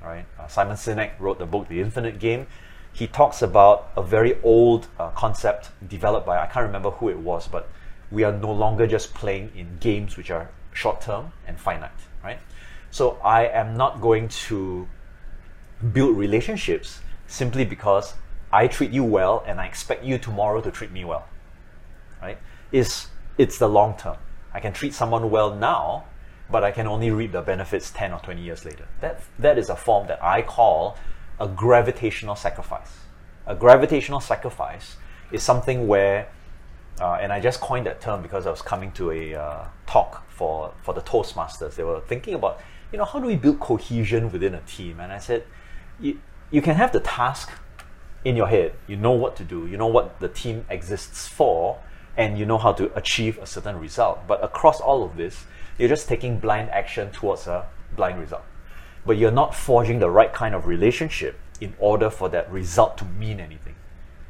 right? 0.07 0.25
Uh, 0.39 0.47
Simon 0.47 0.77
Sinek 0.77 1.19
wrote 1.19 1.39
the 1.39 1.47
book 1.47 1.69
The 1.69 1.81
Infinite 1.81 2.19
Game. 2.19 2.47
He 2.93 3.07
talks 3.07 3.43
about 3.43 3.91
a 3.97 4.03
very 4.03 4.41
old 4.43 4.87
uh, 4.99 5.11
concept 5.11 5.71
developed 5.87 6.27
by 6.27 6.39
I 6.39 6.47
can't 6.47 6.65
remember 6.65 6.91
who 6.91 7.09
it 7.11 7.19
was, 7.19 7.49
but 7.49 7.69
we 8.11 8.25
are 8.25 8.33
no 8.33 8.53
longer 8.53 8.87
just 8.87 9.13
playing 9.13 9.51
in 9.55 9.77
games 9.81 10.17
which 10.17 10.31
are 10.31 10.49
short 10.73 11.01
term 11.01 11.33
and 11.47 11.59
finite, 11.59 11.91
right? 12.23 12.39
So 12.91 13.19
I 13.23 13.47
am 13.49 13.77
not 13.77 14.01
going 14.01 14.29
to 14.49 14.89
build 15.93 16.17
relationships 16.17 17.01
simply 17.27 17.65
because 17.65 18.15
I 18.53 18.69
treat 18.69 18.93
you 18.93 19.05
well 19.05 19.45
and 19.47 19.61
I 19.61 19.67
expect 19.67 20.05
you 20.05 20.19
tomorrow 20.19 20.61
to 20.61 20.71
treat 20.71 20.93
me 20.93 21.05
well, 21.05 21.27
right? 22.23 22.39
It's 22.73 23.09
it's 23.37 23.59
the 23.59 23.69
long 23.69 23.97
term. 23.99 24.17
I 24.55 24.61
can 24.61 24.73
treat 24.73 24.95
someone 24.95 25.31
well 25.31 25.55
now 25.55 26.05
but 26.51 26.63
I 26.63 26.71
can 26.71 26.87
only 26.87 27.11
reap 27.11 27.33
the 27.33 27.43
benefits 27.43 27.91
10 27.91 28.13
or 28.13 28.21
20 28.21 28.41
years 28.41 28.65
later. 28.65 28.87
That, 29.01 29.23
that 29.39 29.59
is 29.59 29.69
a 29.69 29.77
form 29.77 30.07
that 30.09 30.23
I 30.23 30.43
call 30.43 30.97
a 31.41 31.49
gravitational 31.49 32.37
sacrifice. 32.37 32.93
A 33.47 33.55
gravitational 33.55 34.21
sacrifice 34.21 34.97
is 35.33 35.43
something 35.43 35.87
where, 35.87 36.29
uh, 37.01 37.15
and 37.15 37.33
I 37.33 37.41
just 37.41 37.61
coined 37.61 37.87
that 37.87 38.01
term 38.01 38.23
because 38.23 38.47
I 38.47 38.51
was 38.51 38.63
coming 38.63 38.93
to 38.93 39.11
a 39.11 39.35
uh, 39.35 39.65
talk 39.87 40.29
for, 40.31 40.73
for 40.83 40.95
the 40.95 41.03
Toastmasters. 41.03 41.75
They 41.75 41.83
were 41.85 42.01
thinking 42.01 42.35
about, 42.35 42.61
you 42.93 42.99
know, 42.99 43.05
how 43.05 43.19
do 43.19 43.27
we 43.27 43.37
build 43.37 43.61
cohesion 43.61 44.31
within 44.31 44.55
a 44.55 44.61
team? 44.63 45.01
And 45.01 45.13
I 45.13 45.19
said, 45.19 45.45
you, 46.01 46.21
you 46.51 46.63
can 46.63 46.77
have 46.77 46.93
the 46.93 47.01
task 47.01 47.51
in 48.25 48.37
your 48.37 48.49
head. 48.49 48.75
You 48.87 48.97
know 48.97 49.13
what 49.13 49.37
to 49.37 49.45
do. 49.45 49.67
You 49.67 49.77
know 49.77 49.87
what 49.87 50.21
the 50.21 50.29
team 50.29 50.65
exists 50.69 51.29
for, 51.29 51.79
and 52.17 52.39
you 52.39 52.47
know 52.47 52.59
how 52.59 52.73
to 52.73 52.93
achieve 52.97 53.39
a 53.39 53.47
certain 53.47 53.79
result. 53.79 54.27
But 54.27 54.43
across 54.43 54.81
all 54.81 55.05
of 55.05 55.17
this, 55.17 55.45
you're 55.79 55.89
just 55.89 56.09
taking 56.09 56.39
blind 56.39 56.71
action 56.71 57.11
towards 57.11 57.47
a 57.47 57.67
blind 57.95 58.19
result. 58.21 58.45
But 59.05 59.19
you're 59.19 59.31
not 59.31 59.55
forging 59.55 59.99
the 59.99 60.11
right 60.11 60.33
kind 60.33 60.55
of 60.55 60.67
relationship 60.67 61.39
in 61.61 61.75
order 61.79 62.11
for 62.11 62.29
that 62.31 62.51
result 62.51 62.99
to 62.99 63.05
mean 63.05 63.41
anything. 63.41 63.75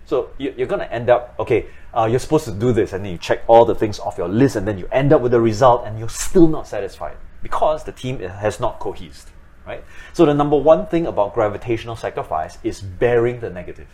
So 0.04 0.30
you're 0.38 0.68
going 0.68 0.80
to 0.80 0.92
end 0.92 1.10
up, 1.10 1.34
okay, 1.40 1.66
uh, 1.92 2.06
you're 2.08 2.20
supposed 2.20 2.44
to 2.44 2.52
do 2.52 2.72
this, 2.72 2.92
and 2.92 3.04
then 3.04 3.10
you 3.10 3.18
check 3.18 3.42
all 3.48 3.64
the 3.64 3.74
things 3.74 3.98
off 3.98 4.16
your 4.16 4.28
list, 4.28 4.54
and 4.54 4.66
then 4.66 4.78
you 4.78 4.88
end 4.92 5.12
up 5.12 5.20
with 5.20 5.34
a 5.34 5.40
result, 5.40 5.84
and 5.84 5.98
you're 5.98 6.08
still 6.08 6.46
not 6.46 6.68
satisfied 6.68 7.16
because 7.42 7.82
the 7.84 7.92
team 7.92 8.20
has 8.20 8.60
not 8.60 8.78
cohesed, 8.78 9.26
right? 9.66 9.82
So 10.12 10.24
the 10.24 10.34
number 10.34 10.56
one 10.56 10.86
thing 10.86 11.06
about 11.06 11.34
gravitational 11.34 11.96
sacrifice 11.96 12.58
is 12.62 12.80
bearing 12.80 13.40
the 13.40 13.50
negative. 13.50 13.88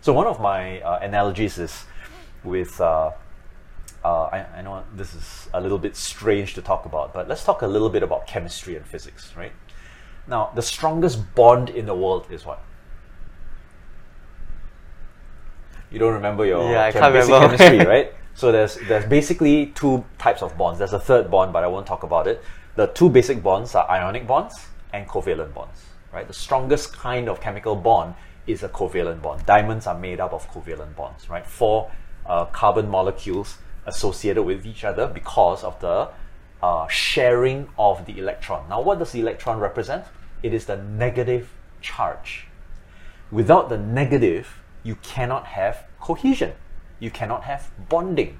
So 0.00 0.12
one 0.14 0.26
of 0.26 0.40
my 0.40 0.80
uh, 0.80 1.00
analogies 1.02 1.58
is 1.58 1.84
with 2.44 2.80
uh, 2.80 3.10
uh, 4.04 4.24
I, 4.24 4.46
I, 4.56 4.62
know 4.62 4.82
this 4.94 5.14
is 5.14 5.48
a 5.54 5.60
little 5.60 5.78
bit 5.78 5.96
strange 5.96 6.54
to 6.54 6.62
talk 6.62 6.86
about, 6.86 7.14
but 7.14 7.28
let's 7.28 7.44
talk 7.44 7.62
a 7.62 7.66
little 7.66 7.88
bit 7.88 8.02
about 8.02 8.26
chemistry 8.26 8.74
and 8.74 8.84
physics, 8.84 9.32
right? 9.36 9.52
Now, 10.26 10.50
the 10.54 10.62
strongest 10.62 11.34
bond 11.34 11.70
in 11.70 11.86
the 11.86 11.94
world 11.94 12.26
is 12.30 12.44
what? 12.44 12.62
You 15.90 15.98
don't 15.98 16.14
remember 16.14 16.44
your 16.44 16.70
yeah, 16.70 16.84
I 16.84 16.92
can't 16.92 17.14
remember. 17.14 17.56
chemistry, 17.56 17.86
right? 17.86 18.14
So 18.34 18.50
there's 18.50 18.76
there's 18.88 19.04
basically 19.04 19.66
two 19.66 20.04
types 20.18 20.42
of 20.42 20.56
bonds. 20.56 20.78
There's 20.78 20.94
a 20.94 21.00
third 21.00 21.30
bond, 21.30 21.52
but 21.52 21.62
I 21.62 21.66
won't 21.66 21.86
talk 21.86 22.02
about 22.02 22.26
it. 22.26 22.42
The 22.76 22.86
two 22.86 23.10
basic 23.10 23.42
bonds 23.42 23.74
are 23.74 23.88
ionic 23.90 24.26
bonds 24.26 24.54
and 24.92 25.06
covalent 25.06 25.52
bonds. 25.52 25.84
Right? 26.12 26.26
The 26.26 26.34
strongest 26.34 26.92
kind 26.92 27.28
of 27.28 27.40
chemical 27.40 27.76
bond 27.76 28.14
is 28.46 28.62
a 28.62 28.68
covalent 28.68 29.22
bond. 29.22 29.44
Diamonds 29.46 29.86
are 29.86 29.98
made 29.98 30.18
up 30.18 30.32
of 30.32 30.50
covalent 30.50 30.96
bonds. 30.96 31.28
Right? 31.28 31.46
Four 31.46 31.90
uh, 32.24 32.46
carbon 32.46 32.88
molecules 32.88 33.58
associated 33.86 34.42
with 34.42 34.64
each 34.66 34.84
other 34.84 35.06
because 35.06 35.64
of 35.64 35.80
the 35.80 36.08
uh, 36.62 36.86
sharing 36.88 37.68
of 37.78 38.06
the 38.06 38.18
electron. 38.18 38.68
Now, 38.68 38.80
what 38.80 38.98
does 38.98 39.12
the 39.12 39.20
electron 39.20 39.58
represent? 39.58 40.04
It 40.42 40.54
is 40.54 40.66
the 40.66 40.76
negative 40.76 41.50
charge. 41.80 42.46
Without 43.30 43.68
the 43.68 43.78
negative, 43.78 44.60
you 44.82 44.96
cannot 44.96 45.46
have 45.46 45.84
cohesion. 46.00 46.52
You 47.00 47.10
cannot 47.10 47.44
have 47.44 47.70
bonding. 47.88 48.38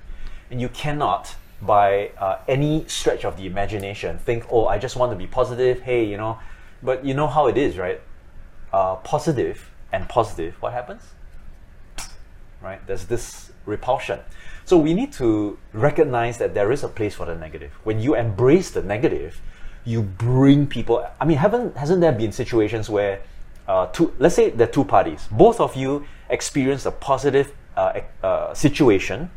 And 0.50 0.60
you 0.60 0.68
cannot, 0.68 1.34
by 1.60 2.10
uh, 2.18 2.38
any 2.46 2.84
stretch 2.86 3.24
of 3.24 3.36
the 3.36 3.46
imagination, 3.46 4.18
think, 4.18 4.46
oh, 4.50 4.66
I 4.66 4.78
just 4.78 4.96
want 4.96 5.12
to 5.12 5.16
be 5.16 5.26
positive. 5.26 5.80
Hey, 5.80 6.04
you 6.04 6.16
know, 6.16 6.38
but 6.82 7.04
you 7.04 7.14
know 7.14 7.26
how 7.26 7.46
it 7.46 7.56
is, 7.56 7.78
right? 7.78 8.00
Uh, 8.72 8.96
positive 8.96 9.70
and 9.92 10.08
positive, 10.08 10.54
what 10.60 10.72
happens? 10.72 11.02
Right? 12.60 12.84
There's 12.86 13.06
this 13.06 13.52
repulsion. 13.66 14.20
So 14.64 14.78
we 14.78 14.94
need 14.94 15.12
to 15.14 15.58
recognize 15.72 16.38
that 16.38 16.54
there 16.54 16.70
is 16.70 16.84
a 16.84 16.88
place 16.88 17.14
for 17.14 17.26
the 17.26 17.34
negative. 17.34 17.72
When 17.84 17.98
you 18.00 18.14
embrace 18.14 18.70
the 18.70 18.82
negative, 18.82 19.40
you 19.84 20.02
bring 20.02 20.66
people. 20.66 21.04
I 21.20 21.24
mean, 21.24 21.38
haven't 21.38 21.76
hasn't 21.76 22.00
there 22.00 22.12
been 22.12 22.32
situations 22.32 22.88
where, 22.88 23.22
uh, 23.66 23.86
two, 23.86 24.14
let's 24.18 24.36
say 24.36 24.50
are 24.50 24.66
two 24.66 24.84
parties, 24.84 25.28
both 25.30 25.60
of 25.60 25.74
you 25.74 26.06
experience 26.30 26.86
a 26.86 26.92
positive 26.92 27.52
uh, 27.76 28.00
uh, 28.22 28.54
situation 28.54 29.30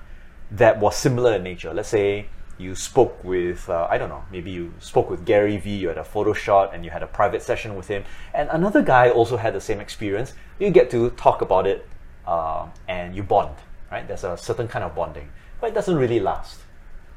that 0.51 0.79
was 0.79 0.95
similar 0.95 1.35
in 1.35 1.43
nature. 1.43 1.73
Let's 1.73 1.89
say 1.89 2.27
you 2.59 2.75
spoke 2.75 3.23
with 3.23 3.67
uh, 3.67 3.87
I 3.89 3.97
don't 3.97 4.09
know, 4.09 4.23
maybe 4.31 4.51
you 4.51 4.73
spoke 4.79 5.09
with 5.09 5.25
Gary 5.25 5.57
Vee, 5.57 5.75
you 5.75 5.87
had 5.87 5.97
a 5.97 6.03
photo 6.03 6.33
shot 6.33 6.73
and 6.73 6.85
you 6.85 6.91
had 6.91 7.01
a 7.01 7.07
private 7.07 7.41
session 7.41 7.75
with 7.75 7.87
him, 7.87 8.03
and 8.33 8.47
another 8.51 8.83
guy 8.83 9.09
also 9.09 9.37
had 9.37 9.55
the 9.55 9.61
same 9.61 9.79
experience. 9.79 10.33
You 10.59 10.69
get 10.69 10.91
to 10.91 11.09
talk 11.11 11.41
about 11.41 11.65
it 11.65 11.87
uh, 12.27 12.67
and 12.87 13.15
you 13.15 13.23
bond 13.23 13.55
right? 13.91 14.07
There's 14.07 14.23
a 14.23 14.37
certain 14.37 14.67
kind 14.67 14.83
of 14.83 14.95
bonding, 14.95 15.29
but 15.59 15.67
it 15.67 15.73
doesn't 15.73 15.95
really 15.95 16.19
last. 16.19 16.59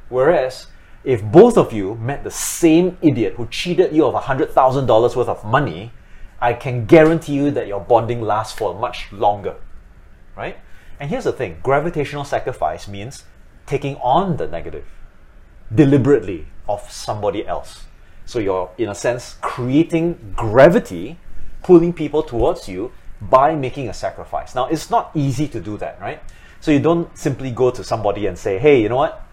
Whereas 0.08 0.66
if 1.04 1.22
both 1.22 1.56
of 1.56 1.72
you 1.72 1.94
met 1.96 2.24
the 2.24 2.30
same 2.30 2.98
idiot 3.02 3.34
who 3.36 3.46
cheated 3.46 3.94
you 3.94 4.06
of 4.06 4.14
$100,000 4.14 5.16
worth 5.16 5.28
of 5.28 5.44
money, 5.44 5.92
I 6.40 6.52
can 6.52 6.86
guarantee 6.86 7.34
you 7.34 7.50
that 7.52 7.66
your 7.66 7.80
bonding 7.80 8.22
lasts 8.22 8.56
for 8.56 8.74
much 8.78 9.12
longer, 9.12 9.56
right? 10.36 10.58
And 11.00 11.10
here's 11.10 11.24
the 11.24 11.32
thing 11.32 11.58
gravitational 11.62 12.24
sacrifice 12.24 12.88
means 12.88 13.24
taking 13.66 13.96
on 13.96 14.36
the 14.36 14.46
negative 14.46 14.84
deliberately 15.74 16.46
of 16.68 16.90
somebody 16.90 17.46
else. 17.46 17.84
So 18.24 18.38
you're, 18.38 18.70
in 18.78 18.88
a 18.88 18.94
sense, 18.94 19.36
creating 19.40 20.34
gravity, 20.36 21.18
pulling 21.62 21.92
people 21.92 22.22
towards 22.22 22.68
you 22.68 22.92
by 23.20 23.54
making 23.54 23.88
a 23.88 23.94
sacrifice. 23.94 24.54
Now, 24.54 24.66
it's 24.66 24.90
not 24.90 25.10
easy 25.14 25.48
to 25.48 25.60
do 25.60 25.76
that, 25.78 26.00
right? 26.00 26.22
So 26.60 26.70
you 26.70 26.80
don't 26.80 27.16
simply 27.16 27.50
go 27.50 27.70
to 27.70 27.84
somebody 27.84 28.26
and 28.26 28.36
say, 28.36 28.58
hey, 28.58 28.82
you 28.82 28.88
know 28.88 28.96
what? 28.96 29.24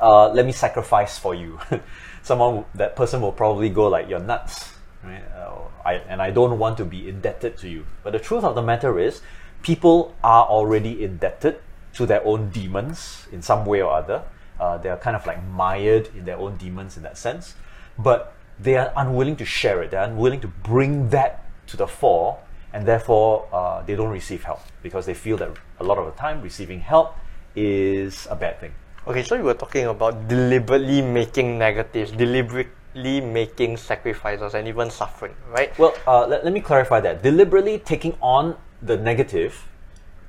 Uh, 0.00 0.30
let 0.32 0.46
me 0.46 0.52
sacrifice 0.52 1.18
for 1.18 1.34
you. 1.34 1.58
Someone, 2.22 2.64
that 2.74 2.96
person 2.96 3.20
will 3.20 3.32
probably 3.32 3.70
go 3.70 3.88
like, 3.88 4.08
you're 4.08 4.20
nuts. 4.20 4.74
Right? 5.02 5.22
Uh, 5.34 5.58
I, 5.84 5.94
and 5.94 6.20
I 6.20 6.30
don't 6.30 6.58
want 6.58 6.76
to 6.78 6.84
be 6.84 7.08
indebted 7.08 7.56
to 7.58 7.68
you. 7.68 7.86
But 8.02 8.12
the 8.12 8.18
truth 8.18 8.44
of 8.44 8.54
the 8.54 8.62
matter 8.62 8.98
is, 8.98 9.22
people 9.62 10.14
are 10.22 10.44
already 10.44 11.02
indebted 11.02 11.60
to 11.94 12.06
their 12.06 12.24
own 12.26 12.50
demons 12.50 13.26
in 13.32 13.42
some 13.42 13.64
way 13.64 13.82
or 13.82 13.92
other. 13.92 14.22
Uh, 14.58 14.76
they 14.76 14.90
are 14.90 14.98
kind 14.98 15.16
of 15.16 15.26
like 15.26 15.42
mired 15.48 16.08
in 16.14 16.26
their 16.26 16.36
own 16.36 16.56
demons 16.56 16.96
in 16.96 17.02
that 17.02 17.16
sense. 17.16 17.54
But 17.98 18.34
they 18.58 18.76
are 18.76 18.92
unwilling 18.96 19.36
to 19.36 19.44
share 19.46 19.82
it. 19.82 19.90
They're 19.90 20.04
unwilling 20.04 20.40
to 20.42 20.48
bring 20.48 21.08
that 21.08 21.44
to 21.68 21.76
the 21.78 21.86
fore 21.86 22.38
and 22.72 22.86
therefore 22.86 23.48
uh, 23.52 23.82
they 23.82 23.96
don't 23.96 24.10
receive 24.10 24.44
help 24.44 24.60
because 24.82 25.06
they 25.06 25.14
feel 25.14 25.36
that 25.36 25.50
a 25.80 25.84
lot 25.84 25.98
of 25.98 26.06
the 26.06 26.12
time 26.12 26.40
receiving 26.42 26.80
help 26.80 27.16
is 27.56 28.26
a 28.30 28.36
bad 28.36 28.60
thing. 28.60 28.72
Okay, 29.06 29.22
so 29.22 29.34
you 29.34 29.42
were 29.42 29.54
talking 29.54 29.86
about 29.86 30.28
deliberately 30.28 31.02
making 31.02 31.58
negatives, 31.58 32.12
deliberately 32.12 33.20
making 33.20 33.76
sacrifices, 33.76 34.54
and 34.54 34.68
even 34.68 34.90
suffering, 34.90 35.34
right? 35.48 35.76
Well, 35.78 35.94
uh, 36.06 36.26
let, 36.26 36.44
let 36.44 36.52
me 36.52 36.60
clarify 36.60 37.00
that. 37.00 37.22
Deliberately 37.22 37.78
taking 37.78 38.16
on 38.20 38.56
the 38.82 38.96
negative 38.96 39.66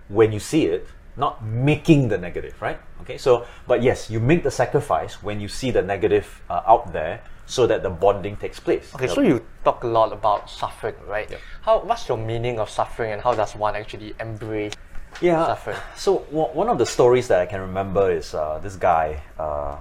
when 0.07 0.31
you 0.31 0.39
see 0.39 0.65
it, 0.65 0.87
not 1.17 1.43
making 1.43 2.07
the 2.07 2.17
negative, 2.17 2.59
right? 2.61 2.79
Okay, 3.01 3.17
so, 3.17 3.45
but 3.67 3.83
yes, 3.83 4.09
you 4.09 4.19
make 4.19 4.43
the 4.43 4.51
sacrifice 4.51 5.21
when 5.21 5.39
you 5.39 5.47
see 5.47 5.69
the 5.69 5.81
negative 5.81 6.41
uh, 6.49 6.61
out 6.65 6.93
there 6.93 7.21
so 7.51 7.67
that 7.67 7.83
the 7.83 7.89
bonding 7.89 8.37
takes 8.37 8.61
place. 8.61 8.95
Okay, 8.95 9.07
so 9.07 9.19
you 9.19 9.45
talk 9.65 9.83
a 9.83 9.87
lot 9.87 10.13
about 10.13 10.49
suffering, 10.49 10.95
right? 11.05 11.29
Yep. 11.29 11.39
How 11.63 11.79
what's 11.83 12.07
your 12.07 12.17
meaning 12.17 12.59
of 12.59 12.69
suffering 12.69 13.11
and 13.11 13.21
how 13.21 13.33
does 13.33 13.55
one 13.55 13.75
actually 13.75 14.15
embrace 14.21 14.71
yeah, 15.19 15.45
suffering? 15.47 15.77
So 15.97 16.19
one 16.31 16.69
of 16.69 16.77
the 16.77 16.85
stories 16.85 17.27
that 17.27 17.41
I 17.41 17.45
can 17.45 17.59
remember 17.59 18.09
is 18.09 18.33
uh, 18.33 18.59
this 18.63 18.77
guy, 18.77 19.21
uh, 19.37 19.79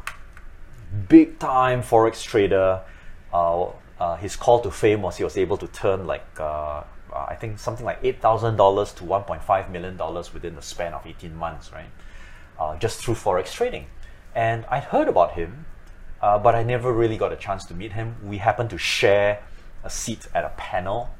big 1.08 1.38
time 1.38 1.82
forex 1.82 2.24
trader. 2.24 2.80
Uh, 3.32 3.66
uh 4.00 4.16
his 4.16 4.34
call 4.34 4.58
to 4.60 4.70
fame 4.72 5.02
was 5.02 5.18
he 5.18 5.22
was 5.22 5.36
able 5.36 5.56
to 5.58 5.68
turn 5.68 6.08
like 6.08 6.26
uh, 6.40 6.82
I 7.14 7.36
think 7.36 7.60
something 7.60 7.86
like 7.86 8.00
eight 8.02 8.20
thousand 8.20 8.56
dollars 8.56 8.92
to 8.94 9.04
one 9.04 9.22
point 9.22 9.44
five 9.44 9.70
million 9.70 9.96
dollars 9.96 10.34
within 10.34 10.56
the 10.56 10.62
span 10.62 10.92
of 10.92 11.06
eighteen 11.06 11.36
months, 11.36 11.70
right? 11.72 11.92
Uh, 12.58 12.76
just 12.78 13.00
through 13.00 13.14
forex 13.14 13.52
trading, 13.52 13.86
and 14.34 14.66
I'd 14.66 14.90
heard 14.90 15.06
about 15.06 15.34
him 15.34 15.66
uh, 16.22 16.38
but 16.38 16.54
I 16.54 16.62
never 16.62 16.92
really 16.92 17.16
got 17.16 17.32
a 17.32 17.36
chance 17.36 17.64
to 17.66 17.74
meet 17.74 17.92
him. 17.92 18.16
We 18.24 18.38
happened 18.38 18.70
to 18.70 18.78
share 18.78 19.42
a 19.82 19.90
seat 19.90 20.28
at 20.34 20.44
a 20.44 20.50
panel 20.56 21.10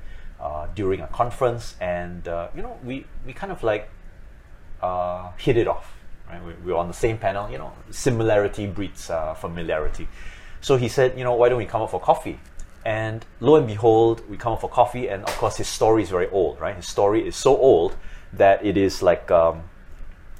uh, 0.40 0.66
during 0.74 1.00
a 1.00 1.06
conference, 1.06 1.74
and 1.80 2.26
uh, 2.28 2.48
you 2.54 2.62
know, 2.62 2.78
we, 2.84 3.06
we 3.26 3.32
kind 3.32 3.52
of 3.52 3.62
like 3.62 3.88
uh, 4.82 5.30
hit 5.36 5.56
it 5.56 5.68
off. 5.68 5.94
Right? 6.28 6.44
We, 6.44 6.52
we, 6.64 6.72
were 6.72 6.78
on 6.78 6.88
the 6.88 6.94
same 6.94 7.18
panel. 7.18 7.50
You 7.50 7.58
know, 7.58 7.72
similarity 7.90 8.66
breeds 8.66 9.10
uh, 9.10 9.34
familiarity. 9.34 10.08
So 10.60 10.76
he 10.76 10.88
said, 10.88 11.16
you 11.16 11.24
know, 11.24 11.34
why 11.34 11.48
don't 11.48 11.58
we 11.58 11.66
come 11.66 11.80
up 11.80 11.90
for 11.90 12.00
coffee? 12.00 12.38
And 12.84 13.24
lo 13.40 13.56
and 13.56 13.66
behold, 13.66 14.28
we 14.28 14.36
come 14.36 14.52
up 14.52 14.60
for 14.60 14.70
coffee, 14.70 15.08
and 15.08 15.22
of 15.24 15.36
course, 15.36 15.56
his 15.56 15.68
story 15.68 16.02
is 16.02 16.10
very 16.10 16.28
old, 16.28 16.60
right? 16.60 16.76
His 16.76 16.86
story 16.86 17.26
is 17.26 17.36
so 17.36 17.56
old 17.56 17.96
that 18.34 18.64
it 18.64 18.76
is 18.76 19.02
like 19.02 19.30
um, 19.30 19.62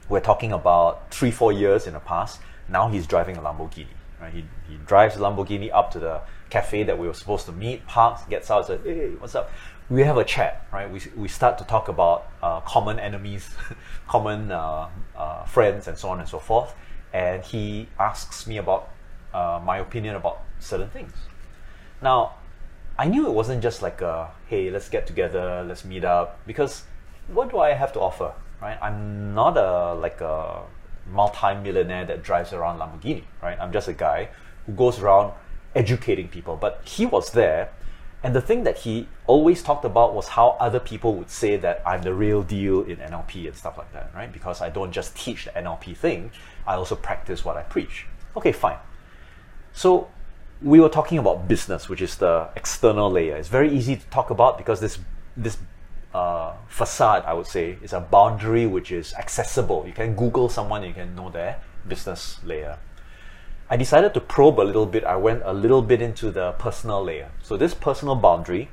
we're 0.08 0.20
talking 0.20 0.52
about 0.52 1.10
three, 1.10 1.30
four 1.30 1.52
years 1.52 1.86
in 1.86 1.94
the 1.94 2.00
past. 2.00 2.40
Now 2.68 2.88
he's 2.88 3.06
driving 3.06 3.36
a 3.36 3.40
Lamborghini 3.40 3.99
Right? 4.20 4.32
He, 4.32 4.44
he 4.68 4.76
drives 4.86 5.16
Lamborghini 5.16 5.70
up 5.72 5.90
to 5.92 5.98
the 5.98 6.20
cafe 6.50 6.82
that 6.82 6.98
we 6.98 7.06
were 7.06 7.14
supposed 7.14 7.46
to 7.46 7.52
meet, 7.52 7.86
parks, 7.86 8.24
gets 8.24 8.50
out, 8.50 8.66
says, 8.66 8.80
hey, 8.84 9.10
what's 9.18 9.34
up? 9.34 9.50
We 9.88 10.02
have 10.02 10.18
a 10.18 10.24
chat, 10.24 10.66
right? 10.72 10.90
We, 10.90 11.00
we 11.16 11.28
start 11.28 11.58
to 11.58 11.64
talk 11.64 11.88
about 11.88 12.28
uh, 12.42 12.60
common 12.60 12.98
enemies, 12.98 13.48
common 14.08 14.52
uh, 14.52 14.88
uh, 15.16 15.44
friends, 15.44 15.88
and 15.88 15.96
so 15.96 16.10
on 16.10 16.20
and 16.20 16.28
so 16.28 16.38
forth. 16.38 16.74
And 17.12 17.42
he 17.42 17.88
asks 17.98 18.46
me 18.46 18.58
about 18.58 18.90
uh, 19.34 19.60
my 19.64 19.78
opinion 19.78 20.16
about 20.16 20.42
certain 20.60 20.90
things. 20.90 21.12
Now, 22.02 22.34
I 22.98 23.06
knew 23.06 23.26
it 23.26 23.32
wasn't 23.32 23.62
just 23.62 23.82
like 23.82 24.00
a, 24.00 24.30
hey, 24.46 24.70
let's 24.70 24.88
get 24.88 25.06
together, 25.06 25.64
let's 25.66 25.84
meet 25.84 26.04
up, 26.04 26.38
because 26.46 26.84
what 27.28 27.50
do 27.50 27.58
I 27.58 27.72
have 27.72 27.92
to 27.94 28.00
offer, 28.00 28.32
right? 28.60 28.78
I'm 28.82 29.34
not 29.34 29.56
a 29.56 29.94
like 29.94 30.20
a 30.20 30.62
multi-millionaire 31.12 32.04
that 32.06 32.22
drives 32.22 32.52
around 32.52 32.78
Lamborghini, 32.78 33.24
right? 33.42 33.58
I'm 33.60 33.72
just 33.72 33.88
a 33.88 33.92
guy 33.92 34.28
who 34.66 34.72
goes 34.72 34.98
around 34.98 35.32
educating 35.74 36.28
people. 36.28 36.56
But 36.56 36.82
he 36.84 37.06
was 37.06 37.32
there, 37.32 37.70
and 38.22 38.34
the 38.34 38.40
thing 38.40 38.64
that 38.64 38.78
he 38.78 39.08
always 39.26 39.62
talked 39.62 39.84
about 39.84 40.14
was 40.14 40.28
how 40.28 40.56
other 40.60 40.80
people 40.80 41.14
would 41.14 41.30
say 41.30 41.56
that 41.56 41.82
I'm 41.86 42.02
the 42.02 42.14
real 42.14 42.42
deal 42.42 42.82
in 42.82 42.96
NLP 42.96 43.46
and 43.46 43.56
stuff 43.56 43.78
like 43.78 43.92
that, 43.92 44.10
right? 44.14 44.32
Because 44.32 44.60
I 44.60 44.68
don't 44.68 44.92
just 44.92 45.16
teach 45.16 45.46
the 45.46 45.50
NLP 45.52 45.96
thing, 45.96 46.30
I 46.66 46.74
also 46.74 46.96
practice 46.96 47.44
what 47.44 47.56
I 47.56 47.62
preach. 47.62 48.06
Okay, 48.36 48.52
fine. 48.52 48.78
So 49.72 50.08
we 50.62 50.80
were 50.80 50.88
talking 50.88 51.18
about 51.18 51.48
business, 51.48 51.88
which 51.88 52.02
is 52.02 52.16
the 52.16 52.48
external 52.56 53.10
layer. 53.10 53.36
It's 53.36 53.48
very 53.48 53.72
easy 53.72 53.96
to 53.96 54.06
talk 54.06 54.30
about 54.30 54.58
because 54.58 54.80
this 54.80 54.98
this 55.36 55.56
uh, 56.14 56.54
facade, 56.68 57.24
I 57.24 57.34
would 57.34 57.46
say, 57.46 57.78
is 57.82 57.92
a 57.92 58.00
boundary 58.00 58.66
which 58.66 58.90
is 58.90 59.14
accessible. 59.14 59.84
You 59.86 59.92
can 59.92 60.14
Google 60.14 60.48
someone, 60.48 60.82
you 60.82 60.92
can 60.92 61.14
know 61.14 61.30
their 61.30 61.60
business 61.86 62.38
layer. 62.44 62.78
I 63.68 63.76
decided 63.76 64.14
to 64.14 64.20
probe 64.20 64.58
a 64.58 64.62
little 64.62 64.86
bit. 64.86 65.04
I 65.04 65.14
went 65.16 65.42
a 65.44 65.52
little 65.52 65.82
bit 65.82 66.02
into 66.02 66.32
the 66.32 66.52
personal 66.52 67.04
layer. 67.04 67.30
So 67.42 67.56
this 67.56 67.72
personal 67.72 68.16
boundary 68.16 68.68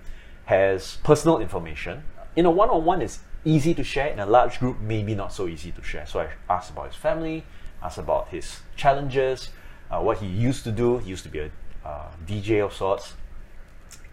has 0.46 0.98
personal 1.04 1.38
information. 1.40 2.04
In 2.36 2.46
a 2.46 2.52
one-on-one, 2.52 3.02
it's 3.02 3.20
easy 3.46 3.76
to 3.76 3.84
share. 3.84 4.08
In 4.08 4.20
a 4.20 4.26
large 4.26 4.60
group, 4.60 4.80
maybe 4.80 5.14
not 5.14 5.32
so 5.32 5.48
easy 5.48 5.72
to 5.72 5.84
share. 5.84 6.08
So 6.08 6.22
I 6.22 6.30
asked 6.50 6.72
about 6.72 6.88
his 6.88 6.96
family, 6.96 7.46
asked 7.84 8.00
about 8.00 8.30
his 8.30 8.62
challenges, 8.76 9.50
uh, 9.92 10.00
what 10.00 10.18
he 10.18 10.26
used 10.26 10.64
to 10.64 10.72
do. 10.72 10.98
He 10.98 11.10
used 11.10 11.24
to 11.24 11.30
be 11.30 11.40
a 11.40 11.52
uh, 11.86 12.12
DJ 12.26 12.66
of 12.66 12.74
sorts, 12.74 13.14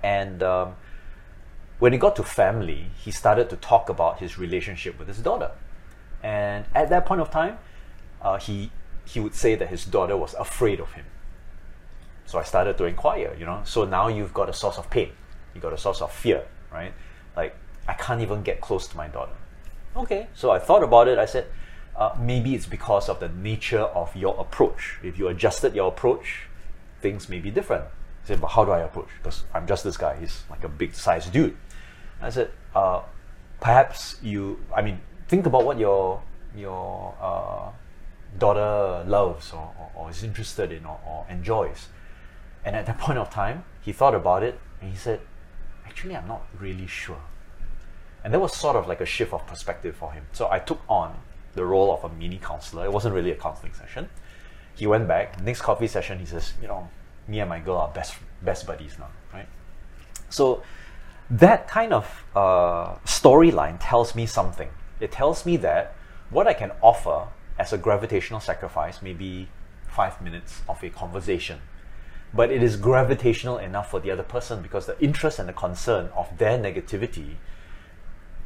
and 0.03 0.43
um, 0.43 0.75
when 1.85 1.93
it 1.93 1.99
got 1.99 2.17
to 2.17 2.23
family, 2.23 2.87
he 2.97 3.11
started 3.11 3.51
to 3.51 3.57
talk 3.57 3.91
about 3.91 4.19
his 4.19 4.39
relationship 4.39 4.99
with 4.99 5.07
his 5.07 5.19
daughter. 5.19 5.51
And 6.23 6.65
at 6.75 6.89
that 6.89 7.05
point 7.05 7.21
of 7.21 7.31
time, 7.31 7.59
uh, 8.23 8.39
he 8.39 8.71
he 9.05 9.21
would 9.21 9.35
say 9.35 9.55
that 9.55 9.69
his 9.69 9.85
daughter 9.85 10.17
was 10.17 10.33
afraid 10.33 10.81
of 10.81 10.91
him. 10.93 11.05
So 12.25 12.39
I 12.39 12.43
started 12.43 12.79
to 12.79 12.85
inquire, 12.87 13.37
you 13.39 13.45
know. 13.45 13.61
So 13.65 13.85
now 13.85 14.09
you've 14.09 14.33
got 14.33 14.49
a 14.49 14.55
source 14.55 14.79
of 14.79 14.89
pain, 14.89 15.11
you 15.55 15.61
got 15.61 15.75
a 15.75 15.77
source 15.87 16.01
of 16.01 16.11
fear, 16.11 16.47
right? 16.73 16.95
Like 17.37 17.55
I 17.87 17.93
can't 17.93 18.23
even 18.23 18.43
get 18.43 18.63
close 18.63 18.89
to 18.89 18.97
my 18.97 19.09
daughter. 19.09 19.37
Okay, 19.95 20.29
so 20.33 20.53
I 20.53 20.61
thought 20.61 20.83
about 20.83 21.07
it. 21.07 21.19
I 21.19 21.27
said, 21.27 21.49
uh, 21.97 22.17
maybe 22.19 22.55
it's 22.55 22.65
because 22.65 23.11
of 23.11 23.21
the 23.21 23.29
nature 23.29 23.87
of 24.03 24.17
your 24.17 24.35
approach. 24.41 25.01
If 25.03 25.19
you 25.19 25.29
adjusted 25.29 25.75
your 25.75 25.89
approach, 25.89 26.49
things 27.03 27.29
may 27.29 27.41
be 27.41 27.51
different. 27.51 27.85
I 27.85 28.29
said, 28.29 28.41
but 28.41 28.53
how 28.57 28.65
do 28.65 28.71
I 28.71 28.81
approach? 28.81 29.11
Because 29.23 29.45
I'm 29.53 29.67
just 29.67 29.85
this 29.85 29.99
guy. 29.99 30.17
He's 30.17 30.45
like 30.49 30.65
a 30.65 30.69
big 30.71 30.95
sized 30.95 31.31
dude. 31.31 31.55
I 32.25 32.31
said, 32.31 32.51
uh, 32.75 33.03
perhaps 33.61 34.17
you. 34.23 34.61
I 34.75 34.83
mean, 34.83 35.01
think 35.29 35.47
about 35.47 35.65
what 35.65 35.79
your 35.79 36.23
your 36.55 37.15
uh, 37.21 37.71
daughter 38.39 39.05
loves 39.09 39.53
or, 39.53 39.73
or, 39.79 39.91
or, 39.95 40.11
is 40.11 40.23
interested 40.23 40.73
in 40.73 40.85
or, 40.85 41.01
or 41.07 41.27
enjoys. 41.29 41.89
And 42.65 42.77
at 42.77 42.87
that 42.87 42.99
point 43.05 43.19
of 43.19 43.31
time, 43.31 43.65
he 43.81 43.93
thought 43.93 44.15
about 44.15 44.43
it 44.43 44.59
and 44.81 44.91
he 44.91 44.97
said, 44.97 45.21
actually, 45.85 46.17
I'm 46.17 46.29
not 46.29 46.43
really 46.59 46.87
sure. 46.87 47.21
And 48.23 48.33
that 48.33 48.41
was 48.41 48.55
sort 48.57 48.77
of 48.77 48.89
like 48.89 49.01
a 49.01 49.07
shift 49.07 49.33
of 49.33 49.47
perspective 49.47 49.97
for 49.97 50.13
him. 50.13 50.25
So 50.33 50.49
I 50.51 50.59
took 50.59 50.81
on 50.89 51.17
the 51.55 51.65
role 51.65 51.93
of 51.93 52.05
a 52.05 52.15
mini 52.15 52.39
counselor. 52.39 52.85
It 52.85 52.93
wasn't 52.93 53.15
really 53.15 53.31
a 53.31 53.37
counseling 53.37 53.75
session. 53.75 54.09
He 54.75 54.87
went 54.87 55.07
back. 55.07 55.43
Next 55.43 55.61
coffee 55.61 55.87
session, 55.87 56.19
he 56.19 56.27
says, 56.27 56.55
you 56.61 56.69
know, 56.69 56.89
me 57.29 57.41
and 57.41 57.49
my 57.49 57.61
girl 57.61 57.77
are 57.77 57.89
best 57.89 58.17
best 58.43 58.67
buddies 58.67 58.99
now, 58.99 59.09
right? 59.33 59.47
So 60.31 60.63
that 61.31 61.69
kind 61.69 61.93
of 61.93 62.25
uh, 62.35 62.97
storyline 63.05 63.79
tells 63.81 64.15
me 64.15 64.27
something. 64.27 64.69
It 65.01 65.13
tells 65.13 65.47
me 65.47 65.57
that 65.59 65.95
what 66.31 66.47
I 66.47 66.55
can 66.55 66.73
offer 66.83 67.29
as 67.59 67.73
a 67.73 67.79
gravitational 67.79 68.41
sacrifice 68.41 69.01
may 69.01 69.13
be 69.13 69.49
five 69.87 70.21
minutes 70.21 70.63
of 70.69 70.83
a 70.83 70.91
conversation, 70.91 71.61
but 72.33 72.51
it 72.51 72.63
is 72.63 72.77
gravitational 72.77 73.59
enough 73.59 73.91
for 73.91 74.01
the 74.01 74.11
other 74.11 74.23
person 74.23 74.61
because 74.61 74.87
the 74.87 75.01
interest 75.01 75.39
and 75.39 75.49
the 75.49 75.53
concern 75.53 76.11
of 76.17 76.37
their 76.39 76.59
negativity 76.59 77.37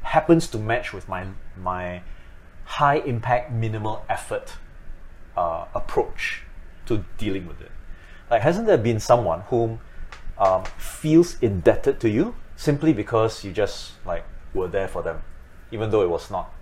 happens 0.03 0.49
to 0.49 0.59
match 0.59 0.93
with 0.93 1.09
my 1.09 1.27
my 1.57 2.03
high 2.65 2.99
impact, 2.99 3.51
minimal 3.51 4.05
effort 4.11 4.53
uh, 5.37 5.65
approach 5.75 6.43
to 6.85 7.05
dealing 7.17 7.47
with 7.47 7.61
it. 7.63 7.71
Like, 8.31 8.43
hasn't 8.43 8.67
there 8.67 8.77
been 8.77 9.01
someone 9.01 9.41
whom 9.49 9.81
um, 10.37 10.65
feels 10.77 11.39
indebted 11.41 11.99
to 12.01 12.11
you 12.11 12.35
simply 12.59 12.93
because 12.93 13.45
you 13.45 13.53
just 13.53 13.93
like 14.05 14.25
were 14.53 14.67
there 14.67 14.89
for 14.89 15.01
them, 15.03 15.23
even 15.71 15.91
though 15.91 16.03
it 16.03 16.11
was 16.11 16.29
not, 16.31 16.53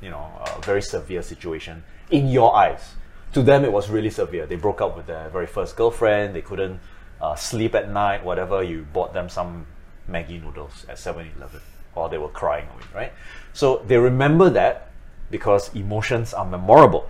you 0.00 0.10
know, 0.10 0.30
a 0.44 0.60
very 0.60 0.82
severe 0.82 1.22
situation 1.22 1.82
in 2.10 2.28
your 2.28 2.54
eyes. 2.54 2.94
To 3.32 3.42
them, 3.42 3.64
it 3.64 3.72
was 3.72 3.88
really 3.88 4.10
severe. 4.10 4.44
They 4.44 4.56
broke 4.56 4.80
up 4.82 4.96
with 4.96 5.06
their 5.06 5.30
very 5.30 5.46
first 5.46 5.76
girlfriend. 5.76 6.34
They 6.34 6.42
couldn't 6.42 6.78
uh, 7.22 7.36
sleep 7.36 7.74
at 7.74 7.90
night. 7.90 8.22
Whatever 8.22 8.62
you 8.62 8.86
bought 8.92 9.14
them 9.14 9.28
some 9.28 9.66
Maggi 10.08 10.42
noodles 10.42 10.84
at 10.88 10.96
7-Eleven, 10.96 11.60
or 11.94 12.08
they 12.10 12.18
were 12.18 12.28
crying 12.28 12.66
away, 12.74 12.84
right? 12.94 13.12
So 13.54 13.82
they 13.86 13.96
remember 13.96 14.50
that 14.50 14.90
because 15.30 15.74
emotions 15.74 16.34
are 16.34 16.44
memorable. 16.44 17.08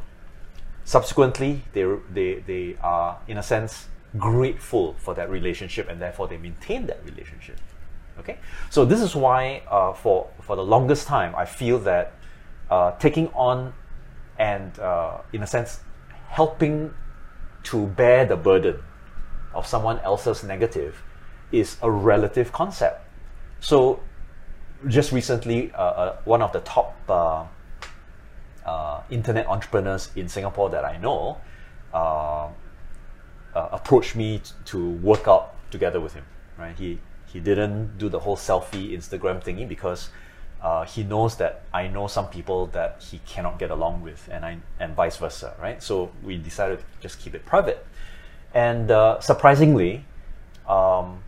Subsequently, 0.85 1.63
they, 1.73 1.85
they, 2.13 2.35
they 2.47 2.77
are, 2.83 3.19
in 3.27 3.39
a 3.39 3.43
sense, 3.43 3.89
grateful 4.19 4.95
for 4.99 5.15
that 5.15 5.31
relationship 5.31 5.89
and 5.89 6.01
therefore 6.01 6.29
they 6.29 6.37
maintain 6.37 6.87
that 6.87 7.05
relationship. 7.05 7.57
Okay? 8.21 8.39
So, 8.71 8.85
this 8.85 9.01
is 9.01 9.17
why, 9.17 9.63
uh, 9.69 9.93
for, 9.93 10.29
for 10.41 10.57
the 10.57 10.65
longest 10.65 11.07
time, 11.07 11.35
I 11.35 11.45
feel 11.45 11.79
that 11.81 12.13
uh, 12.71 12.93
taking 12.93 13.29
on 13.29 13.75
and, 14.39 14.79
uh, 14.79 15.19
in 15.33 15.43
a 15.43 15.47
sense, 15.47 15.81
helping 16.29 16.95
to 17.65 17.87
bear 17.87 18.25
the 18.25 18.37
burden 18.37 18.81
of 19.53 19.67
someone 19.67 19.99
else's 20.01 20.45
negative 20.45 21.03
is 21.51 21.77
a 21.83 21.91
relative 21.91 22.53
concept. 22.53 23.05
So, 23.61 24.01
just 24.87 25.13
recently, 25.13 25.73
uh, 25.73 25.83
uh, 25.83 26.17
one 26.25 26.41
of 26.41 26.53
the 26.53 26.61
top 26.61 26.97
uh, 27.09 27.47
internet 29.11 29.47
entrepreneurs 29.49 30.11
in 30.15 30.29
Singapore 30.29 30.71
that 30.71 30.85
I 30.85 30.97
know 30.99 31.39
approached 33.55 34.15
me 34.15 34.41
to 34.67 34.91
work 35.03 35.27
out 35.27 35.55
together 35.71 36.01
with 36.01 36.15
him. 36.15 36.25
Right? 36.57 36.79
He 36.79 37.01
he 37.33 37.41
didn't 37.41 37.99
do 37.99 38.09
the 38.09 38.19
whole 38.19 38.37
selfie 38.37 38.93
Instagram 38.93 39.43
thingy 39.43 39.69
because 39.69 40.11
uh, 40.63 40.85
he 40.85 41.03
knows 41.03 41.37
that 41.37 41.63
I 41.73 41.89
know 41.89 42.07
some 42.07 42.29
people 42.29 42.67
that 42.69 43.03
he 43.11 43.21
cannot 43.27 43.59
get 43.59 43.71
along 43.71 44.03
with, 44.03 44.29
and 44.31 44.45
I 44.45 44.59
and 44.79 44.95
vice 44.95 45.17
versa. 45.17 45.55
Right? 45.61 45.83
So 45.83 46.11
we 46.23 46.37
decided 46.37 46.81
to 46.81 46.85
just 47.01 47.19
keep 47.19 47.35
it 47.35 47.47
private. 47.47 47.87
And 48.53 48.91
uh, 48.91 49.21
surprisingly, 49.21 50.05
um, 50.69 51.23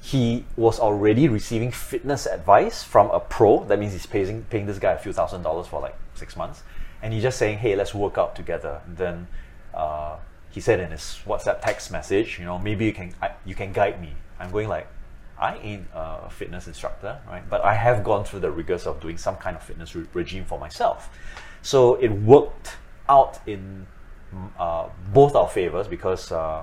he 0.00 0.44
was 0.56 0.80
already 0.80 1.28
receiving 1.28 1.70
fitness 1.70 2.26
advice 2.26 2.82
from 2.82 3.10
a 3.10 3.20
pro. 3.20 3.64
That 3.64 3.78
means 3.78 3.92
he's 3.92 4.06
paying 4.06 4.42
paying 4.44 4.66
this 4.66 4.78
guy 4.78 4.92
a 4.92 4.98
few 4.98 5.12
thousand 5.12 5.42
dollars 5.42 5.66
for 5.66 5.80
like 5.80 5.96
six 6.14 6.36
months, 6.36 6.62
and 7.02 7.12
he's 7.12 7.22
just 7.22 7.38
saying, 7.38 7.58
"Hey, 7.58 7.76
let's 7.76 7.94
work 7.94 8.18
out 8.18 8.34
together." 8.34 8.80
And 8.86 8.96
then 8.96 9.26
uh, 9.74 10.16
he 10.50 10.60
said 10.60 10.80
in 10.80 10.90
his 10.90 11.20
WhatsApp 11.26 11.60
text 11.60 11.92
message, 11.92 12.38
"You 12.38 12.46
know, 12.46 12.58
maybe 12.58 12.84
you 12.86 12.92
can 12.92 13.14
I, 13.22 13.30
you 13.44 13.54
can 13.54 13.72
guide 13.72 14.00
me." 14.00 14.14
I'm 14.38 14.50
going 14.50 14.68
like, 14.68 14.86
I 15.38 15.56
ain't 15.58 15.86
a 15.94 16.30
fitness 16.30 16.66
instructor, 16.66 17.20
right? 17.26 17.48
But 17.48 17.62
I 17.62 17.74
have 17.74 18.02
gone 18.02 18.24
through 18.24 18.40
the 18.40 18.50
rigors 18.50 18.86
of 18.86 19.00
doing 19.00 19.18
some 19.18 19.36
kind 19.36 19.56
of 19.56 19.62
fitness 19.62 19.94
re- 19.94 20.06
regime 20.14 20.44
for 20.44 20.58
myself, 20.58 21.10
so 21.62 21.94
it 21.96 22.08
worked 22.08 22.76
out 23.08 23.38
in 23.46 23.86
uh, 24.58 24.88
both 25.12 25.34
our 25.34 25.48
favors 25.48 25.88
because. 25.88 26.32
Uh, 26.32 26.62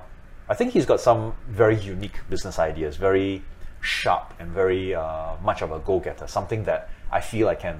I 0.50 0.56
think 0.56 0.74
he's 0.74 0.86
got 0.86 1.00
some 1.00 1.34
very 1.48 1.80
unique 1.80 2.20
business 2.30 2.60
ideas, 2.60 2.98
very 2.98 3.44
sharp 3.80 4.34
and 4.40 4.52
very 4.52 4.94
uh, 4.94 5.36
much 5.42 5.62
of 5.62 5.72
a 5.72 5.80
go-getter. 5.80 6.28
Something 6.28 6.66
that 6.66 6.90
I 7.10 7.22
feel 7.22 7.48
I 7.48 7.56
can 7.56 7.80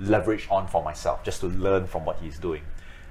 leverage 0.00 0.48
on 0.50 0.66
for 0.66 0.82
myself, 0.82 1.22
just 1.22 1.40
to 1.42 1.46
learn 1.46 1.86
from 1.86 2.04
what 2.04 2.18
he's 2.18 2.38
doing. 2.38 2.62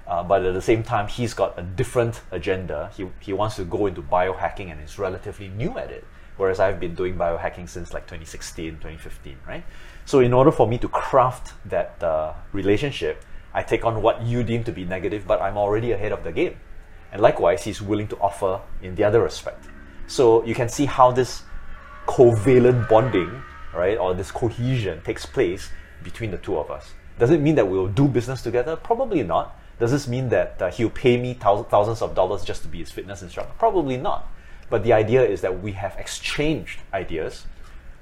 Uh, 0.06 0.22
but 0.22 0.44
at 0.44 0.54
the 0.54 0.62
same 0.62 0.84
time, 0.84 1.08
he's 1.08 1.34
got 1.34 1.58
a 1.58 1.62
different 1.62 2.22
agenda. 2.32 2.92
He, 2.96 3.08
he 3.22 3.32
wants 3.32 3.56
to 3.56 3.64
go 3.64 3.86
into 3.86 4.02
biohacking 4.02 4.70
and 4.70 4.84
is 4.84 5.00
relatively 5.00 5.48
new 5.48 5.78
at 5.78 5.90
it. 5.90 6.06
Whereas 6.38 6.60
I've 6.60 6.80
been 6.80 6.96
doing 6.96 7.16
biohacking 7.16 7.70
since 7.70 7.94
like 7.94 8.04
2016, 8.04 8.72
2015, 8.72 9.38
right? 9.48 9.64
So 10.06 10.20
in 10.20 10.34
order 10.34 10.52
for 10.52 10.68
me 10.68 10.78
to 10.80 10.88
craft 10.88 11.54
that 11.66 12.02
uh, 12.04 12.34
relationship, 12.52 13.24
I 13.54 13.62
take 13.62 13.86
on 13.86 14.02
what 14.02 14.24
you 14.24 14.44
deem 14.44 14.64
to 14.64 14.72
be 14.72 14.84
negative, 14.84 15.26
but 15.28 15.42
I'm 15.42 15.58
already 15.58 15.92
ahead 15.92 16.12
of 16.12 16.24
the 16.24 16.32
game. 16.32 16.56
And 17.12 17.22
likewise, 17.22 17.64
he's 17.64 17.82
willing 17.82 18.08
to 18.08 18.18
offer 18.18 18.60
in 18.82 18.96
the 18.96 19.04
other 19.04 19.22
respect. 19.22 19.68
So 20.08 20.44
you 20.44 20.56
can 20.56 20.68
see 20.68 20.86
how 20.86 21.12
this 21.12 21.44
covalent 22.08 22.90
bonding, 22.90 23.44
right, 23.74 23.98
or 23.98 24.16
this 24.16 24.32
cohesion 24.32 25.02
takes 25.04 25.26
place 25.26 25.70
between 26.04 26.32
the 26.32 26.38
two 26.38 26.58
of 26.58 26.72
us. 26.72 26.94
Does 27.20 27.30
it 27.30 27.40
mean 27.40 27.56
that 27.56 27.68
we'll 27.68 27.88
do 27.88 28.08
business 28.08 28.42
together? 28.42 28.76
Probably 28.76 29.22
not. 29.22 29.60
Does 29.80 29.92
this 29.92 30.08
mean 30.08 30.30
that 30.30 30.62
uh, 30.62 30.72
he'll 30.72 30.90
pay 30.90 31.18
me 31.18 31.36
thousands, 31.36 31.70
thousands 31.70 32.02
of 32.02 32.16
dollars 32.16 32.44
just 32.44 32.64
to 32.64 32.68
be 32.68 32.80
his 32.80 32.92
fitness 32.92 33.22
instructor? 33.22 33.54
Probably 33.60 33.98
not. 33.98 34.28
But 34.74 34.84
the 34.84 34.94
idea 34.94 35.24
is 35.24 35.42
that 35.42 35.62
we 35.62 35.74
have 35.74 35.96
exchanged 36.00 36.80
ideas. 36.96 37.46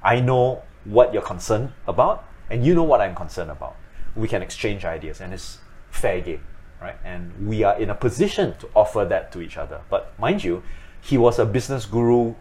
I 0.01 0.21
know 0.21 0.63
what 0.86 1.13
you're 1.13 1.21
concerned 1.21 1.73
about, 1.86 2.23
and 2.49 2.65
you 2.65 2.73
know 2.73 2.84
what 2.84 3.01
I'm 3.01 3.13
concerned 3.13 3.51
about. 3.51 3.75
We 4.15 4.29
can 4.29 4.41
exchange 4.41 4.86
ideas, 4.86 5.19
and 5.19 5.34
it's 5.34 5.57
fair 5.89 6.21
game, 6.21 6.45
right? 6.81 6.95
And 7.03 7.45
we 7.45 7.63
are 7.63 7.77
in 7.77 7.89
a 7.89 7.93
position 7.93 8.55
to 8.60 8.69
offer 8.73 9.03
that 9.03 9.34
to 9.34 9.41
each 9.41 9.57
other. 9.57 9.81
But 9.89 10.17
mind 10.17 10.45
you, 10.45 10.63
he 11.01 11.17
was 11.17 11.39
a 11.39 11.45
business 11.45 11.86
guru 11.86 12.36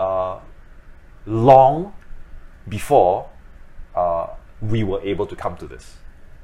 uh, 0.00 0.40
long 1.24 1.94
before 2.68 3.30
uh, 3.94 4.30
we 4.60 4.82
were 4.82 5.00
able 5.02 5.26
to 5.26 5.36
come 5.36 5.56
to 5.58 5.66
this, 5.68 5.94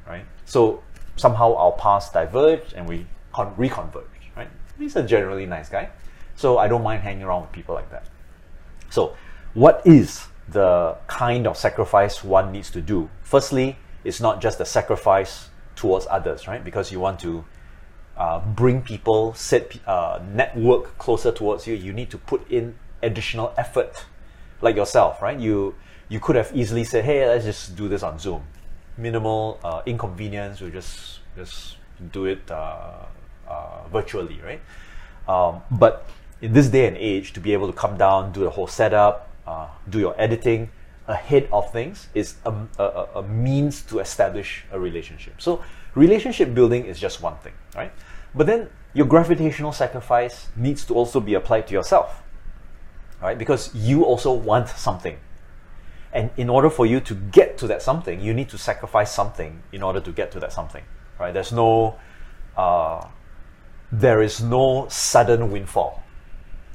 right? 0.07 0.26
So 0.44 0.81
somehow 1.16 1.57
our 1.57 1.72
paths 1.72 2.09
diverged 2.11 2.74
and 2.74 2.88
we 2.88 3.05
con- 3.33 3.52
reconverged, 3.57 4.31
right? 4.37 4.48
He's 4.78 4.94
a 4.94 5.02
generally 5.02 5.46
nice 5.46 5.68
guy, 5.68 5.90
so 6.42 6.59
I 6.59 6.66
don't 6.66 6.83
mind 6.83 7.02
hanging 7.02 7.22
around 7.22 7.42
with 7.42 7.52
people 7.52 7.76
like 7.76 7.88
that. 7.92 8.09
So, 8.90 9.16
what 9.55 9.81
is 9.85 10.26
the 10.48 10.96
kind 11.07 11.46
of 11.46 11.57
sacrifice 11.57 12.24
one 12.24 12.50
needs 12.50 12.68
to 12.72 12.81
do? 12.81 13.09
Firstly, 13.22 13.78
it's 14.02 14.20
not 14.20 14.42
just 14.42 14.59
the 14.59 14.64
sacrifice 14.64 15.50
towards 15.76 16.05
others, 16.11 16.48
right? 16.48 16.62
Because 16.64 16.90
you 16.90 16.98
want 16.98 17.20
to 17.20 17.44
uh, 18.16 18.40
bring 18.40 18.83
people, 18.83 19.35
set 19.35 19.78
uh, 19.87 20.18
network 20.35 20.98
closer 20.98 21.31
towards 21.31 21.68
you. 21.68 21.74
You 21.74 21.92
need 21.92 22.11
to 22.11 22.18
put 22.18 22.50
in 22.50 22.74
additional 23.05 23.55
effort, 23.57 24.05
like 24.61 24.74
yourself, 24.74 25.22
right? 25.22 25.38
You 25.38 25.76
you 26.09 26.18
could 26.18 26.35
have 26.35 26.50
easily 26.55 26.83
said, 26.83 27.05
"Hey, 27.05 27.24
let's 27.24 27.44
just 27.44 27.76
do 27.76 27.88
this 27.88 28.02
on 28.02 28.18
Zoom." 28.18 28.42
Minimal 28.98 29.61
uh, 29.62 29.83
inconvenience. 29.87 30.61
We 30.61 30.72
just 30.72 31.20
just 31.37 31.76
do 32.11 32.26
it 32.26 32.50
uh, 32.50 33.07
uh, 33.46 33.87
virtually, 33.92 34.40
right? 34.42 34.61
Um, 35.28 35.62
but 35.70 36.05
in 36.42 36.52
this 36.52 36.68
day 36.68 36.87
and 36.87 36.96
age, 36.98 37.33
to 37.33 37.40
be 37.40 37.55
able 37.55 37.66
to 37.68 37.72
come 37.72 37.96
down, 37.96 38.33
do 38.33 38.40
the 38.44 38.50
whole 38.50 38.66
setup, 38.66 39.31
uh, 39.46 39.68
do 39.88 39.98
your 39.98 40.14
editing 40.20 40.70
ahead 41.09 41.48
of 41.52 41.72
things 41.72 42.09
is 42.14 42.37
a, 42.44 42.55
a, 42.78 43.09
a 43.16 43.22
means 43.22 43.83
to 43.83 43.98
establish 43.98 44.64
a 44.70 44.78
relationship. 44.78 45.40
So 45.40 45.62
Relationship 45.94 46.55
building 46.55 46.87
is 46.87 46.98
just 46.98 47.20
one 47.20 47.37
thing, 47.38 47.52
right? 47.76 47.92
But 48.35 48.46
then 48.46 48.70
your 48.94 49.07
gravitational 49.07 49.72
sacrifice 49.72 50.48
needs 50.57 50.87
to 50.87 50.94
also 50.94 51.20
be 51.20 51.35
applied 51.35 51.66
to 51.66 51.74
yourself, 51.74 52.22
right? 53.20 53.37
Because 53.37 53.74
you 53.74 54.05
also 54.05 54.33
want 54.33 54.68
something. 54.68 55.18
And 56.14 56.31
in 56.37 56.48
order 56.48 56.70
for 56.70 56.87
you 56.87 57.00
to 57.00 57.14
get 57.14 57.59
to 57.59 57.66
that 57.66 57.83
something, 57.83 58.20
you 58.20 58.33
need 58.33 58.48
to 58.50 58.59
sacrifice 58.59 59.12
something 59.12 59.62
in 59.72 59.83
order 59.83 60.00
to 60.00 60.12
get 60.12 60.31
to 60.33 60.40
that 60.40 60.52
something, 60.52 60.85
right? 61.18 61.33
There's 61.33 61.52
no, 61.52 61.98
uh, 62.57 63.07
there 63.90 64.22
is 64.22 64.42
no 64.42 64.87
sudden 64.88 65.50
windfall. 65.50 66.01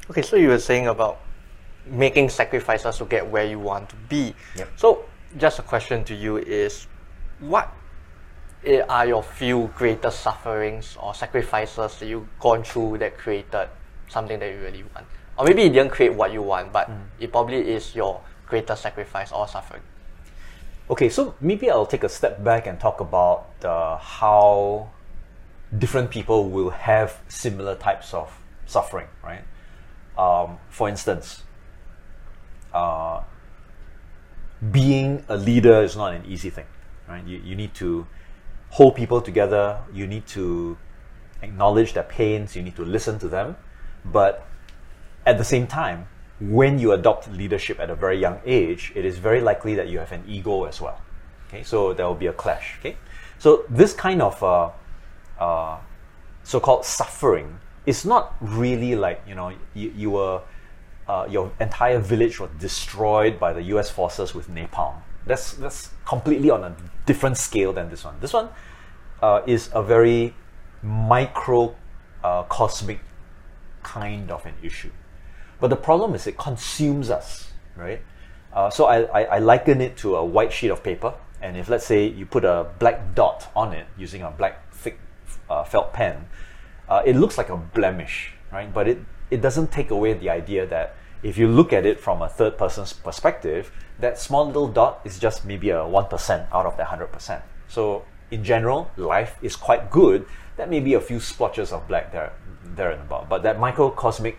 Okay, 0.09 0.21
so 0.21 0.37
you 0.37 0.47
were 0.47 0.59
saying 0.59 0.87
about 0.87 1.19
making 1.85 2.29
sacrifices 2.29 2.97
to 2.97 3.05
get 3.05 3.27
where 3.27 3.45
you 3.45 3.59
want 3.59 3.89
to 3.89 3.95
be. 4.07 4.33
Yep. 4.55 4.69
So, 4.77 5.05
just 5.37 5.59
a 5.59 5.61
question 5.61 6.03
to 6.05 6.15
you 6.15 6.37
is 6.37 6.87
what 7.39 7.73
are 8.89 9.05
your 9.05 9.21
few 9.21 9.69
greatest 9.75 10.21
sufferings 10.21 10.97
or 11.01 11.13
sacrifices 11.13 11.99
that 11.99 12.05
you've 12.07 12.27
gone 12.39 12.63
through 12.63 12.97
that 12.99 13.17
created 13.17 13.69
something 14.07 14.39
that 14.39 14.53
you 14.53 14.61
really 14.61 14.83
want? 14.95 15.05
Or 15.37 15.45
maybe 15.45 15.63
you 15.63 15.69
didn't 15.69 15.91
create 15.91 16.13
what 16.13 16.31
you 16.31 16.41
want, 16.41 16.71
but 16.71 16.89
it 17.19 17.31
probably 17.31 17.57
is 17.57 17.93
your 17.93 18.21
greatest 18.47 18.81
sacrifice 18.81 19.31
or 19.31 19.47
suffering. 19.47 19.81
Okay, 20.89 21.09
so 21.09 21.35
maybe 21.41 21.69
I'll 21.69 21.85
take 21.85 22.05
a 22.05 22.09
step 22.09 22.43
back 22.43 22.65
and 22.65 22.79
talk 22.79 23.01
about 23.01 23.47
uh, 23.63 23.97
how 23.97 24.89
different 25.77 26.09
people 26.09 26.49
will 26.49 26.69
have 26.69 27.19
similar 27.27 27.75
types 27.75 28.13
of 28.13 28.31
suffering, 28.65 29.07
right? 29.21 29.41
Um, 30.17 30.57
for 30.69 30.89
instance, 30.89 31.43
uh, 32.73 33.21
being 34.71 35.23
a 35.29 35.37
leader 35.37 35.83
is 35.83 35.95
not 35.95 36.13
an 36.13 36.25
easy 36.25 36.49
thing, 36.49 36.65
right? 37.07 37.25
You, 37.25 37.37
you 37.37 37.55
need 37.55 37.73
to 37.75 38.07
hold 38.69 38.95
people 38.95 39.21
together, 39.21 39.79
you 39.93 40.07
need 40.07 40.25
to 40.27 40.77
acknowledge 41.41 41.93
their 41.93 42.03
pains, 42.03 42.55
you 42.55 42.63
need 42.63 42.75
to 42.75 42.83
listen 42.83 43.19
to 43.19 43.27
them, 43.27 43.55
but 44.03 44.47
at 45.25 45.37
the 45.37 45.43
same 45.43 45.67
time, 45.67 46.07
when 46.39 46.77
you 46.79 46.91
adopt 46.91 47.31
leadership 47.31 47.79
at 47.79 47.89
a 47.89 47.95
very 47.95 48.19
young 48.19 48.39
age, 48.45 48.91
it 48.95 49.05
is 49.05 49.17
very 49.17 49.41
likely 49.41 49.75
that 49.75 49.87
you 49.87 49.99
have 49.99 50.11
an 50.11 50.23
ego 50.27 50.65
as 50.65 50.79
well. 50.79 50.99
Okay, 51.47 51.63
so 51.63 51.93
there 51.93 52.05
will 52.05 52.15
be 52.15 52.27
a 52.27 52.33
clash. 52.33 52.75
Okay, 52.79 52.97
so 53.39 53.65
this 53.69 53.93
kind 53.93 54.21
of 54.21 54.41
uh, 54.43 54.69
uh, 55.39 55.77
so-called 56.43 56.85
suffering 56.85 57.59
is 57.87 58.05
not 58.05 58.35
really 58.41 58.95
like 58.95 59.23
you 59.25 59.33
know 59.33 59.51
you, 59.73 59.91
you 59.95 60.11
were 60.11 60.41
uh, 61.07 61.25
your 61.29 61.51
entire 61.59 61.99
village 61.99 62.39
was 62.39 62.49
destroyed 62.59 63.39
by 63.39 63.53
the 63.53 63.63
U.S. 63.73 63.89
forces 63.89 64.35
with 64.35 64.49
napalm. 64.49 64.95
That's 65.25 65.53
that's 65.53 65.89
completely 66.05 66.49
on 66.51 66.63
a 66.63 66.75
different 67.05 67.37
scale 67.37 67.73
than 67.73 67.89
this 67.89 68.03
one. 68.03 68.15
This 68.19 68.33
one 68.33 68.49
uh, 69.21 69.41
is 69.47 69.69
a 69.73 69.81
very 69.81 70.35
micro 70.83 71.75
uh, 72.23 72.43
cosmic 72.43 72.99
kind 73.83 74.29
of 74.31 74.45
an 74.45 74.53
issue. 74.61 74.91
But 75.59 75.69
the 75.69 75.75
problem 75.77 76.13
is 76.13 76.27
it 76.27 76.37
consumes 76.37 77.09
us, 77.09 77.51
right? 77.75 78.01
Uh, 78.53 78.69
so 78.69 78.85
I, 78.85 79.03
I, 79.03 79.23
I 79.23 79.39
liken 79.39 79.81
it 79.81 79.97
to 79.97 80.17
a 80.17 80.25
white 80.25 80.51
sheet 80.51 80.71
of 80.71 80.83
paper, 80.83 81.13
and 81.41 81.55
if 81.57 81.69
let's 81.69 81.85
say 81.85 82.05
you 82.05 82.25
put 82.25 82.43
a 82.43 82.67
black 82.79 83.15
dot 83.15 83.49
on 83.55 83.73
it 83.73 83.87
using 83.97 84.21
a 84.23 84.31
black 84.31 84.73
thick 84.73 84.99
uh, 85.49 85.63
felt 85.63 85.93
pen, 85.93 86.27
uh, 86.89 87.01
it 87.05 87.15
looks 87.15 87.37
like 87.37 87.49
a 87.49 87.57
blemish, 87.57 88.33
right? 88.51 88.73
But 88.73 88.87
it, 88.87 88.99
it 89.29 89.41
doesn't 89.41 89.71
take 89.71 89.91
away 89.91 90.13
the 90.13 90.29
idea 90.29 90.65
that 90.67 90.95
if 91.23 91.37
you 91.37 91.47
look 91.47 91.73
at 91.73 91.85
it 91.85 91.99
from 91.99 92.21
a 92.21 92.29
third 92.29 92.57
person's 92.57 92.93
perspective, 92.93 93.71
that 93.99 94.19
small 94.19 94.45
little 94.45 94.67
dot 94.67 95.01
is 95.03 95.19
just 95.19 95.45
maybe 95.45 95.69
a 95.71 95.79
1% 95.79 96.47
out 96.53 96.65
of 96.65 96.77
that 96.77 96.87
100%. 96.87 97.41
So 97.67 98.05
in 98.31 98.43
general, 98.43 98.91
life 98.97 99.37
is 99.41 99.55
quite 99.55 99.89
good. 99.89 100.25
That 100.57 100.69
may 100.69 100.79
be 100.79 100.93
a 100.93 101.01
few 101.01 101.19
splotches 101.19 101.71
of 101.71 101.87
black 101.87 102.11
there, 102.11 102.33
there 102.63 102.91
and 102.91 103.01
about. 103.01 103.29
But 103.29 103.43
that 103.43 103.59
microcosmic 103.59 104.37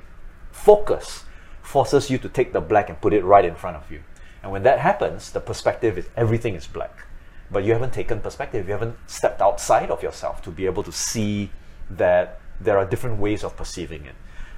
focus 0.52 1.24
forces 1.62 2.10
you 2.10 2.18
to 2.18 2.28
take 2.28 2.52
the 2.52 2.60
black 2.60 2.88
and 2.88 3.00
put 3.00 3.12
it 3.12 3.24
right 3.24 3.44
in 3.44 3.54
front 3.54 3.76
of 3.76 3.90
you. 3.90 4.02
And 4.42 4.52
when 4.52 4.62
that 4.62 4.78
happens, 4.78 5.32
the 5.32 5.40
perspective 5.40 5.98
is 5.98 6.08
everything 6.16 6.54
is 6.54 6.66
black. 6.66 7.04
But 7.50 7.64
you 7.64 7.72
haven't 7.72 7.92
taken 7.92 8.20
perspective, 8.20 8.66
you 8.66 8.72
haven't 8.72 8.96
stepped 9.06 9.40
outside 9.40 9.90
of 9.90 10.02
yourself 10.02 10.42
to 10.42 10.50
be 10.50 10.66
able 10.66 10.82
to 10.84 10.92
see 10.92 11.50
that 11.90 12.40
there 12.60 12.78
are 12.78 12.84
different 12.84 13.18
ways 13.18 13.44
of 13.44 13.56
perceiving 13.56 14.04
it. 14.04 14.14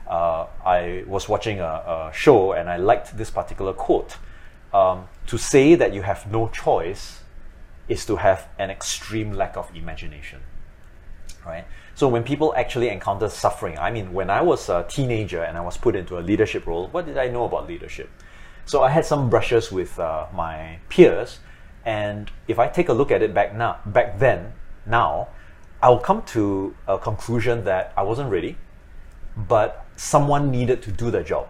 Uh, 0.07 0.47
I 0.65 1.05
was 1.07 1.29
watching 1.29 1.61
a, 1.61 1.65
a, 1.65 2.11
show 2.13 2.53
and 2.53 2.69
I 2.69 2.77
liked 2.77 3.17
this 3.17 3.31
particular 3.31 3.73
quote. 3.73 4.17
Um, 4.73 5.09
to 5.27 5.39
say 5.39 5.75
that 5.75 5.93
you 5.93 6.03
have 6.03 6.31
no 6.31 6.49
choice 6.49 7.21
is 7.89 8.07
to 8.07 8.17
have 8.17 8.49
an 8.59 8.71
extreme 8.71 9.33
lack 9.33 9.57
of 9.57 9.71
imagination. 9.75 10.41
Right? 11.45 11.65
So 11.95 12.09
when 12.09 12.23
people 12.23 12.55
actually 12.57 12.89
encounter 12.89 13.29
suffering, 13.29 13.79
I 13.79 13.91
mean, 13.91 14.13
when 14.13 14.31
I 14.31 14.43
was 14.43 14.69
a 14.69 14.85
teenager 14.89 15.43
and 15.43 15.57
I 15.57 15.61
was 15.61 15.77
put 15.77 15.95
into 15.97 16.19
a 16.19 16.21
leadership 16.21 16.67
role, 16.67 16.89
what 16.89 17.07
did 17.07 17.19
I 17.19 17.29
know 17.29 17.45
about 17.45 17.69
leadership? 17.69 18.11
So 18.65 18.83
I 18.83 18.91
had 18.91 19.05
some 19.05 19.29
brushes 19.29 19.73
with 19.73 19.99
uh, 19.99 20.27
my 20.33 20.79
peers, 20.89 21.41
and 21.85 22.31
if 22.47 22.59
I 22.59 22.69
take 22.69 22.89
a 22.89 22.93
look 22.93 23.11
at 23.11 23.23
it 23.23 23.35
back 23.35 23.55
now, 23.55 23.81
back 23.87 24.19
then, 24.19 24.53
now, 24.87 25.29
I'll 25.83 25.99
come 25.99 26.23
to 26.35 26.75
a 26.87 26.99
conclusion 26.99 27.65
that 27.65 27.93
I 27.97 28.03
wasn't 28.03 28.31
ready, 28.31 28.57
but 29.37 29.87
someone 29.97 30.51
needed 30.51 30.83
to 30.83 30.93
do 30.93 31.11
the 31.11 31.23
job. 31.23 31.49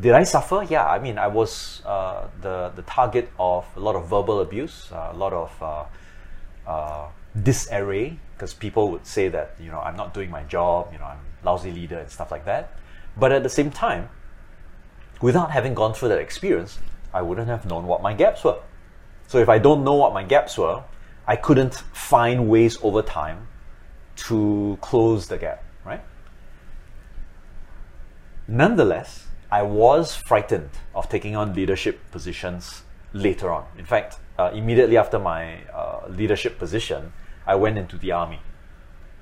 Did 0.00 0.12
I 0.12 0.24
suffer? 0.24 0.66
Yeah, 0.68 0.86
I 0.86 0.98
mean, 0.98 1.18
I 1.18 1.28
was 1.28 1.82
uh, 1.84 2.26
the 2.40 2.72
the 2.74 2.82
target 2.82 3.30
of 3.38 3.64
a 3.76 3.80
lot 3.80 3.94
of 3.94 4.08
verbal 4.08 4.40
abuse, 4.40 4.90
uh, 4.90 5.10
a 5.12 5.16
lot 5.16 5.32
of 5.32 5.62
uh, 5.62 5.84
uh 6.66 7.08
disarray, 7.42 8.18
because 8.34 8.54
people 8.54 8.90
would 8.90 9.06
say 9.06 9.28
that 9.28 9.54
you 9.60 9.70
know 9.70 9.80
I'm 9.80 9.96
not 9.96 10.14
doing 10.14 10.30
my 10.30 10.42
job, 10.44 10.88
you 10.92 10.98
know 10.98 11.04
I'm 11.04 11.20
lousy 11.44 11.70
leader 11.70 11.98
and 11.98 12.10
stuff 12.10 12.30
like 12.30 12.44
that. 12.46 12.72
But 13.16 13.30
at 13.30 13.42
the 13.42 13.48
same 13.48 13.70
time, 13.70 14.08
without 15.20 15.50
having 15.50 15.74
gone 15.74 15.94
through 15.94 16.08
that 16.08 16.18
experience, 16.18 16.78
I 17.12 17.22
wouldn't 17.22 17.48
have 17.48 17.66
known 17.66 17.86
what 17.86 18.02
my 18.02 18.14
gaps 18.14 18.42
were. 18.42 18.58
So 19.28 19.38
if 19.38 19.48
I 19.48 19.58
don't 19.58 19.84
know 19.84 19.94
what 19.94 20.12
my 20.12 20.24
gaps 20.24 20.58
were, 20.58 20.82
I 21.26 21.36
couldn't 21.36 21.74
find 21.92 22.48
ways 22.48 22.78
over 22.82 23.02
time 23.02 23.48
to 24.16 24.78
close 24.80 25.28
the 25.28 25.38
gap, 25.38 25.64
right? 25.84 26.02
Nonetheless, 28.46 29.26
I 29.50 29.62
was 29.62 30.14
frightened 30.14 30.70
of 30.94 31.08
taking 31.08 31.34
on 31.34 31.54
leadership 31.54 31.98
positions 32.10 32.82
later 33.12 33.52
on. 33.52 33.66
In 33.78 33.84
fact, 33.84 34.18
uh, 34.38 34.50
immediately 34.52 34.96
after 34.96 35.18
my 35.18 35.60
uh, 35.72 36.06
leadership 36.08 36.58
position, 36.58 37.12
I 37.46 37.54
went 37.54 37.78
into 37.78 37.96
the 37.96 38.12
army. 38.12 38.40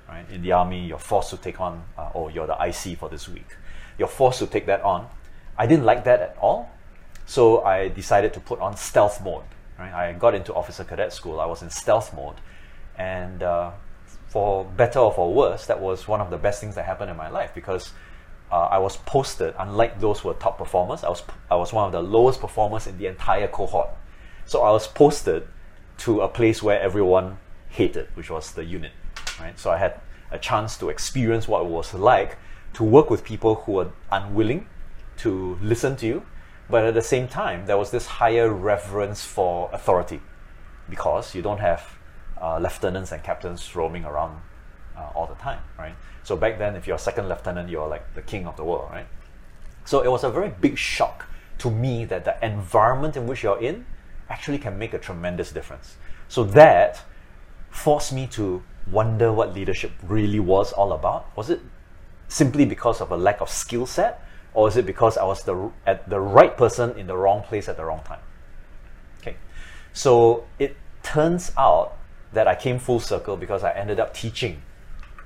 Right? 0.09 0.29
In 0.31 0.43
the 0.43 0.53
army, 0.53 0.87
you're 0.87 0.99
forced 0.99 1.31
to 1.31 1.37
take 1.37 1.61
on, 1.61 1.85
uh, 1.97 2.11
or 2.15 2.31
you're 2.31 2.47
the 2.47 2.57
IC 2.61 2.99
for 2.99 3.09
this 3.09 3.29
week. 3.29 3.57
You're 3.99 4.09
forced 4.09 4.41
to 4.41 4.47
take 4.47 4.67
that 4.67 4.83
on. 4.83 5.09
I 5.57 5.67
didn't 5.67 5.85
like 5.85 6.05
that 6.05 6.21
at 6.21 6.37
all, 6.41 6.71
so 7.27 7.63
I 7.63 7.89
decided 7.89 8.33
to 8.35 8.41
put 8.41 8.59
on 8.61 8.77
stealth 8.77 9.23
mode. 9.23 9.45
Right? 9.83 9.93
I 9.93 10.13
got 10.13 10.35
into 10.35 10.55
officer 10.55 10.85
cadet 10.85 11.13
school. 11.13 11.41
I 11.41 11.47
was 11.47 11.63
in 11.63 11.71
stealth 11.71 12.15
mode, 12.15 12.37
and 12.97 13.43
uh, 13.43 13.73
for 14.29 14.65
better 14.65 15.01
or 15.01 15.13
for 15.13 15.35
worse, 15.35 15.67
that 15.67 15.81
was 15.81 16.07
one 16.07 16.21
of 16.21 16.31
the 16.31 16.39
best 16.39 16.61
things 16.61 16.77
that 16.77 16.85
happened 16.85 17.11
in 17.11 17.17
my 17.17 17.29
life 17.29 17.53
because 17.53 17.91
uh, 18.53 18.69
I 18.71 18.79
was 18.79 18.97
posted. 18.99 19.55
Unlike 19.59 20.01
those 20.01 20.21
who 20.21 20.29
were 20.29 20.35
top 20.35 20.57
performers, 20.59 21.03
I 21.03 21.09
was 21.09 21.23
I 21.51 21.57
was 21.57 21.73
one 21.73 21.87
of 21.87 21.93
the 21.93 22.03
lowest 22.03 22.41
performers 22.41 22.87
in 22.87 22.97
the 22.97 23.07
entire 23.07 23.49
cohort. 23.49 23.91
So 24.47 24.63
I 24.63 24.71
was 24.71 24.87
posted 24.87 25.49
to 25.99 26.21
a 26.21 26.29
place 26.29 26.63
where 26.63 26.81
everyone 26.81 27.39
hated, 27.71 28.09
which 28.15 28.31
was 28.31 28.53
the 28.53 28.65
unit. 28.65 28.93
Right? 29.41 29.59
So 29.59 29.71
I 29.73 29.79
had 29.79 30.01
a 30.31 30.39
chance 30.39 30.79
to 30.79 30.91
experience 30.91 31.49
what 31.49 31.63
it 31.63 31.69
was 31.69 31.93
like 31.93 32.39
to 32.75 32.85
work 32.85 33.11
with 33.11 33.25
people 33.25 33.57
who 33.57 33.73
were 33.73 33.91
unwilling 34.13 34.69
to 35.19 35.59
listen 35.61 35.97
to 35.97 36.07
you, 36.07 36.23
but 36.69 36.85
at 36.85 36.95
the 36.95 37.03
same 37.03 37.29
time, 37.29 37.67
there 37.67 37.77
was 37.77 37.91
this 37.91 38.07
higher 38.07 38.53
reverence 38.53 39.25
for 39.25 39.69
authority 39.73 40.21
because 40.89 41.35
you 41.35 41.43
don't 41.43 41.61
have 41.61 41.99
uh, 42.41 42.59
lieutenants 42.59 43.13
and 43.13 43.23
captains 43.23 43.75
roaming 43.75 44.05
around 44.05 44.41
uh, 44.97 45.11
all 45.15 45.27
the 45.27 45.35
time, 45.35 45.61
right? 45.79 45.95
So 46.25 46.37
back 46.37 46.59
then, 46.59 46.77
if 46.77 46.87
you're 46.87 46.97
a 46.97 47.01
second 47.01 47.29
lieutenant, 47.29 47.69
you're 47.69 47.89
like 47.89 48.15
the 48.15 48.23
king 48.23 48.47
of 48.47 48.57
the 48.57 48.65
world, 48.65 48.89
right? 48.91 49.07
So 49.85 50.03
it 50.03 50.11
was 50.11 50.25
a 50.25 50.31
very 50.31 50.51
big 50.51 50.79
shock 50.79 51.27
to 51.59 51.71
me 51.71 52.05
that 52.07 52.25
the 52.25 52.45
environment 52.45 53.17
in 53.17 53.27
which 53.27 53.43
you're 53.43 53.61
in 53.61 53.87
actually 54.29 54.59
can 54.59 54.79
make 54.79 54.95
a 54.95 54.99
tremendous 54.99 55.53
difference. 55.53 55.97
So 56.29 56.45
that 56.45 57.03
forced 57.71 58.13
me 58.13 58.27
to 58.29 58.63
wonder 58.91 59.33
what 59.33 59.55
leadership 59.55 59.93
really 60.03 60.41
was 60.41 60.73
all 60.73 60.93
about. 60.93 61.37
Was 61.37 61.51
it 61.51 61.61
simply 62.29 62.65
because 62.65 63.01
of 63.01 63.11
a 63.11 63.17
lack 63.17 63.41
of 63.41 63.51
skill 63.51 63.87
set, 63.87 64.25
or 64.55 64.69
is 64.69 64.77
it 64.77 64.87
because 64.87 65.17
I 65.17 65.25
was 65.25 65.43
the 65.45 65.71
at 65.87 66.09
the 66.09 66.21
right 66.21 66.57
person 66.57 66.99
in 66.99 67.07
the 67.07 67.17
wrong 67.17 67.43
place 67.43 67.69
at 67.69 67.77
the 67.77 67.85
wrong 67.85 68.03
time? 68.05 68.21
Okay, 69.21 69.37
so 69.93 70.45
it 70.59 70.77
turns 71.03 71.53
out 71.57 71.97
that 72.33 72.47
I 72.47 72.55
came 72.55 72.79
full 72.79 73.01
circle 73.01 73.37
because 73.37 73.63
I 73.65 73.73
ended 73.73 74.01
up 74.01 74.15
teaching 74.15 74.63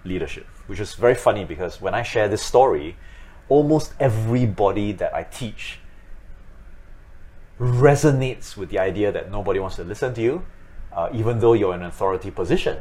leadership, 0.05 0.47
which 0.66 0.81
is 0.81 0.95
very 0.95 1.14
funny 1.14 1.45
because 1.45 1.81
when 1.81 1.95
I 1.95 2.03
share 2.03 2.29
this 2.29 2.43
story, 2.43 2.97
almost 3.49 3.95
everybody 4.01 4.93
that 4.93 5.14
I 5.14 5.24
teach 5.24 5.79
resonates 7.61 8.57
with 8.57 8.70
the 8.70 8.79
idea 8.79 9.11
that 9.12 9.31
nobody 9.31 9.59
wants 9.59 9.77
to 9.77 9.85
listen 9.85 10.14
to 10.14 10.20
you, 10.22 10.45
uh, 10.93 11.09
even 11.12 11.41
though 11.41 11.53
you're 11.53 11.74
in 11.74 11.81
an 11.81 11.87
authority 11.87 12.31
position. 12.31 12.79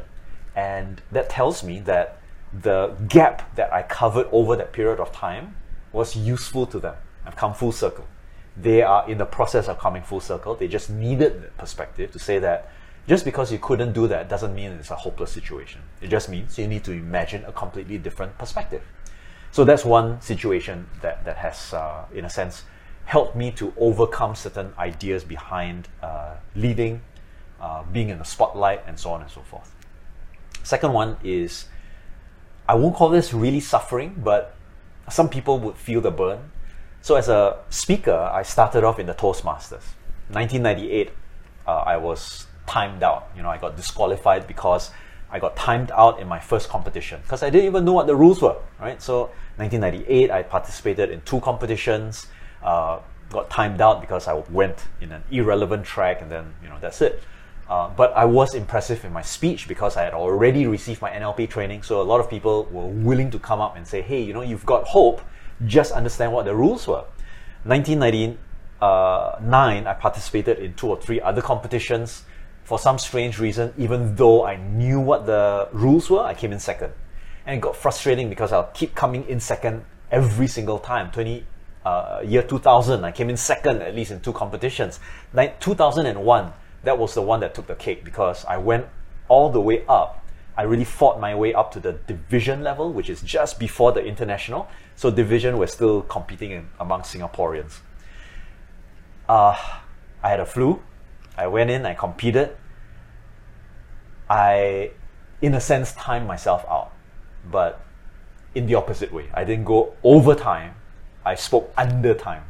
And 0.54 1.02
that 1.12 1.30
tells 1.30 1.62
me 1.62 1.80
that 1.80 2.18
the 2.52 2.94
gap 3.08 3.54
that 3.56 3.72
I 3.72 3.82
covered 3.82 4.26
over 4.32 4.56
that 4.56 4.72
period 4.72 5.00
of 5.00 5.12
time 5.12 5.56
was 5.96 6.14
useful 6.14 6.66
to 6.66 6.78
them. 6.78 6.94
I've 7.24 7.36
come 7.36 7.54
full 7.54 7.72
circle. 7.72 8.06
They 8.56 8.82
are 8.82 9.08
in 9.10 9.18
the 9.18 9.24
process 9.24 9.66
of 9.66 9.78
coming 9.78 10.02
full 10.02 10.20
circle. 10.20 10.54
They 10.54 10.68
just 10.68 10.90
needed 10.90 11.42
the 11.42 11.48
perspective 11.58 12.12
to 12.12 12.18
say 12.18 12.38
that 12.38 12.70
just 13.08 13.24
because 13.24 13.50
you 13.50 13.58
couldn't 13.58 13.92
do 13.92 14.06
that 14.08 14.28
doesn't 14.28 14.54
mean 14.54 14.72
it's 14.72 14.90
a 14.90 14.96
hopeless 14.96 15.32
situation. 15.32 15.80
It 16.00 16.08
just 16.08 16.28
means 16.28 16.58
you 16.58 16.66
need 16.66 16.84
to 16.84 16.92
imagine 16.92 17.44
a 17.44 17.52
completely 17.52 17.98
different 17.98 18.36
perspective. 18.36 18.82
So 19.52 19.64
that's 19.64 19.84
one 19.84 20.20
situation 20.20 20.88
that, 21.00 21.24
that 21.24 21.38
has, 21.38 21.72
uh, 21.72 22.04
in 22.12 22.24
a 22.24 22.30
sense, 22.30 22.64
helped 23.04 23.36
me 23.36 23.50
to 23.52 23.72
overcome 23.78 24.34
certain 24.34 24.72
ideas 24.78 25.24
behind 25.24 25.88
uh, 26.02 26.34
leading, 26.54 27.00
uh, 27.60 27.84
being 27.84 28.10
in 28.10 28.18
the 28.18 28.24
spotlight, 28.24 28.82
and 28.86 28.98
so 28.98 29.10
on 29.10 29.22
and 29.22 29.30
so 29.30 29.40
forth. 29.42 29.74
Second 30.62 30.92
one 30.92 31.16
is 31.22 31.66
I 32.68 32.74
won't 32.74 32.96
call 32.96 33.08
this 33.08 33.32
really 33.32 33.60
suffering, 33.60 34.20
but 34.22 34.55
some 35.10 35.28
people 35.28 35.58
would 35.60 35.76
feel 35.76 36.00
the 36.00 36.10
burn. 36.10 36.50
So, 37.02 37.14
as 37.14 37.28
a 37.28 37.58
speaker, 37.70 38.30
I 38.32 38.42
started 38.42 38.84
off 38.84 38.98
in 38.98 39.06
the 39.06 39.14
Toastmasters. 39.14 39.94
1998, 40.30 41.10
uh, 41.66 41.70
I 41.70 41.96
was 41.96 42.46
timed 42.66 43.02
out. 43.02 43.30
You 43.36 43.42
know, 43.42 43.48
I 43.48 43.58
got 43.58 43.76
disqualified 43.76 44.46
because 44.46 44.90
I 45.30 45.38
got 45.38 45.56
timed 45.56 45.90
out 45.92 46.20
in 46.20 46.28
my 46.28 46.38
first 46.38 46.68
competition 46.68 47.20
because 47.22 47.42
I 47.42 47.50
didn't 47.50 47.66
even 47.66 47.84
know 47.84 47.92
what 47.92 48.06
the 48.06 48.16
rules 48.16 48.42
were, 48.42 48.56
right? 48.80 49.00
So 49.00 49.30
1998, 49.56 50.30
I 50.30 50.42
participated 50.42 51.10
in 51.10 51.20
two 51.22 51.40
competitions, 51.40 52.26
uh, 52.62 53.00
got 53.30 53.50
timed 53.50 53.80
out 53.80 54.00
because 54.00 54.28
I 54.28 54.34
went 54.50 54.84
in 55.00 55.12
an 55.12 55.24
irrelevant 55.30 55.84
track, 55.84 56.22
and 56.22 56.30
then 56.30 56.54
you 56.62 56.68
know 56.68 56.78
that's 56.80 57.00
it. 57.02 57.22
Uh, 57.68 57.90
but 57.96 58.16
I 58.16 58.24
was 58.24 58.54
impressive 58.54 59.04
in 59.04 59.12
my 59.12 59.22
speech 59.22 59.66
because 59.66 59.96
I 59.96 60.04
had 60.04 60.14
already 60.14 60.66
received 60.66 61.02
my 61.02 61.10
NLP 61.10 61.50
training. 61.50 61.82
So 61.82 62.00
a 62.00 62.04
lot 62.04 62.20
of 62.20 62.30
people 62.30 62.68
were 62.70 62.86
willing 62.86 63.30
to 63.32 63.38
come 63.38 63.60
up 63.60 63.76
and 63.76 63.86
say, 63.86 64.02
"Hey, 64.02 64.22
you 64.22 64.32
know, 64.32 64.42
you've 64.42 64.66
got 64.66 64.84
hope. 64.84 65.20
Just 65.66 65.92
understand 65.92 66.32
what 66.32 66.44
the 66.44 66.54
rules 66.54 66.86
were." 66.86 67.04
1999, 67.64 69.86
I 69.86 69.94
participated 69.94 70.58
in 70.60 70.74
two 70.74 70.88
or 70.88 71.00
three 71.00 71.20
other 71.20 71.42
competitions 71.42 72.22
for 72.66 72.80
some 72.80 72.98
strange 72.98 73.38
reason, 73.38 73.72
even 73.78 74.16
though 74.16 74.44
I 74.44 74.56
knew 74.56 74.98
what 74.98 75.24
the 75.24 75.68
rules 75.72 76.10
were, 76.10 76.24
I 76.24 76.34
came 76.34 76.52
in 76.52 76.58
second. 76.58 76.92
And 77.46 77.56
it 77.56 77.60
got 77.60 77.76
frustrating 77.76 78.28
because 78.28 78.52
I'll 78.52 78.70
keep 78.74 78.96
coming 78.96 79.24
in 79.28 79.38
second 79.38 79.84
every 80.10 80.48
single 80.48 80.80
time. 80.80 81.12
20, 81.12 81.46
uh, 81.84 82.22
year 82.24 82.42
2000, 82.42 83.04
I 83.04 83.12
came 83.12 83.30
in 83.30 83.36
second 83.36 83.82
at 83.82 83.94
least 83.94 84.10
in 84.10 84.18
two 84.18 84.32
competitions. 84.32 84.98
Like 85.32 85.60
2001, 85.60 86.52
that 86.84 86.98
was 86.98 87.14
the 87.14 87.22
one 87.22 87.40
that 87.40 87.54
took 87.54 87.66
the 87.66 87.74
cake 87.74 88.04
because 88.04 88.44
I 88.44 88.58
went 88.58 88.86
all 89.28 89.50
the 89.50 89.60
way 89.60 89.84
up. 89.86 90.24
I 90.56 90.62
really 90.62 90.84
fought 90.84 91.20
my 91.20 91.34
way 91.34 91.52
up 91.52 91.72
to 91.72 91.80
the 91.80 91.92
division 91.92 92.62
level, 92.62 92.92
which 92.92 93.10
is 93.10 93.20
just 93.20 93.58
before 93.58 93.92
the 93.92 94.02
international. 94.02 94.68
So 94.94 95.10
division, 95.10 95.58
we're 95.58 95.66
still 95.66 96.02
competing 96.02 96.50
in, 96.50 96.68
among 96.80 97.02
Singaporeans. 97.02 97.80
Uh, 99.28 99.56
I 100.22 100.30
had 100.30 100.40
a 100.40 100.46
flu 100.46 100.80
I 101.36 101.46
went 101.48 101.70
in, 101.70 101.84
I 101.84 101.94
competed. 101.94 102.56
I, 104.28 104.92
in 105.42 105.54
a 105.54 105.60
sense, 105.60 105.92
timed 105.92 106.26
myself 106.26 106.64
out, 106.68 106.92
but 107.50 107.80
in 108.54 108.66
the 108.66 108.74
opposite 108.74 109.12
way. 109.12 109.28
I 109.34 109.44
didn't 109.44 109.64
go 109.64 109.94
over 110.02 110.34
time, 110.34 110.74
I 111.24 111.34
spoke 111.34 111.72
under 111.76 112.14
time. 112.14 112.44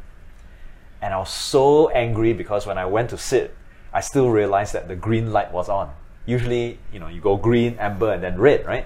And 1.01 1.13
I 1.13 1.17
was 1.17 1.29
so 1.29 1.89
angry 1.89 2.33
because 2.33 2.65
when 2.65 2.77
I 2.77 2.85
went 2.85 3.09
to 3.11 3.17
sit, 3.17 3.55
I 3.93 4.01
still 4.01 4.29
realized 4.29 4.73
that 4.73 4.87
the 4.87 4.95
green 4.95 5.31
light 5.31 5.51
was 5.51 5.69
on. 5.69 5.93
Usually, 6.25 6.79
you 6.91 6.99
know, 6.99 7.07
you 7.07 7.21
go 7.21 7.37
green, 7.37 7.77
amber, 7.79 8.11
and 8.11 8.21
then 8.21 8.37
red, 8.37 8.65
right? 8.65 8.85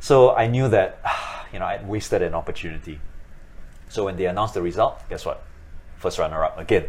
So 0.00 0.34
I 0.34 0.46
knew 0.48 0.68
that, 0.68 1.00
you 1.52 1.58
know, 1.58 1.66
I'd 1.66 1.86
wasted 1.86 2.22
an 2.22 2.34
opportunity. 2.34 3.00
So 3.88 4.04
when 4.04 4.16
they 4.16 4.26
announced 4.26 4.54
the 4.54 4.62
result, 4.62 5.00
guess 5.08 5.24
what? 5.24 5.44
First 5.96 6.18
runner 6.18 6.42
up 6.44 6.58
again. 6.58 6.88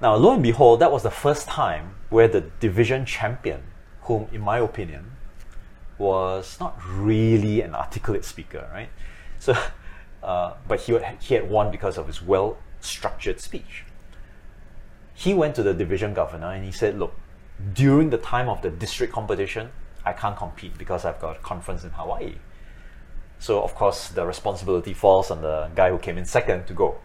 Now, 0.00 0.14
lo 0.14 0.32
and 0.32 0.42
behold, 0.42 0.80
that 0.80 0.90
was 0.90 1.02
the 1.02 1.10
first 1.10 1.46
time 1.46 1.94
where 2.08 2.28
the 2.28 2.42
division 2.60 3.04
champion, 3.04 3.62
whom, 4.02 4.28
in 4.32 4.40
my 4.40 4.58
opinion, 4.58 5.12
was 5.98 6.58
not 6.58 6.78
really 6.88 7.60
an 7.60 7.74
articulate 7.74 8.24
speaker, 8.24 8.68
right? 8.72 8.88
So, 9.38 9.54
uh, 10.22 10.54
but 10.66 10.80
he, 10.80 10.98
he 11.20 11.34
had 11.34 11.50
won 11.50 11.70
because 11.70 11.98
of 11.98 12.06
his 12.06 12.22
well 12.22 12.56
structured 12.80 13.40
speech. 13.40 13.84
He 15.20 15.34
went 15.34 15.54
to 15.56 15.62
the 15.62 15.74
division 15.74 16.14
governor 16.14 16.50
and 16.52 16.64
he 16.64 16.72
said, 16.72 16.98
Look, 16.98 17.12
during 17.74 18.08
the 18.08 18.16
time 18.16 18.48
of 18.48 18.62
the 18.62 18.70
district 18.70 19.12
competition, 19.12 19.68
I 20.02 20.14
can't 20.14 20.36
compete 20.36 20.78
because 20.78 21.04
I've 21.04 21.20
got 21.20 21.36
a 21.36 21.40
conference 21.40 21.84
in 21.84 21.90
Hawaii. 21.90 22.36
So, 23.38 23.62
of 23.62 23.74
course, 23.74 24.08
the 24.08 24.24
responsibility 24.24 24.94
falls 24.94 25.30
on 25.30 25.42
the 25.42 25.68
guy 25.74 25.90
who 25.90 25.98
came 25.98 26.16
in 26.16 26.24
second 26.24 26.66
to 26.68 26.72
go. 26.72 26.98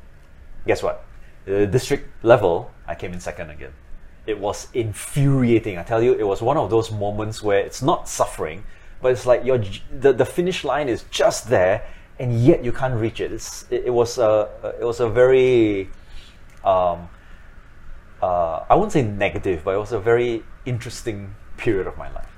Guess 0.65 0.81
what? 0.81 1.05
the 1.45 1.67
district 1.67 2.07
level, 2.23 2.71
I 2.87 2.95
came 2.95 3.13
in 3.13 3.19
second 3.19 3.49
again. 3.49 3.73
It 4.25 4.39
was 4.39 4.67
infuriating. 4.73 5.77
I 5.77 5.83
tell 5.83 6.01
you, 6.01 6.13
it 6.13 6.23
was 6.23 6.41
one 6.41 6.57
of 6.57 6.69
those 6.69 6.91
moments 6.91 7.43
where 7.43 7.59
it's 7.59 7.81
not 7.81 8.09
suffering, 8.09 8.63
but 9.01 9.11
it's 9.11 9.25
like 9.25 9.45
your 9.45 9.59
the, 9.91 10.13
the 10.13 10.25
finish 10.25 10.63
line 10.63 10.89
is 10.89 11.03
just 11.11 11.49
there, 11.49 11.85
and 12.17 12.41
yet 12.41 12.63
you 12.63 12.71
can't 12.71 12.95
reach 12.95 13.19
it. 13.19 13.31
It's, 13.31 13.65
it, 13.69 13.83
it 13.87 13.89
was 13.91 14.17
a 14.17 14.49
it 14.79 14.85
was 14.85 14.99
a 14.99 15.09
very 15.09 15.89
um, 16.63 17.09
uh, 18.25 18.65
I 18.69 18.75
wouldn't 18.75 18.93
say 18.93 19.03
negative, 19.03 19.63
but 19.63 19.75
it 19.75 19.77
was 19.77 19.91
a 19.91 19.99
very 19.99 20.43
interesting 20.65 21.35
period 21.57 21.85
of 21.85 21.97
my 21.97 22.11
life. 22.11 22.33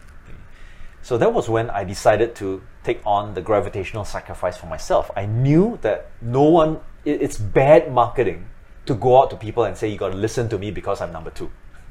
So 1.01 1.17
that 1.17 1.33
was 1.33 1.47
when 1.47 1.69
I 1.69 1.85
decided 1.85 2.35
to 2.35 2.61
take 2.83 2.99
on 3.05 3.33
the 3.33 3.41
gravitational 3.41 4.03
sacrifice 4.03 4.57
for 4.57 4.65
myself. 4.65 5.09
I 5.15 5.25
knew 5.25 5.79
that 5.81 6.09
no 6.21 6.43
one, 6.43 6.81
it's 7.05 7.37
bad 7.37 7.93
marketing 7.93 8.49
to 8.87 8.95
go 8.95 9.21
out 9.21 9.29
to 9.29 9.37
people 9.37 9.63
and 9.63 9.77
say 9.77 9.87
you 9.87 9.97
got 9.97 10.11
to 10.11 10.17
listen 10.17 10.49
to 10.49 10.57
me 10.57 10.71
because 10.71 10.99
I'm 10.99 11.13
number 11.13 11.29
two. 11.29 11.49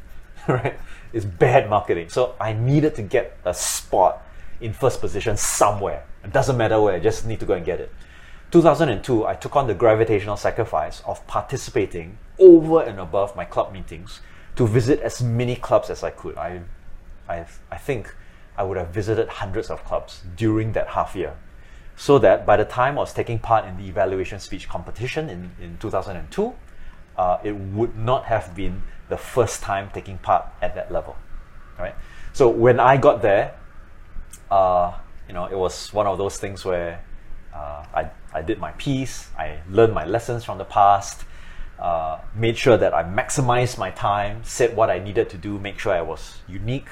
right? 0.49 0.79
It's 1.15 1.25
bad 1.25 1.71
marketing. 1.71 2.11
So 2.11 2.35
I 2.39 2.53
needed 2.53 2.95
to 2.97 3.03
get 3.03 3.39
a 3.47 3.55
spot 3.55 4.23
in 4.61 4.75
first 4.75 5.01
position 5.01 5.39
somewhere. 5.39 6.05
It 6.23 6.33
doesn't 6.35 6.59
matter 6.59 6.79
where, 6.79 6.95
I 6.95 7.01
just 7.01 7.27
need 7.27 7.41
to 7.41 7.47
go 7.47 7.55
and 7.55 7.65
get 7.65 7.81
it. 7.81 7.91
2002, 8.51 9.27
I 9.27 9.35
took 9.35 9.57
on 9.57 9.67
the 9.67 9.75
gravitational 9.75 10.37
sacrifice 10.37 11.01
of 11.07 11.27
participating 11.27 12.19
over 12.39 12.83
and 12.83 12.99
above 12.99 13.35
my 13.37 13.45
club 13.45 13.73
meetings 13.73 14.21
to 14.57 14.67
visit 14.67 15.01
as 15.01 15.23
many 15.23 15.57
clubs 15.57 15.91
as 15.91 16.03
I 16.03 16.11
could. 16.11 16.37
I, 16.37 16.63
I, 17.29 17.47
I 17.71 17.77
think 17.77 18.15
I 18.57 18.63
would 18.63 18.77
have 18.77 18.89
visited 18.89 19.29
hundreds 19.29 19.71
of 19.71 19.85
clubs 19.85 20.23
during 20.37 20.73
that 20.73 20.89
half 20.89 21.15
year. 21.15 21.37
So 21.97 22.19
that 22.19 22.45
by 22.45 22.57
the 22.57 22.65
time 22.65 22.99
I 22.99 23.01
was 23.01 23.15
taking 23.15 23.39
part 23.39 23.65
in 23.65 23.77
the 23.77 23.89
evaluation 23.89 24.39
speech 24.39 24.69
competition 24.69 25.31
in, 25.31 25.51
in 25.61 25.79
2002, 25.79 26.55
uh, 27.17 27.39
it 27.43 27.53
would 27.53 27.97
not 27.97 28.27
have 28.27 28.55
been 28.55 28.83
the 29.09 29.17
first 29.17 29.63
time 29.63 29.91
taking 29.93 30.19
part 30.19 30.47
at 30.61 30.75
that 30.75 30.93
level, 30.93 31.17
right? 31.79 31.95
So 32.33 32.49
when 32.49 32.79
I 32.81 32.99
got 32.99 33.23
there, 33.23 33.55
uh, 34.51 34.93
you 35.27 35.35
know, 35.35 35.47
it 35.47 35.57
was 35.57 35.93
one 35.93 36.07
of 36.07 36.19
those 36.19 36.37
things 36.37 36.65
where 36.65 37.03
uh, 37.55 37.85
I, 37.95 38.11
I 38.35 38.43
did 38.43 38.59
my 38.59 38.73
piece, 38.73 39.29
I 39.39 39.59
learned 39.71 39.95
my 39.95 40.05
lessons 40.05 40.45
from 40.45 40.59
the 40.59 40.65
past, 40.65 41.25
uh, 41.79 42.21
made 42.35 42.57
sure 42.57 42.77
that 42.77 42.95
I 42.95 43.03
maximized 43.03 43.79
my 43.79 43.91
time, 43.91 44.43
said 44.45 44.77
what 44.77 44.91
I 44.91 44.99
needed 44.99 45.29
to 45.31 45.37
do, 45.37 45.59
make 45.59 45.79
sure 45.79 45.93
I 45.93 46.03
was 46.03 46.39
unique. 46.49 46.89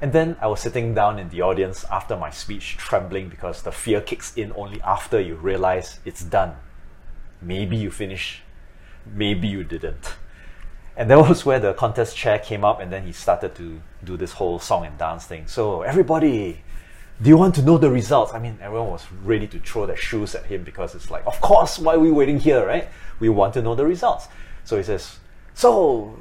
And 0.00 0.12
then 0.12 0.36
I 0.40 0.48
was 0.48 0.60
sitting 0.60 0.94
down 0.94 1.18
in 1.18 1.28
the 1.30 1.42
audience 1.42 1.84
after 1.90 2.16
my 2.16 2.30
speech, 2.30 2.76
trembling 2.76 3.28
because 3.28 3.62
the 3.62 3.72
fear 3.72 4.00
kicks 4.00 4.36
in 4.36 4.52
only 4.56 4.80
after 4.82 5.20
you 5.20 5.36
realize 5.36 6.00
it's 6.04 6.22
done. 6.22 6.56
Maybe 7.40 7.76
you 7.76 7.90
finish 7.90 8.42
maybe 9.06 9.48
you 9.48 9.64
didn't. 9.64 10.14
And 10.96 11.10
that 11.10 11.18
was 11.28 11.44
where 11.44 11.58
the 11.58 11.74
contest 11.74 12.16
chair 12.16 12.38
came 12.38 12.64
up, 12.64 12.80
and 12.80 12.92
then 12.92 13.04
he 13.04 13.12
started 13.12 13.54
to 13.56 13.80
do 14.02 14.16
this 14.16 14.32
whole 14.32 14.58
song 14.58 14.86
and 14.86 14.96
dance 14.98 15.26
thing. 15.26 15.46
So, 15.46 15.82
everybody, 15.82 16.62
do 17.22 17.30
you 17.30 17.36
want 17.36 17.54
to 17.54 17.62
know 17.62 17.78
the 17.78 17.90
results? 17.90 18.34
I 18.34 18.38
mean, 18.38 18.58
everyone 18.60 18.90
was 18.90 19.04
ready 19.22 19.46
to 19.48 19.60
throw 19.60 19.86
their 19.86 19.96
shoes 19.96 20.34
at 20.34 20.46
him 20.46 20.64
because 20.64 20.94
it's 20.94 21.10
like, 21.10 21.24
of 21.26 21.40
course, 21.40 21.78
why 21.78 21.94
are 21.94 21.98
we 21.98 22.10
waiting 22.10 22.40
here, 22.40 22.66
right? 22.66 22.88
We 23.20 23.28
want 23.28 23.54
to 23.54 23.62
know 23.62 23.74
the 23.74 23.86
results. 23.86 24.26
So 24.64 24.76
he 24.76 24.82
says, 24.82 25.18
So, 25.54 26.18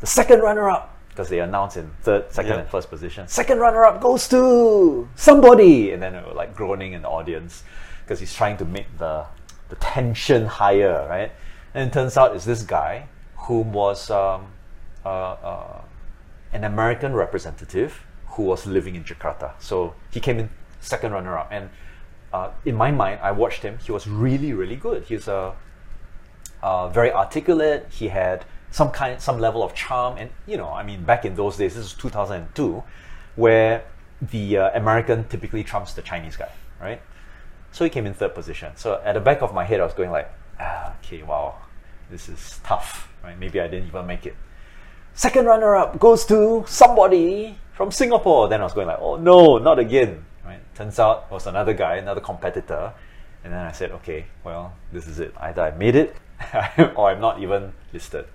the 0.00 0.06
second 0.06 0.40
runner 0.40 0.68
up, 0.68 0.96
because 1.08 1.30
they 1.30 1.40
announced 1.40 1.76
in 1.78 1.90
third, 2.02 2.30
second, 2.30 2.50
yep. 2.50 2.60
and 2.60 2.68
first 2.68 2.90
position, 2.90 3.26
second 3.26 3.58
runner 3.58 3.84
up 3.84 4.00
goes 4.00 4.28
to 4.28 5.08
somebody. 5.16 5.92
And 5.92 6.02
then 6.02 6.12
they 6.12 6.20
were 6.20 6.34
like 6.34 6.54
groaning 6.54 6.92
in 6.92 7.02
the 7.02 7.08
audience 7.08 7.64
because 8.04 8.20
he's 8.20 8.34
trying 8.34 8.58
to 8.58 8.64
make 8.66 8.98
the, 8.98 9.24
the 9.70 9.76
tension 9.76 10.46
higher, 10.46 11.06
right? 11.08 11.32
And 11.72 11.90
it 11.90 11.92
turns 11.92 12.16
out 12.16 12.36
it's 12.36 12.44
this 12.44 12.62
guy 12.62 13.08
who 13.36 13.60
was 13.60 14.10
um, 14.10 14.48
uh, 15.04 15.08
uh, 15.08 15.80
an 16.52 16.64
American 16.64 17.14
representative 17.14 18.04
who 18.38 18.44
was 18.44 18.66
living 18.66 18.94
in 18.94 19.02
Jakarta. 19.02 19.50
So 19.58 19.94
he 20.12 20.20
came 20.20 20.38
in 20.38 20.48
second 20.78 21.10
runner 21.10 21.36
up. 21.36 21.48
And 21.50 21.70
uh, 22.32 22.50
in 22.64 22.76
my 22.76 22.92
mind, 22.92 23.18
I 23.20 23.32
watched 23.32 23.62
him. 23.62 23.78
He 23.84 23.90
was 23.90 24.06
really, 24.06 24.52
really 24.52 24.76
good. 24.76 25.02
He's 25.02 25.26
a 25.26 25.54
very 26.92 27.12
articulate. 27.12 27.88
He 27.90 28.06
had 28.06 28.44
some 28.70 28.92
kind, 28.92 29.20
some 29.20 29.40
level 29.40 29.64
of 29.64 29.74
charm. 29.74 30.18
And 30.18 30.30
you 30.46 30.56
know, 30.56 30.70
I 30.70 30.84
mean, 30.84 31.02
back 31.02 31.24
in 31.24 31.34
those 31.34 31.56
days, 31.56 31.74
this 31.74 31.86
is 31.86 31.94
2002, 31.94 32.84
where 33.34 33.82
the 34.22 34.58
uh, 34.58 34.78
American 34.78 35.24
typically 35.24 35.64
trumps 35.64 35.94
the 35.94 36.02
Chinese 36.02 36.36
guy, 36.36 36.52
right? 36.80 37.02
So 37.72 37.82
he 37.82 37.90
came 37.90 38.06
in 38.06 38.14
third 38.14 38.36
position. 38.36 38.70
So 38.76 39.02
at 39.04 39.14
the 39.14 39.20
back 39.20 39.42
of 39.42 39.52
my 39.52 39.64
head, 39.64 39.80
I 39.80 39.84
was 39.84 39.94
going 39.94 40.12
like, 40.12 40.30
ah, 40.60 40.94
okay, 40.98 41.24
wow, 41.24 41.56
this 42.08 42.28
is 42.28 42.60
tough, 42.62 43.12
right? 43.24 43.36
Maybe 43.36 43.60
I 43.60 43.66
didn't 43.66 43.88
even 43.88 44.06
make 44.06 44.26
it. 44.26 44.36
Second 45.18 45.46
runner 45.46 45.74
up 45.74 45.98
goes 45.98 46.24
to 46.26 46.64
somebody 46.68 47.58
from 47.72 47.90
Singapore. 47.90 48.46
Then 48.46 48.60
I 48.60 48.62
was 48.62 48.72
going 48.72 48.86
like, 48.86 49.00
oh 49.00 49.16
no, 49.16 49.58
not 49.58 49.80
again. 49.80 50.24
Right? 50.46 50.60
Turns 50.76 51.00
out 51.00 51.26
it 51.28 51.34
was 51.34 51.48
another 51.48 51.74
guy, 51.74 51.96
another 51.96 52.20
competitor. 52.20 52.92
And 53.42 53.52
then 53.52 53.66
I 53.66 53.72
said, 53.72 53.90
okay, 53.98 54.26
well, 54.44 54.76
this 54.92 55.08
is 55.08 55.18
it. 55.18 55.34
Either 55.40 55.62
I 55.62 55.72
made 55.72 55.96
it 55.96 56.14
or 56.94 57.10
I'm 57.10 57.20
not 57.20 57.42
even 57.42 57.72
listed. 57.92 58.26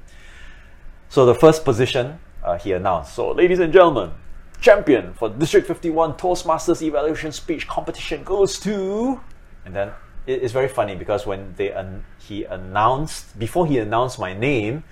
So 1.08 1.26
the 1.26 1.34
first 1.34 1.64
position 1.64 2.20
uh, 2.44 2.58
he 2.58 2.74
announced. 2.74 3.14
So, 3.16 3.32
ladies 3.32 3.60
and 3.60 3.72
gentlemen, 3.72 4.12
champion 4.60 5.14
for 5.14 5.30
District 5.30 5.66
51 5.66 6.16
Toastmasters 6.16 6.82
evaluation 6.82 7.32
speech 7.32 7.66
competition 7.66 8.26
goes 8.26 8.60
to. 8.60 9.22
And 9.64 9.74
then 9.74 9.92
it's 10.28 10.52
very 10.52 10.68
funny 10.68 10.96
because 10.96 11.26
when 11.26 11.54
they 11.56 11.72
un- 11.72 12.04
he 12.20 12.44
announced 12.44 13.40
before 13.40 13.68
he 13.68 13.78
announced 13.78 14.20
my 14.20 14.34
name, 14.34 14.84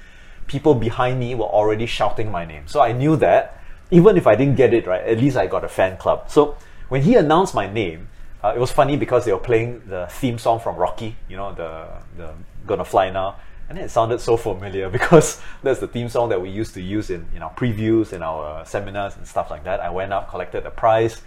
people 0.51 0.75
behind 0.75 1.17
me 1.17 1.33
were 1.33 1.45
already 1.45 1.85
shouting 1.85 2.29
my 2.29 2.43
name. 2.43 2.63
So 2.67 2.81
I 2.81 2.91
knew 2.91 3.15
that 3.17 3.57
even 3.89 4.17
if 4.17 4.27
I 4.27 4.35
didn't 4.35 4.57
get 4.57 4.73
it 4.73 4.85
right, 4.85 5.01
at 5.01 5.17
least 5.17 5.37
I 5.37 5.47
got 5.47 5.63
a 5.63 5.69
fan 5.69 5.95
club. 5.95 6.29
So 6.29 6.57
when 6.89 7.01
he 7.01 7.15
announced 7.15 7.55
my 7.55 7.71
name, 7.71 8.09
uh, 8.43 8.53
it 8.53 8.59
was 8.59 8.71
funny 8.71 8.97
because 8.97 9.23
they 9.23 9.31
were 9.31 9.45
playing 9.51 9.81
the 9.87 10.07
theme 10.07 10.37
song 10.37 10.59
from 10.59 10.75
Rocky, 10.75 11.15
you 11.29 11.37
know, 11.37 11.53
the 11.53 11.87
the 12.17 12.33
Gonna 12.67 12.83
Fly 12.83 13.09
Now, 13.11 13.37
and 13.69 13.79
it 13.79 13.89
sounded 13.89 14.19
so 14.19 14.35
familiar 14.35 14.89
because 14.97 15.39
that's 15.63 15.79
the 15.79 15.87
theme 15.87 16.09
song 16.09 16.27
that 16.29 16.41
we 16.41 16.49
used 16.49 16.73
to 16.73 16.81
use 16.81 17.09
in, 17.09 17.25
in 17.33 17.41
our 17.41 17.53
previews, 17.53 18.11
in 18.11 18.21
our 18.21 18.65
seminars 18.65 19.15
and 19.15 19.25
stuff 19.25 19.49
like 19.51 19.63
that. 19.63 19.79
I 19.79 19.89
went 19.89 20.11
up, 20.11 20.29
collected 20.29 20.63
the 20.65 20.71
prize, 20.71 21.21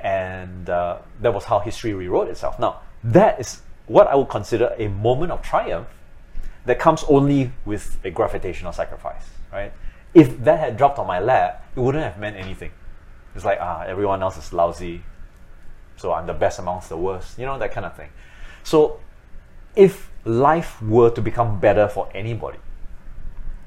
and 0.00 0.70
uh, 0.70 0.98
that 1.20 1.34
was 1.34 1.44
how 1.44 1.58
history 1.58 1.92
rewrote 1.92 2.28
itself. 2.28 2.58
Now, 2.58 2.80
that 3.04 3.40
is 3.40 3.60
what 3.86 4.06
I 4.06 4.14
would 4.14 4.28
consider 4.30 4.74
a 4.78 4.88
moment 4.88 5.32
of 5.32 5.42
triumph 5.42 5.88
that 6.66 6.78
comes 6.78 7.04
only 7.08 7.52
with 7.64 7.98
a 8.04 8.10
gravitational 8.10 8.72
sacrifice, 8.72 9.24
right? 9.52 9.72
If 10.12 10.42
that 10.44 10.58
had 10.58 10.76
dropped 10.76 10.98
on 10.98 11.06
my 11.06 11.18
lap, 11.20 11.66
it 11.74 11.80
wouldn't 11.80 12.04
have 12.04 12.18
meant 12.18 12.36
anything. 12.36 12.72
It's 13.34 13.44
like, 13.44 13.58
ah, 13.60 13.82
everyone 13.82 14.22
else 14.22 14.36
is 14.36 14.52
lousy, 14.52 15.02
so 15.96 16.12
I'm 16.12 16.26
the 16.26 16.34
best 16.34 16.58
amongst 16.58 16.88
the 16.88 16.96
worst, 16.96 17.38
you 17.38 17.46
know, 17.46 17.58
that 17.58 17.72
kind 17.72 17.86
of 17.86 17.96
thing. 17.96 18.10
So, 18.64 19.00
if 19.76 20.10
life 20.24 20.82
were 20.82 21.10
to 21.10 21.22
become 21.22 21.60
better 21.60 21.88
for 21.88 22.08
anybody, 22.14 22.58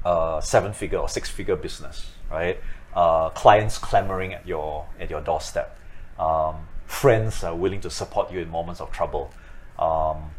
uh, 0.04 0.40
seven 0.40 0.72
figure 0.72 0.98
or 0.98 1.08
six 1.08 1.30
figure 1.30 1.56
business, 1.56 2.10
right? 2.30 2.60
Uh, 2.94 3.30
clients 3.30 3.78
clamoring 3.78 4.34
at 4.34 4.46
your 4.46 4.86
at 5.00 5.10
your 5.10 5.20
doorstep, 5.20 5.78
um, 6.18 6.68
friends 6.86 7.42
are 7.42 7.54
willing 7.54 7.80
to 7.80 7.90
support 7.90 8.30
you 8.30 8.40
in 8.40 8.50
moments 8.50 8.80
of 8.80 8.92
trouble, 8.92 9.32
um, 9.78 10.30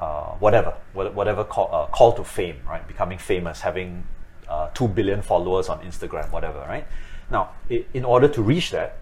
uh, 0.00 0.32
whatever, 0.38 0.70
whatever 0.92 1.44
call, 1.44 1.68
uh, 1.72 1.86
call 1.86 2.12
to 2.14 2.24
fame, 2.24 2.56
right? 2.66 2.86
Becoming 2.88 3.18
famous, 3.18 3.60
having 3.60 4.04
uh, 4.48 4.68
two 4.74 4.88
billion 4.88 5.22
followers 5.22 5.68
on 5.68 5.80
Instagram, 5.80 6.30
whatever, 6.30 6.60
right? 6.60 6.86
Now, 7.30 7.50
in 7.68 8.04
order 8.04 8.26
to 8.28 8.42
reach 8.42 8.70
that, 8.70 8.96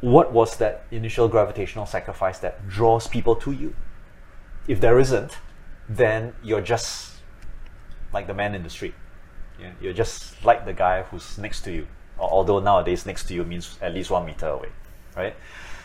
what 0.00 0.32
was 0.32 0.56
that 0.56 0.84
initial 0.90 1.28
gravitational 1.28 1.86
sacrifice 1.86 2.38
that 2.40 2.68
draws 2.68 3.06
people 3.06 3.36
to 3.36 3.52
you? 3.52 3.74
If 4.66 4.80
there 4.80 4.98
isn't, 4.98 5.38
then 5.88 6.34
you're 6.42 6.60
just 6.60 7.14
like 8.12 8.26
the 8.26 8.34
man 8.34 8.54
in 8.54 8.62
the 8.62 8.70
street. 8.70 8.94
You're 9.80 9.92
just 9.92 10.42
like 10.44 10.64
the 10.64 10.72
guy 10.72 11.02
who's 11.02 11.38
next 11.38 11.62
to 11.62 11.72
you. 11.72 11.86
Although 12.18 12.60
nowadays 12.60 13.06
next 13.06 13.28
to 13.28 13.34
you 13.34 13.44
means 13.44 13.78
at 13.80 13.94
least 13.94 14.10
one 14.10 14.26
meter 14.26 14.48
away, 14.48 14.68
right? 15.16 15.34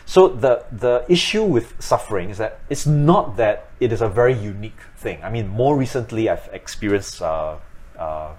So 0.08 0.28
the 0.28 0.64
the 0.70 1.04
issue 1.08 1.42
with 1.42 1.74
suffering 1.82 2.30
is 2.30 2.38
that 2.38 2.60
it's 2.70 2.86
not 2.86 3.36
that 3.36 3.66
it 3.80 3.92
is 3.92 4.00
a 4.00 4.08
very 4.08 4.34
unique 4.34 4.80
thing. 4.96 5.18
I 5.24 5.30
mean, 5.30 5.48
more 5.48 5.76
recently 5.76 6.30
I've 6.30 6.48
experienced 6.52 7.20
uh, 7.20 7.56
uh, 7.98 8.34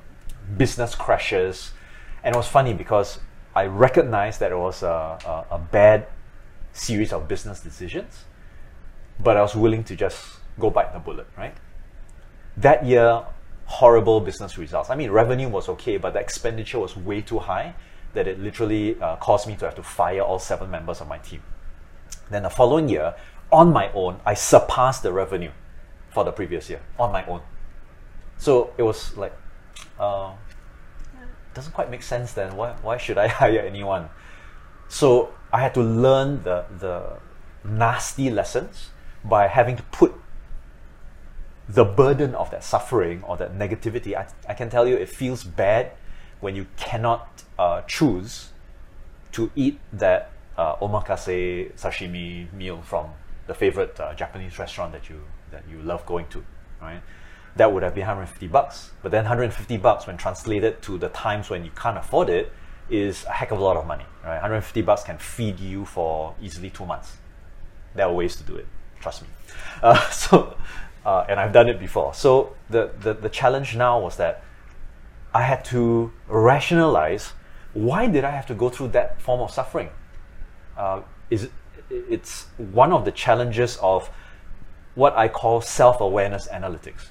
business 0.57 0.95
crashes, 0.95 1.73
and 2.23 2.33
it 2.33 2.37
was 2.37 2.47
funny 2.47 2.73
because 2.73 3.19
I 3.53 3.65
recognized 3.65 4.39
that 4.39 4.53
it 4.53 4.57
was 4.57 4.81
a, 4.81 5.19
a, 5.51 5.55
a 5.55 5.59
bad 5.59 6.07
series 6.71 7.11
of 7.11 7.27
business 7.27 7.59
decisions, 7.59 8.23
but 9.19 9.35
I 9.35 9.41
was 9.41 9.53
willing 9.53 9.83
to 9.85 9.95
just 9.95 10.37
go 10.57 10.69
bite 10.69 10.93
the 10.93 10.99
bullet, 10.99 11.27
right? 11.37 11.55
That 12.55 12.85
year, 12.85 13.25
horrible 13.65 14.21
business 14.21 14.57
results. 14.57 14.89
I 14.89 14.95
mean, 14.95 15.11
revenue 15.11 15.49
was 15.49 15.67
okay, 15.67 15.97
but 15.97 16.13
the 16.13 16.19
expenditure 16.19 16.79
was 16.79 16.95
way 16.95 17.21
too 17.21 17.39
high 17.39 17.75
that 18.13 18.25
it 18.25 18.39
literally 18.39 18.99
uh, 19.01 19.17
caused 19.17 19.47
me 19.47 19.57
to 19.57 19.65
have 19.65 19.75
to 19.75 19.83
fire 19.83 20.21
all 20.21 20.39
seven 20.39 20.71
members 20.71 21.01
of 21.01 21.09
my 21.09 21.17
team. 21.17 21.43
Then 22.29 22.43
the 22.43 22.49
following 22.49 22.89
year, 22.89 23.15
on 23.51 23.71
my 23.71 23.91
own, 23.93 24.19
I 24.25 24.33
surpassed 24.33 25.03
the 25.03 25.11
revenue 25.11 25.51
for 26.09 26.23
the 26.23 26.31
previous 26.31 26.69
year 26.69 26.81
on 26.99 27.11
my 27.11 27.25
own. 27.25 27.41
So 28.37 28.73
it 28.77 28.83
was 28.83 29.15
like, 29.17 29.33
uh, 29.99 30.33
doesn't 31.53 31.73
quite 31.73 31.89
make 31.89 32.03
sense 32.03 32.33
then. 32.33 32.55
Why, 32.55 32.75
why 32.81 32.97
should 32.97 33.17
I 33.17 33.27
hire 33.41 33.59
anyone? 33.59 34.09
So 34.87 35.33
I 35.51 35.61
had 35.61 35.73
to 35.75 35.81
learn 35.81 36.43
the, 36.43 36.65
the 36.79 37.19
nasty 37.63 38.29
lessons 38.29 38.89
by 39.23 39.47
having 39.47 39.75
to 39.75 39.83
put 39.83 40.13
the 41.67 41.83
burden 41.83 42.33
of 42.35 42.49
that 42.51 42.63
suffering 42.63 43.23
or 43.23 43.35
that 43.37 43.57
negativity. 43.57 44.15
I, 44.15 44.27
I 44.47 44.53
can 44.53 44.69
tell 44.69 44.87
you 44.87 44.95
it 44.95 45.09
feels 45.09 45.43
bad 45.43 45.91
when 46.39 46.55
you 46.55 46.67
cannot 46.77 47.43
uh, 47.59 47.81
choose 47.81 48.49
to 49.33 49.51
eat 49.55 49.79
that 49.91 50.31
uh, 50.57 50.75
omakase 50.77 51.71
sashimi 51.75 52.51
meal 52.53 52.81
from 52.81 53.09
the 53.47 53.53
favorite 53.53 53.99
uh, 53.99 54.13
Japanese 54.13 54.57
restaurant 54.59 54.91
that 54.91 55.09
you 55.09 55.21
that 55.51 55.63
you 55.69 55.81
love 55.81 56.05
going 56.05 56.27
to, 56.27 56.43
right? 56.81 57.01
That 57.55 57.71
would 57.71 57.83
have 57.83 57.95
been 57.95 58.01
150 58.01 58.47
bucks. 58.47 58.91
But 59.01 59.11
then 59.11 59.23
150 59.23 59.77
bucks, 59.77 60.05
when 60.05 60.17
translated 60.17 60.81
to 60.83 60.97
the 60.97 61.09
times 61.09 61.49
when 61.49 61.63
you 61.63 61.71
can't 61.75 61.97
afford 61.97 62.29
it, 62.29 62.51
is 62.89 63.23
a 63.25 63.31
heck 63.31 63.51
of 63.51 63.59
a 63.59 63.63
lot 63.63 63.77
of 63.77 63.87
money, 63.87 64.05
right? 64.23 64.33
150 64.33 64.81
bucks 64.81 65.03
can 65.03 65.17
feed 65.17 65.59
you 65.59 65.85
for 65.85 66.35
easily 66.41 66.69
two 66.69 66.85
months. 66.85 67.17
There 67.95 68.05
are 68.05 68.13
ways 68.13 68.35
to 68.35 68.43
do 68.43 68.55
it, 68.55 68.67
trust 68.99 69.21
me. 69.21 69.27
Uh, 69.81 70.09
so, 70.09 70.57
uh, 71.05 71.25
and 71.29 71.39
I've 71.39 71.53
done 71.53 71.69
it 71.69 71.79
before. 71.79 72.13
So 72.13 72.55
the, 72.69 72.91
the 72.99 73.13
the 73.13 73.29
challenge 73.29 73.75
now 73.75 73.99
was 73.99 74.17
that 74.17 74.43
I 75.33 75.43
had 75.43 75.63
to 75.65 76.11
rationalize 76.27 77.33
why 77.73 78.07
did 78.07 78.23
I 78.23 78.31
have 78.31 78.47
to 78.47 78.55
go 78.55 78.69
through 78.69 78.89
that 78.89 79.21
form 79.21 79.39
of 79.39 79.51
suffering 79.51 79.91
uh, 80.77 81.01
is 81.29 81.49
it's 81.89 82.47
one 82.57 82.91
of 82.91 83.05
the 83.05 83.11
challenges 83.11 83.77
of 83.81 84.09
what 84.95 85.15
I 85.15 85.27
call 85.27 85.61
self-awareness 85.61 86.47
analytics. 86.47 87.07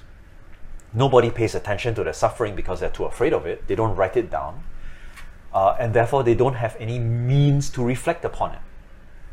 Nobody 0.93 1.29
pays 1.29 1.55
attention 1.55 1.95
to 1.95 2.03
their 2.03 2.13
suffering 2.13 2.55
because 2.55 2.79
they're 2.79 2.89
too 2.89 3.05
afraid 3.05 3.33
of 3.33 3.45
it. 3.45 3.67
They 3.67 3.75
don't 3.75 3.95
write 3.95 4.17
it 4.17 4.29
down, 4.29 4.63
uh, 5.53 5.75
and 5.79 5.93
therefore 5.93 6.23
they 6.23 6.35
don't 6.35 6.55
have 6.55 6.75
any 6.79 6.99
means 6.99 7.69
to 7.71 7.83
reflect 7.83 8.25
upon 8.25 8.51
it. 8.51 8.59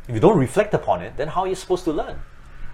If 0.09 0.15
you 0.15 0.21
don't 0.21 0.39
reflect 0.39 0.75
upon 0.75 1.03
it, 1.03 1.17
then 1.17 1.29
how 1.29 1.43
are 1.43 1.49
you 1.49 1.55
supposed 1.55 1.85
to 1.85 1.93
learn? 1.93 2.21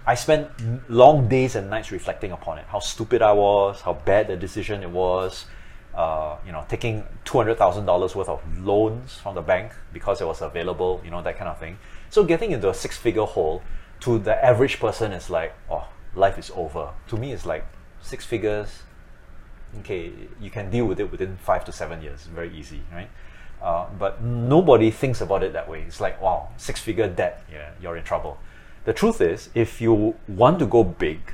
I 0.05 0.15
spent 0.15 0.49
long 0.89 1.27
days 1.27 1.55
and 1.55 1.69
nights 1.69 1.91
reflecting 1.91 2.31
upon 2.31 2.57
it. 2.57 2.65
How 2.67 2.79
stupid 2.79 3.21
I 3.21 3.33
was, 3.33 3.81
how 3.81 3.93
bad 3.93 4.27
the 4.27 4.35
decision 4.35 4.81
it 4.81 4.89
was, 4.89 5.45
uh, 5.93 6.37
you 6.45 6.51
know, 6.51 6.65
taking 6.69 7.03
two 7.25 7.37
hundred 7.37 7.57
thousand 7.57 7.85
dollars 7.85 8.15
worth 8.15 8.29
of 8.29 8.41
loans 8.59 9.15
from 9.15 9.35
the 9.35 9.41
bank 9.41 9.73
because 9.93 10.21
it 10.21 10.25
was 10.25 10.41
available, 10.41 11.01
you 11.03 11.11
know, 11.11 11.21
that 11.21 11.37
kind 11.37 11.49
of 11.49 11.59
thing. 11.59 11.77
So 12.09 12.23
getting 12.23 12.51
into 12.51 12.69
a 12.69 12.73
six-figure 12.73 13.25
hole 13.25 13.61
to 14.01 14.19
the 14.19 14.43
average 14.43 14.79
person 14.79 15.11
is 15.11 15.29
like, 15.29 15.53
oh, 15.69 15.87
life 16.15 16.37
is 16.37 16.51
over. 16.55 16.89
To 17.07 17.17
me, 17.17 17.31
it's 17.33 17.45
like 17.45 17.65
six 18.01 18.25
figures. 18.25 18.83
Okay, 19.79 20.11
you 20.41 20.49
can 20.49 20.69
deal 20.69 20.85
with 20.85 20.99
it 20.99 21.11
within 21.11 21.37
five 21.37 21.63
to 21.65 21.71
seven 21.71 22.01
years. 22.01 22.23
Very 22.23 22.53
easy, 22.57 22.81
right? 22.91 23.09
Uh, 23.61 23.87
but 23.97 24.21
nobody 24.21 24.91
thinks 24.91 25.21
about 25.21 25.43
it 25.43 25.53
that 25.53 25.69
way. 25.69 25.83
It's 25.83 26.01
like, 26.01 26.21
wow, 26.21 26.49
six-figure 26.57 27.09
debt. 27.09 27.43
Yeah, 27.51 27.69
you're 27.81 27.95
in 27.95 28.03
trouble. 28.03 28.37
The 28.85 28.93
truth 28.93 29.21
is, 29.21 29.49
if 29.53 29.79
you 29.79 30.15
want 30.27 30.59
to 30.59 30.65
go 30.65 30.83
big, 30.83 31.33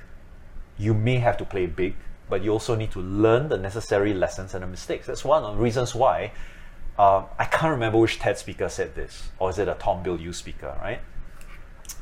you 0.77 0.93
may 0.93 1.15
have 1.15 1.37
to 1.37 1.45
play 1.45 1.65
big 1.65 1.95
but 2.29 2.43
you 2.43 2.51
also 2.51 2.75
need 2.75 2.91
to 2.91 2.99
learn 2.99 3.49
the 3.49 3.57
necessary 3.57 4.13
lessons 4.13 4.53
and 4.53 4.63
the 4.63 4.67
mistakes. 4.67 5.07
That's 5.07 5.23
one 5.23 5.43
of 5.43 5.55
the 5.55 5.61
reasons 5.61 5.95
why 5.95 6.31
uh, 6.97 7.23
I 7.37 7.45
can't 7.45 7.71
remember 7.71 7.99
which 7.99 8.19
TED 8.19 8.37
speaker 8.37 8.69
said 8.69 8.95
this, 8.95 9.29
or 9.39 9.49
is 9.49 9.59
it 9.59 9.67
a 9.67 9.75
Tom 9.75 10.03
Bilyeu 10.03 10.33
speaker, 10.33 10.75
right? 10.81 10.99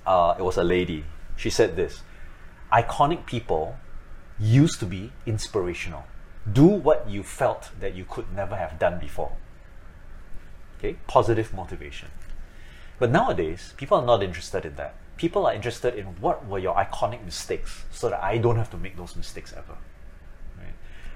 Uh, 0.06 0.36
it 0.38 0.42
was 0.42 0.58
a 0.58 0.64
lady. 0.64 1.04
She 1.36 1.50
said 1.50 1.76
this 1.76 2.02
Iconic 2.72 3.26
people 3.26 3.78
used 4.40 4.80
to 4.80 4.86
be 4.86 5.12
inspirational. 5.26 6.06
Do 6.52 6.66
what 6.66 7.10
you 7.10 7.24
felt 7.24 7.72
that 7.80 7.96
you 7.96 8.06
could 8.06 8.34
never 8.34 8.56
have 8.56 8.80
done 8.80 9.00
before. 9.00 9.34
Okay, 10.78 10.98
positive 11.08 11.54
motivation. 11.54 12.10
But 13.00 13.12
nowadays, 13.12 13.74
people 13.78 13.98
are 13.98 14.06
not 14.06 14.24
interested 14.24 14.66
in 14.66 14.76
that. 14.76 14.96
People 15.18 15.46
are 15.46 15.54
interested 15.54 15.96
in 15.96 16.06
what 16.22 16.46
were 16.46 16.60
your 16.60 16.76
iconic 16.76 17.24
mistakes 17.24 17.86
so 17.92 18.10
that 18.10 18.24
I 18.24 18.38
don't 18.38 18.58
have 18.58 18.70
to 18.72 18.78
make 18.78 18.96
those 18.96 19.16
mistakes 19.16 19.54
ever. 19.54 19.78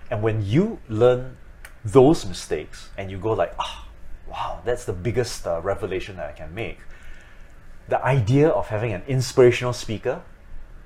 And 0.10 0.24
when 0.24 0.46
you 0.46 0.80
learn 0.88 1.38
those 1.86 2.26
mistakes 2.26 2.90
and 2.98 3.12
you 3.12 3.18
go 3.18 3.34
like, 3.34 3.54
ah, 3.60 3.88
wow, 4.28 4.62
that's 4.66 4.86
the 4.86 4.94
biggest 4.94 5.46
uh, 5.46 5.62
revelation 5.62 6.18
that 6.18 6.30
I 6.30 6.32
can 6.34 6.54
make. 6.54 6.80
The 7.88 8.04
idea 8.04 8.50
of 8.50 8.68
having 8.68 8.94
an 8.94 9.04
inspirational 9.08 9.74
speaker 9.74 10.22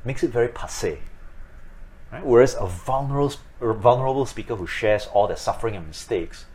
makes 0.06 0.24
it 0.24 0.32
very 0.32 0.48
passe. 0.48 1.00
Right? 2.12 2.26
Whereas 2.26 2.56
a 2.60 2.68
vulnerable, 2.68 3.34
vulnerable 3.60 4.26
speaker 4.26 4.56
who 4.56 4.68
shares 4.68 5.08
all 5.08 5.28
their 5.28 5.38
suffering 5.38 5.76
and 5.76 5.88
mistakes 5.88 6.46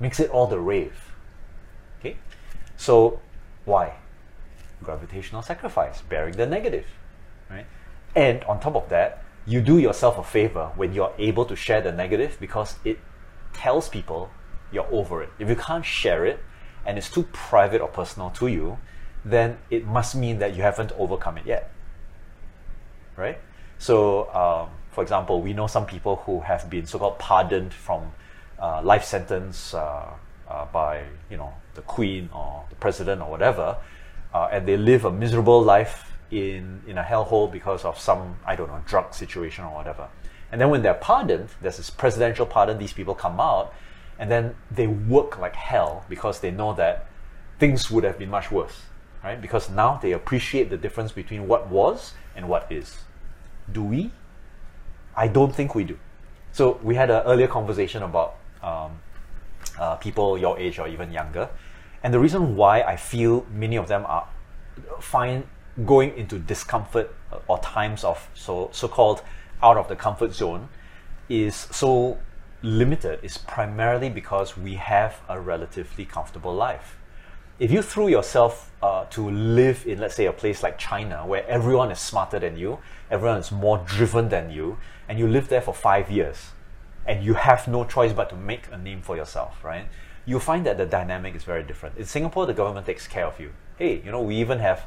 makes 0.00 0.20
it 0.20 0.30
all 0.30 0.46
the 0.46 0.58
rave. 0.58 1.12
Okay? 2.00 2.16
So, 2.76 3.20
why? 3.64 3.94
Gravitational 4.82 5.42
sacrifice, 5.42 6.02
bearing 6.02 6.36
the 6.36 6.46
negative. 6.46 6.86
Right? 7.48 7.66
And 8.14 8.42
on 8.44 8.60
top 8.60 8.74
of 8.74 8.88
that, 8.90 9.23
you 9.46 9.60
do 9.60 9.78
yourself 9.78 10.18
a 10.18 10.24
favor 10.24 10.72
when 10.76 10.92
you're 10.94 11.12
able 11.18 11.44
to 11.44 11.56
share 11.56 11.80
the 11.80 11.92
negative 11.92 12.36
because 12.40 12.76
it 12.84 12.98
tells 13.52 13.88
people 13.88 14.30
you're 14.72 14.88
over 14.90 15.22
it. 15.22 15.30
If 15.38 15.48
you 15.48 15.56
can't 15.56 15.84
share 15.84 16.24
it 16.24 16.40
and 16.86 16.98
it's 16.98 17.10
too 17.10 17.24
private 17.32 17.80
or 17.80 17.88
personal 17.88 18.30
to 18.30 18.46
you, 18.46 18.78
then 19.24 19.58
it 19.70 19.86
must 19.86 20.14
mean 20.14 20.38
that 20.38 20.54
you 20.54 20.62
haven't 20.62 20.92
overcome 20.98 21.38
it 21.38 21.46
yet. 21.46 21.70
Right? 23.16 23.38
So, 23.78 24.32
um, 24.34 24.70
for 24.92 25.02
example, 25.02 25.40
we 25.42 25.52
know 25.52 25.66
some 25.66 25.86
people 25.86 26.16
who 26.16 26.40
have 26.40 26.68
been 26.70 26.86
so 26.86 26.98
called 26.98 27.18
pardoned 27.18 27.72
from 27.72 28.12
uh, 28.60 28.82
life 28.82 29.04
sentence 29.04 29.74
uh, 29.74 30.06
uh, 30.48 30.64
by 30.66 31.04
you 31.30 31.36
know 31.36 31.52
the 31.74 31.82
queen 31.82 32.28
or 32.34 32.64
the 32.70 32.76
president 32.76 33.20
or 33.20 33.30
whatever, 33.30 33.76
uh, 34.32 34.48
and 34.52 34.66
they 34.66 34.76
live 34.76 35.04
a 35.04 35.10
miserable 35.10 35.62
life 35.62 36.13
in 36.34 36.82
in 36.86 36.98
a 36.98 37.02
hellhole 37.02 37.50
because 37.50 37.84
of 37.84 37.98
some 37.98 38.36
I 38.44 38.56
don't 38.56 38.68
know 38.68 38.82
drug 38.86 39.14
situation 39.14 39.64
or 39.64 39.74
whatever. 39.74 40.08
And 40.50 40.60
then 40.60 40.70
when 40.70 40.82
they're 40.82 40.94
pardoned, 40.94 41.48
there's 41.60 41.78
this 41.78 41.90
presidential 41.90 42.46
pardon. 42.46 42.78
These 42.78 42.92
people 42.92 43.14
come 43.14 43.40
out, 43.40 43.74
and 44.18 44.30
then 44.30 44.54
they 44.70 44.86
work 44.86 45.38
like 45.38 45.54
hell 45.54 46.04
because 46.08 46.40
they 46.40 46.50
know 46.50 46.74
that 46.74 47.06
things 47.58 47.90
would 47.90 48.04
have 48.04 48.18
been 48.18 48.30
much 48.30 48.50
worse, 48.50 48.82
right? 49.22 49.40
Because 49.40 49.70
now 49.70 49.98
they 50.02 50.12
appreciate 50.12 50.70
the 50.70 50.76
difference 50.76 51.12
between 51.12 51.48
what 51.48 51.68
was 51.68 52.14
and 52.36 52.48
what 52.48 52.70
is. 52.70 52.98
Do 53.72 53.82
we? 53.82 54.12
I 55.16 55.28
don't 55.28 55.54
think 55.54 55.74
we 55.74 55.84
do. 55.84 55.98
So 56.52 56.78
we 56.82 56.94
had 56.94 57.10
an 57.10 57.22
earlier 57.24 57.48
conversation 57.48 58.02
about 58.02 58.36
um, 58.62 59.00
uh, 59.78 59.96
people 59.96 60.38
your 60.38 60.58
age 60.58 60.78
or 60.78 60.88
even 60.88 61.12
younger, 61.12 61.48
and 62.02 62.12
the 62.12 62.20
reason 62.20 62.56
why 62.56 62.82
I 62.82 62.96
feel 62.96 63.46
many 63.50 63.76
of 63.76 63.88
them 63.88 64.04
are 64.06 64.28
find 65.00 65.44
going 65.84 66.16
into 66.16 66.38
discomfort 66.38 67.14
or 67.48 67.58
times 67.58 68.04
of 68.04 68.28
so 68.34 68.70
so-called 68.72 69.22
out 69.62 69.76
of 69.76 69.88
the 69.88 69.96
comfort 69.96 70.32
zone 70.32 70.68
is 71.28 71.68
so 71.72 72.18
limited 72.62 73.18
is 73.22 73.38
primarily 73.38 74.08
because 74.08 74.56
we 74.56 74.74
have 74.74 75.20
a 75.28 75.38
relatively 75.38 76.04
comfortable 76.04 76.54
life. 76.54 76.98
If 77.58 77.70
you 77.70 77.82
threw 77.82 78.08
yourself 78.08 78.72
uh, 78.82 79.04
to 79.10 79.30
live 79.30 79.86
in, 79.86 79.98
let's 80.00 80.16
say, 80.16 80.26
a 80.26 80.32
place 80.32 80.62
like 80.62 80.76
China, 80.76 81.24
where 81.26 81.46
everyone 81.46 81.90
is 81.92 82.00
smarter 82.00 82.38
than 82.38 82.56
you, 82.56 82.78
everyone 83.10 83.38
is 83.38 83.52
more 83.52 83.78
driven 83.86 84.28
than 84.28 84.50
you, 84.50 84.78
and 85.08 85.18
you 85.18 85.28
live 85.28 85.48
there 85.48 85.60
for 85.60 85.72
five 85.72 86.10
years, 86.10 86.50
and 87.06 87.24
you 87.24 87.34
have 87.34 87.68
no 87.68 87.84
choice 87.84 88.12
but 88.12 88.28
to 88.30 88.36
make 88.36 88.64
a 88.72 88.78
name 88.78 89.02
for 89.02 89.16
yourself, 89.16 89.62
right? 89.62 89.86
You'll 90.26 90.40
find 90.40 90.66
that 90.66 90.78
the 90.78 90.86
dynamic 90.86 91.36
is 91.36 91.44
very 91.44 91.62
different. 91.62 91.96
In 91.96 92.06
Singapore, 92.06 92.46
the 92.46 92.54
government 92.54 92.86
takes 92.86 93.06
care 93.06 93.26
of 93.26 93.38
you. 93.38 93.52
Hey, 93.76 94.00
you 94.04 94.10
know, 94.10 94.22
we 94.22 94.36
even 94.36 94.58
have 94.58 94.86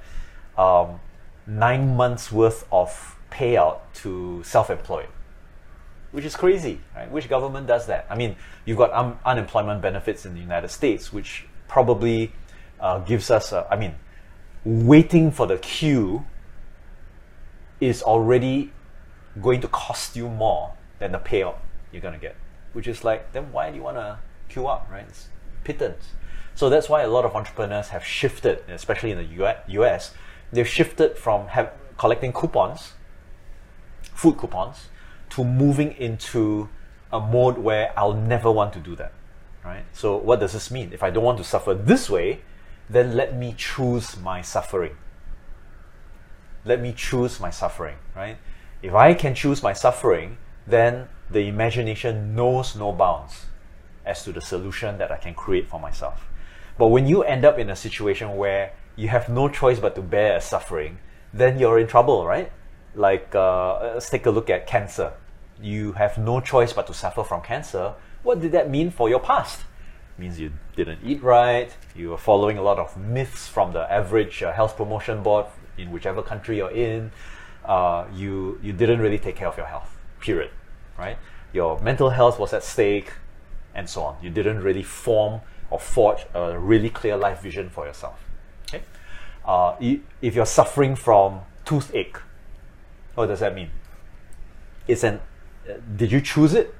um, 0.57 0.99
nine 1.45 1.95
months 1.95 2.31
worth 2.31 2.67
of 2.71 3.15
payout 3.31 3.79
to 3.93 4.43
self-employed, 4.43 5.07
which 6.11 6.25
is 6.25 6.35
crazy, 6.35 6.81
right? 6.95 7.09
Which 7.11 7.29
government 7.29 7.67
does 7.67 7.87
that? 7.87 8.07
I 8.09 8.15
mean, 8.15 8.35
you've 8.65 8.77
got 8.77 8.91
un- 8.91 9.17
unemployment 9.25 9.81
benefits 9.81 10.25
in 10.25 10.33
the 10.33 10.39
United 10.39 10.69
States, 10.69 11.13
which 11.13 11.45
probably 11.67 12.33
uh, 12.79 12.99
gives 12.99 13.29
us, 13.31 13.51
a, 13.51 13.67
I 13.69 13.75
mean, 13.75 13.95
waiting 14.63 15.31
for 15.31 15.47
the 15.47 15.57
queue 15.57 16.25
is 17.79 18.01
already 18.01 18.71
going 19.41 19.61
to 19.61 19.67
cost 19.67 20.15
you 20.15 20.27
more 20.27 20.73
than 20.99 21.11
the 21.11 21.19
payout 21.19 21.57
you're 21.91 22.01
going 22.01 22.13
to 22.13 22.19
get, 22.19 22.35
which 22.73 22.87
is 22.87 23.03
like, 23.03 23.31
then 23.33 23.51
why 23.51 23.69
do 23.69 23.75
you 23.77 23.83
want 23.83 23.97
to 23.97 24.17
queue 24.49 24.67
up, 24.67 24.87
right? 24.91 25.05
It's 25.07 25.27
pittance. 25.63 26.13
So 26.55 26.69
that's 26.69 26.89
why 26.89 27.03
a 27.03 27.07
lot 27.07 27.23
of 27.23 27.35
entrepreneurs 27.35 27.89
have 27.89 28.03
shifted, 28.03 28.63
especially 28.67 29.11
in 29.11 29.17
the 29.17 29.43
US, 29.79 30.13
they've 30.51 30.67
shifted 30.67 31.17
from 31.17 31.47
have, 31.47 31.73
collecting 31.97 32.33
coupons, 32.33 32.93
food 34.13 34.37
coupons, 34.37 34.89
to 35.29 35.43
moving 35.43 35.93
into 35.93 36.69
a 37.11 37.19
mode 37.19 37.57
where 37.57 37.93
I'll 37.97 38.13
never 38.13 38.51
want 38.51 38.73
to 38.73 38.79
do 38.79 38.95
that. 38.95 39.13
Right? 39.63 39.83
So 39.93 40.15
what 40.15 40.39
does 40.39 40.53
this 40.53 40.71
mean? 40.71 40.91
If 40.93 41.03
I 41.03 41.09
don't 41.09 41.23
want 41.23 41.37
to 41.39 41.43
suffer 41.43 41.73
this 41.73 42.09
way, 42.09 42.41
then 42.89 43.15
let 43.15 43.35
me 43.35 43.53
choose 43.57 44.17
my 44.17 44.41
suffering. 44.41 44.95
Let 46.63 46.81
me 46.81 46.93
choose 46.93 47.39
my 47.39 47.49
suffering, 47.49 47.97
right? 48.15 48.37
If 48.81 48.93
I 48.93 49.13
can 49.13 49.35
choose 49.35 49.63
my 49.63 49.73
suffering, 49.73 50.37
then 50.65 51.09
the 51.29 51.47
imagination 51.47 52.35
knows 52.35 52.75
no 52.75 52.91
bounds 52.91 53.45
as 54.05 54.23
to 54.23 54.31
the 54.31 54.41
solution 54.41 54.97
that 54.97 55.11
I 55.11 55.17
can 55.17 55.33
create 55.33 55.67
for 55.67 55.79
myself. 55.79 56.27
But 56.77 56.87
when 56.87 57.07
you 57.07 57.23
end 57.23 57.43
up 57.43 57.59
in 57.59 57.69
a 57.69 57.75
situation 57.75 58.37
where 58.37 58.71
you 58.97 59.07
have 59.07 59.29
no 59.29 59.47
choice 59.47 59.79
but 59.79 59.95
to 59.95 60.01
bear 60.01 60.41
suffering, 60.41 60.97
then 61.33 61.59
you're 61.59 61.79
in 61.79 61.87
trouble, 61.87 62.25
right? 62.25 62.51
Like, 62.95 63.33
uh, 63.33 63.93
let's 63.93 64.09
take 64.09 64.25
a 64.25 64.31
look 64.31 64.49
at 64.49 64.67
cancer. 64.67 65.13
You 65.61 65.93
have 65.93 66.17
no 66.17 66.41
choice 66.41 66.73
but 66.73 66.87
to 66.87 66.93
suffer 66.93 67.23
from 67.23 67.41
cancer. 67.41 67.93
What 68.23 68.41
did 68.41 68.51
that 68.51 68.69
mean 68.69 68.91
for 68.91 69.07
your 69.07 69.19
past? 69.19 69.61
Means 70.17 70.39
you 70.39 70.51
didn't 70.75 70.99
eat 71.05 71.21
right, 71.21 71.69
you 71.95 72.09
were 72.09 72.17
following 72.17 72.57
a 72.57 72.63
lot 72.63 72.79
of 72.79 72.97
myths 72.97 73.47
from 73.47 73.71
the 73.71 73.91
average 73.91 74.41
uh, 74.41 74.51
health 74.51 74.75
promotion 74.75 75.21
board 75.21 75.45
in 75.77 75.91
whichever 75.91 76.23
country 76.23 76.57
you're 76.57 76.71
in. 76.71 77.11
Uh, 77.63 78.05
you, 78.15 78.59
you 78.63 78.73
didn't 78.73 78.99
really 78.99 79.19
take 79.19 79.35
care 79.35 79.47
of 79.47 79.57
your 79.57 79.67
health, 79.67 79.95
period, 80.19 80.49
right? 80.97 81.17
Your 81.53 81.79
mental 81.81 82.09
health 82.09 82.39
was 82.39 82.51
at 82.51 82.63
stake, 82.63 83.13
and 83.75 83.87
so 83.87 84.01
on. 84.01 84.17
You 84.23 84.31
didn't 84.31 84.61
really 84.61 84.81
form 84.81 85.41
or 85.69 85.79
forge 85.79 86.25
a 86.33 86.57
really 86.57 86.89
clear 86.89 87.15
life 87.15 87.41
vision 87.41 87.69
for 87.69 87.85
yourself. 87.85 88.26
Okay? 88.67 88.83
Uh, 89.45 89.75
if 90.21 90.35
you're 90.35 90.45
suffering 90.45 90.95
from 90.95 91.41
toothache, 91.65 92.17
what 93.15 93.27
does 93.27 93.39
that 93.39 93.55
mean? 93.55 93.71
It's 94.87 95.03
an 95.03 95.19
uh, 95.67 95.73
did 95.95 96.11
you 96.11 96.21
choose 96.21 96.53
it? 96.53 96.73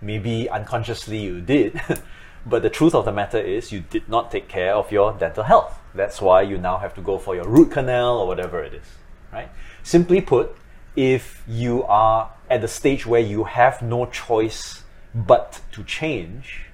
Maybe 0.00 0.48
unconsciously 0.48 1.18
you 1.18 1.40
did, 1.40 1.80
but 2.46 2.62
the 2.62 2.70
truth 2.70 2.94
of 2.94 3.04
the 3.04 3.12
matter 3.12 3.38
is 3.38 3.72
you 3.72 3.80
did 3.80 4.08
not 4.08 4.30
take 4.30 4.48
care 4.48 4.74
of 4.74 4.90
your 4.92 5.12
dental 5.12 5.44
health. 5.44 5.78
That's 5.94 6.20
why 6.20 6.42
you 6.42 6.58
now 6.58 6.78
have 6.78 6.94
to 6.94 7.00
go 7.00 7.18
for 7.18 7.34
your 7.34 7.46
root 7.46 7.72
canal 7.72 8.18
or 8.18 8.26
whatever 8.26 8.62
it 8.62 8.74
is, 8.74 8.86
right? 9.32 9.48
Simply 9.82 10.20
put, 10.20 10.56
if 10.96 11.42
you 11.46 11.82
are 11.84 12.30
at 12.48 12.60
the 12.60 12.68
stage 12.68 13.06
where 13.06 13.20
you 13.20 13.44
have 13.44 13.82
no 13.82 14.06
choice 14.06 14.84
but 15.14 15.60
to 15.72 15.82
change, 15.84 16.66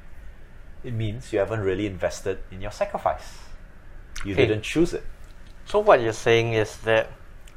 it 0.85 0.93
means 0.93 1.33
you 1.33 1.39
haven't 1.39 1.61
really 1.61 1.87
invested 1.87 2.39
in 2.51 2.61
your 2.61 2.71
sacrifice. 2.71 3.39
You 4.25 4.35
didn't 4.35 4.63
choose 4.63 4.95
it. 4.95 5.05
So 5.67 5.81
what 5.81 6.01
you're 6.01 6.13
saying 6.13 6.53
is 6.55 6.77
that 6.79 7.11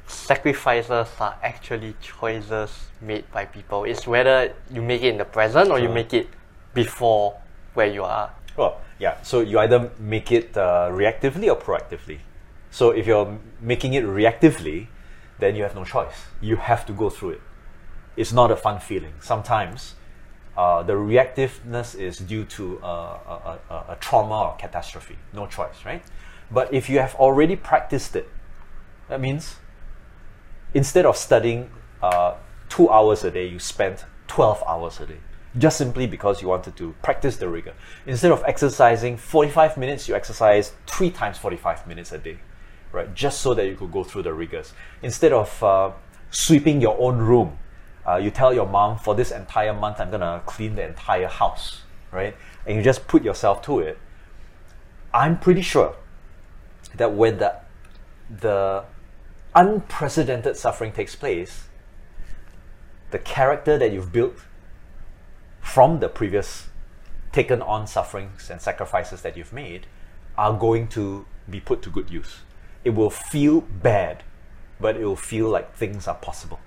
sacrifices 0.06 1.08
are 1.20 1.36
actually 1.42 1.94
choices 2.00 2.70
made 3.00 3.30
by 3.32 3.44
people. 3.44 3.84
It's 3.84 4.06
whether 4.06 4.52
you 4.72 4.82
make 4.82 5.02
it 5.02 5.08
in 5.08 5.18
the 5.18 5.24
present 5.24 5.70
or 5.70 5.78
you 5.78 5.88
make 5.88 6.12
it 6.12 6.28
before 6.74 7.40
where 7.74 7.86
you 7.86 8.04
are. 8.04 8.32
Well, 8.56 8.80
yeah. 8.98 9.22
So 9.22 9.40
you 9.40 9.58
either 9.60 9.90
make 9.98 10.32
it 10.32 10.56
uh, 10.56 10.90
reactively 10.92 11.48
or 11.48 11.56
proactively. 11.56 12.18
So 12.70 12.90
if 12.90 13.06
you're 13.06 13.38
making 13.60 13.94
it 13.94 14.04
reactively, 14.04 14.88
then 15.38 15.56
you 15.56 15.62
have 15.62 15.74
no 15.74 15.84
choice. 15.84 16.26
You 16.40 16.56
have 16.56 16.84
to 16.86 16.92
go 16.92 17.10
through 17.10 17.30
it. 17.30 17.40
It's 18.16 18.32
not 18.32 18.50
a 18.50 18.56
fun 18.56 18.80
feeling. 18.80 19.14
Sometimes 19.20 19.94
uh, 20.56 20.82
the 20.82 20.92
reactiveness 20.92 21.94
is 21.98 22.18
due 22.18 22.44
to 22.44 22.80
uh, 22.82 22.86
a, 22.86 23.58
a, 23.70 23.74
a, 23.74 23.92
a 23.92 23.96
trauma 24.00 24.50
or 24.50 24.56
catastrophe. 24.56 25.16
No 25.32 25.46
choice, 25.46 25.84
right? 25.84 26.02
But 26.50 26.72
if 26.74 26.88
you 26.88 26.98
have 26.98 27.14
already 27.14 27.56
practiced 27.56 28.16
it, 28.16 28.28
that 29.08 29.20
means 29.20 29.56
instead 30.74 31.06
of 31.06 31.16
studying 31.16 31.70
uh, 32.02 32.34
two 32.68 32.90
hours 32.90 33.24
a 33.24 33.30
day, 33.30 33.46
you 33.46 33.58
spent 33.58 34.04
12 34.28 34.62
hours 34.66 35.00
a 35.00 35.06
day. 35.06 35.18
Just 35.58 35.78
simply 35.78 36.06
because 36.06 36.40
you 36.40 36.48
wanted 36.48 36.76
to 36.76 36.94
practice 37.02 37.36
the 37.36 37.48
rigor. 37.48 37.74
Instead 38.06 38.30
of 38.30 38.42
exercising 38.46 39.16
45 39.16 39.76
minutes, 39.76 40.08
you 40.08 40.14
exercise 40.14 40.72
three 40.86 41.10
times 41.10 41.38
45 41.38 41.86
minutes 41.88 42.12
a 42.12 42.18
day, 42.18 42.38
right? 42.92 43.12
Just 43.14 43.40
so 43.40 43.54
that 43.54 43.66
you 43.66 43.74
could 43.74 43.90
go 43.90 44.04
through 44.04 44.22
the 44.22 44.32
rigors. 44.32 44.72
Instead 45.02 45.32
of 45.32 45.62
uh, 45.62 45.90
sweeping 46.30 46.80
your 46.80 46.96
own 47.00 47.18
room, 47.18 47.58
uh, 48.06 48.16
you 48.16 48.30
tell 48.30 48.54
your 48.54 48.66
mom, 48.66 48.96
for 48.98 49.14
this 49.14 49.32
entire 49.32 49.74
month, 49.74 50.00
I'm 50.00 50.10
gonna 50.10 50.42
clean 50.46 50.76
the 50.76 50.86
entire 50.86 51.26
house, 51.26 51.82
right? 52.12 52.36
And 52.64 52.76
you 52.76 52.82
just 52.82 53.08
put 53.08 53.24
yourself 53.24 53.60
to 53.62 53.80
it. 53.80 53.98
I'm 55.12 55.38
pretty 55.38 55.62
sure 55.62 55.96
that 56.96 57.12
when 57.12 57.38
the 57.38 57.56
the 58.28 58.84
unprecedented 59.54 60.56
suffering 60.56 60.92
takes 60.92 61.16
place, 61.16 61.68
the 63.10 63.18
character 63.18 63.76
that 63.76 63.92
you've 63.92 64.12
built 64.12 64.36
from 65.60 66.00
the 66.00 66.08
previous 66.08 66.68
taken 67.32 67.62
on 67.62 67.86
sufferings 67.86 68.50
and 68.50 68.60
sacrifices 68.60 69.22
that 69.22 69.36
you've 69.36 69.52
made 69.52 69.86
are 70.36 70.52
going 70.52 70.88
to 70.88 71.26
be 71.48 71.60
put 71.60 71.82
to 71.82 71.90
good 71.90 72.10
use. 72.10 72.40
It 72.84 72.90
will 72.90 73.10
feel 73.10 73.60
bad, 73.60 74.22
but 74.80 74.96
it 74.96 75.04
will 75.04 75.16
feel 75.16 75.48
like 75.48 75.76
things 75.76 76.08
are 76.08 76.14
possible. 76.14 76.60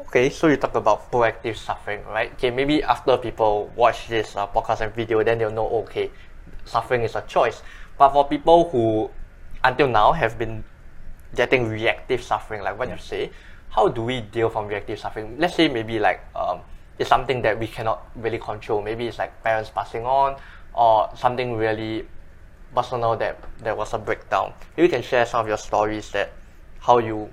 Okay, 0.00 0.30
so 0.30 0.46
you 0.46 0.56
talk 0.56 0.74
about 0.74 1.10
proactive 1.12 1.56
suffering, 1.56 2.04
right? 2.06 2.32
Okay, 2.32 2.50
maybe 2.50 2.82
after 2.82 3.16
people 3.18 3.70
watch 3.76 4.08
this 4.08 4.36
uh, 4.36 4.46
podcast 4.46 4.80
and 4.80 4.94
video, 4.94 5.22
then 5.22 5.38
they'll 5.38 5.50
know, 5.50 5.68
okay, 5.84 6.10
suffering 6.64 7.02
is 7.02 7.14
a 7.14 7.22
choice. 7.22 7.62
But 7.98 8.10
for 8.10 8.26
people 8.26 8.70
who, 8.70 9.10
until 9.64 9.88
now, 9.88 10.12
have 10.12 10.38
been 10.38 10.64
getting 11.34 11.68
reactive 11.68 12.22
suffering, 12.22 12.62
like 12.62 12.78
what 12.78 12.88
yeah. 12.88 12.94
you 12.94 13.00
say, 13.00 13.30
how 13.70 13.88
do 13.88 14.02
we 14.02 14.20
deal 14.20 14.48
from 14.48 14.66
reactive 14.66 14.98
suffering? 14.98 15.36
Let's 15.38 15.54
say 15.54 15.68
maybe 15.68 15.98
like 15.98 16.20
um, 16.34 16.60
it's 16.98 17.08
something 17.08 17.42
that 17.42 17.58
we 17.58 17.66
cannot 17.66 18.08
really 18.16 18.38
control. 18.38 18.82
Maybe 18.82 19.06
it's 19.06 19.18
like 19.18 19.42
parents 19.42 19.70
passing 19.70 20.04
on, 20.04 20.36
or 20.74 21.10
something 21.16 21.56
really 21.56 22.06
personal 22.74 23.16
that 23.16 23.38
there 23.58 23.74
was 23.74 23.94
a 23.94 23.98
breakdown. 23.98 24.52
Maybe 24.76 24.86
you 24.86 24.92
can 24.92 25.02
share 25.02 25.26
some 25.26 25.40
of 25.40 25.48
your 25.48 25.56
stories 25.56 26.10
that 26.12 26.32
how 26.80 26.98
you 26.98 27.30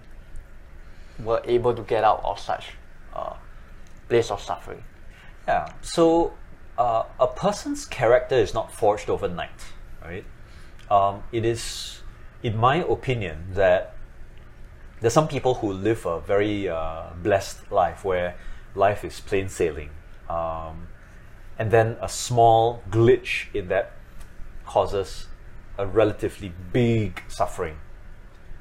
were 1.23 1.41
able 1.45 1.73
to 1.73 1.81
get 1.83 2.03
out 2.03 2.21
of 2.23 2.39
such 2.39 2.71
uh, 3.13 3.33
place 4.09 4.31
of 4.31 4.41
suffering. 4.41 4.83
Yeah. 5.47 5.71
So 5.81 6.33
uh, 6.77 7.03
a 7.19 7.27
person's 7.27 7.85
character 7.85 8.35
is 8.35 8.53
not 8.53 8.73
forged 8.73 9.09
overnight, 9.09 9.49
right? 10.03 10.25
Um, 10.89 11.23
it 11.31 11.45
is, 11.45 12.01
in 12.45 12.55
my 12.55 12.75
opinion, 12.75 13.37
that 13.53 13.95
there's 15.01 15.13
some 15.13 15.27
people 15.27 15.55
who 15.55 15.73
live 15.73 16.05
a 16.05 16.19
very 16.19 16.69
uh, 16.69 17.05
blessed 17.23 17.71
life 17.71 18.05
where 18.05 18.35
life 18.75 19.03
is 19.03 19.19
plain 19.19 19.49
sailing. 19.49 19.89
Um, 20.29 20.87
and 21.57 21.71
then 21.71 21.97
a 21.99 22.07
small 22.07 22.83
glitch 22.91 23.51
in 23.55 23.67
that 23.69 23.93
causes 24.63 25.25
a 25.79 25.87
relatively 25.87 26.53
big 26.71 27.23
suffering. 27.29 27.77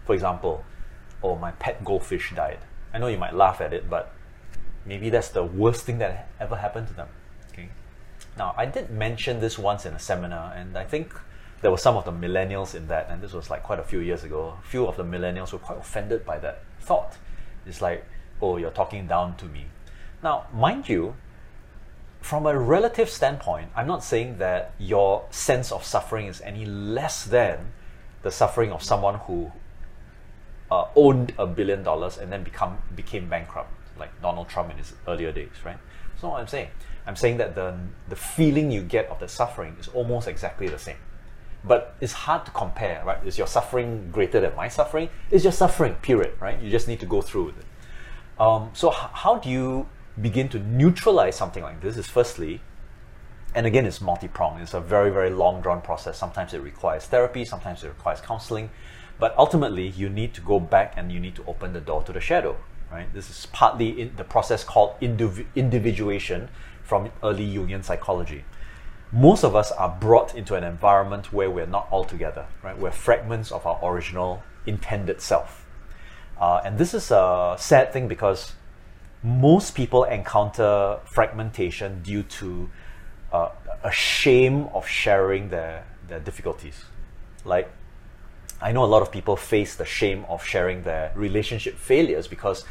For 0.07 0.15
example, 0.15 0.65
oh, 1.23 1.37
my 1.37 1.51
pet 1.51 1.85
goldfish 1.85 2.33
died. 2.35 2.61
I 2.95 2.99
know 2.99 3.09
you 3.09 3.19
might 3.19 3.35
laugh 3.35 3.61
at 3.61 3.75
it, 3.75 3.91
but 3.91 4.15
maybe 4.87 5.11
that's 5.11 5.29
the 5.29 5.45
worst 5.45 5.85
thing 5.85 5.99
that 5.99 6.31
ever 6.41 6.57
happened 6.57 6.89
to 6.89 6.95
them. 6.95 7.09
Okay. 7.53 7.69
Now, 8.39 8.55
I 8.57 8.65
did 8.65 8.89
mention 8.89 9.41
this 9.41 9.59
once 9.59 9.85
in 9.85 9.93
a 9.93 9.99
seminar, 9.99 10.55
and 10.55 10.79
I 10.79 10.85
think 10.85 11.13
there 11.65 11.71
were 11.71 11.79
some 11.79 11.97
of 11.97 12.05
the 12.05 12.13
millennials 12.13 12.75
in 12.75 12.89
that, 12.89 13.09
and 13.09 13.23
this 13.23 13.33
was 13.33 13.49
like 13.49 13.63
quite 13.63 13.79
a 13.79 13.83
few 13.83 14.01
years 14.01 14.23
ago. 14.23 14.53
Few 14.65 14.87
of 14.87 14.99
the 14.99 15.03
millennials 15.03 15.51
were 15.51 15.59
quite 15.59 15.79
offended 15.79 16.23
by 16.27 16.39
that 16.41 16.63
thought. 16.79 17.17
It's 17.65 17.81
like, 17.81 18.05
oh, 18.43 18.59
you're 18.59 18.71
talking 18.71 19.07
down 19.07 19.37
to 19.37 19.47
me. 19.47 19.65
Now, 20.23 20.47
mind 20.53 20.91
you, 20.91 21.17
from 22.21 22.45
a 22.45 22.55
relative 22.59 23.09
standpoint, 23.09 23.71
I'm 23.75 23.87
not 23.87 24.05
saying 24.05 24.37
that 24.37 24.75
your 24.79 25.25
sense 25.31 25.73
of 25.73 25.87
suffering 25.87 26.27
is 26.27 26.43
any 26.43 26.67
less 26.67 27.25
than 27.25 27.73
the 28.21 28.31
suffering 28.31 28.71
of 28.71 28.83
someone 28.83 29.15
who 29.21 29.51
uh, 30.71 30.85
owned 30.95 31.33
a 31.39 31.47
billion 31.47 31.83
dollars 31.83 32.19
and 32.19 32.31
then 32.31 32.45
become 32.45 32.77
became 32.95 33.31
bankrupt, 33.31 33.71
like 33.99 34.11
Donald 34.21 34.51
Trump 34.51 34.71
in 34.71 34.77
his 34.77 34.93
earlier 35.09 35.33
days, 35.33 35.53
right? 35.65 35.79
That's 36.11 36.23
not 36.23 36.33
what 36.33 36.41
I'm 36.43 36.47
saying. 36.47 36.69
I'm 37.07 37.17
saying 37.17 37.39
that 37.39 37.55
the 37.55 37.75
the 38.11 38.17
feeling 38.17 38.71
you 38.71 38.83
get 38.83 39.09
of 39.09 39.19
the 39.19 39.29
suffering 39.29 39.79
is 39.81 39.89
almost 39.89 40.29
exactly 40.29 40.69
the 40.69 40.79
same. 40.79 40.99
But 41.67 41.97
it's 42.01 42.13
hard 42.13 42.45
to 42.45 42.51
compare, 42.51 43.03
right? 43.07 43.25
Is 43.27 43.39
your 43.39 43.47
suffering 43.47 44.11
greater 44.13 44.41
than 44.41 44.55
my 44.55 44.69
suffering? 44.69 45.09
It's 45.31 45.43
just 45.43 45.59
suffering, 45.59 45.95
period, 45.95 46.35
right? 46.41 46.61
You 46.61 46.71
just 46.71 46.89
need 46.89 47.01
to 47.01 47.07
go 47.07 47.23
through 47.23 47.45
with 47.45 47.59
it. 47.59 47.65
Um, 48.39 48.71
so, 48.75 48.91
h- 48.91 49.11
how 49.13 49.39
do 49.39 49.49
you 49.49 49.89
begin 50.21 50.49
to 50.51 50.59
neutralize 50.59 51.37
something 51.37 51.63
like 51.63 51.81
this? 51.81 51.97
Is 51.97 52.07
firstly, 52.07 52.61
and 53.55 53.67
again, 53.67 53.87
it's 53.87 54.01
multi 54.01 54.29
pronged. 54.29 54.61
It's 54.61 54.75
a 54.75 54.81
very, 54.81 55.11
very 55.11 55.31
long 55.31 55.63
drawn 55.63 55.81
process. 55.81 56.19
Sometimes 56.19 56.53
it 56.53 56.61
requires 56.61 57.07
therapy, 57.07 57.45
sometimes 57.45 57.83
it 57.83 57.89
requires 57.89 58.21
counseling. 58.21 58.71
But 59.19 59.35
ultimately, 59.39 59.89
you 59.89 60.09
need 60.11 60.35
to 60.35 60.41
go 60.41 60.61
back 60.61 60.95
and 60.97 61.11
you 61.11 61.21
need 61.21 61.37
to 61.37 61.45
open 61.47 61.73
the 61.73 61.81
door 61.81 62.03
to 62.03 62.13
the 62.13 62.21
shadow. 62.21 62.57
Right? 62.91 63.13
This 63.15 63.31
is 63.31 63.47
partly 63.47 64.01
in 64.01 64.17
the 64.17 64.25
process 64.25 64.65
called 64.65 65.01
indiv- 65.01 65.47
individuation 65.55 66.49
from 66.83 67.11
early 67.23 67.47
Jungian 67.47 67.83
psychology. 67.83 68.45
Most 69.15 69.45
of 69.45 69.55
us 69.55 69.71
are 69.71 69.97
brought 70.01 70.35
into 70.35 70.57
an 70.57 70.65
environment 70.65 71.33
where 71.33 71.49
we're 71.49 71.67
not 71.67 71.87
all 71.93 72.03
together, 72.03 72.47
right? 72.65 72.77
We're 72.77 72.91
fragments 72.91 73.53
of 73.53 73.65
our 73.65 73.79
original 73.85 74.43
intended 74.67 75.21
self. 75.21 75.65
Uh, 76.41 76.61
and 76.65 76.79
this 76.79 76.95
is 76.95 77.13
a 77.13 77.55
sad 77.57 77.93
thing 77.93 78.09
because 78.09 78.55
most 79.23 79.77
people 79.77 80.03
encounter 80.03 80.99
fragmentation 81.05 82.03
due 82.03 82.25
to 82.25 82.69
uh, 83.33 83.51
a 83.85 83.93
shame 83.93 84.69
of 84.75 84.85
sharing 84.89 85.49
their, 85.49 85.87
their 86.09 86.19
difficulties. 86.19 86.85
Like 87.45 87.71
I 88.61 88.73
know 88.73 88.83
a 88.83 88.87
lot 88.87 89.03
of 89.03 89.13
people 89.13 89.37
face 89.37 89.77
the 89.77 89.85
shame 89.85 90.25
of 90.29 90.45
sharing 90.45 90.83
their 90.83 91.13
relationship 91.15 91.79
failures 91.79 92.27
because 92.27 92.65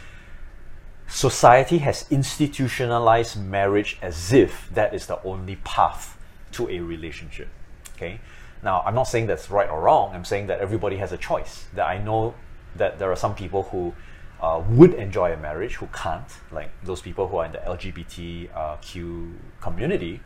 society 1.07 1.77
has 1.77 2.05
institutionalized 2.11 3.41
marriage 3.41 3.97
as 4.01 4.33
if 4.33 4.69
that 4.73 4.93
is 4.93 5.05
the 5.05 5.23
only 5.23 5.55
path 5.63 6.17
to 6.53 6.69
a 6.69 6.79
relationship. 6.79 7.47
Okay? 7.95 8.19
Now, 8.63 8.81
I'm 8.85 8.95
not 8.95 9.03
saying 9.03 9.27
that's 9.27 9.49
right 9.49 9.69
or 9.69 9.81
wrong. 9.81 10.15
I'm 10.15 10.25
saying 10.25 10.47
that 10.47 10.59
everybody 10.59 10.97
has 10.97 11.11
a 11.11 11.17
choice. 11.17 11.65
That 11.73 11.85
I 11.85 11.97
know 11.97 12.33
that 12.75 12.99
there 12.99 13.11
are 13.11 13.15
some 13.15 13.35
people 13.35 13.63
who 13.63 13.93
uh, 14.41 14.63
would 14.69 14.93
enjoy 14.93 15.33
a 15.33 15.37
marriage 15.37 15.75
who 15.75 15.87
can't, 15.87 16.27
like 16.51 16.71
those 16.83 17.01
people 17.01 17.27
who 17.27 17.37
are 17.37 17.45
in 17.45 17.51
the 17.51 17.59
LGBTQ 17.59 19.33
community. 19.61 20.21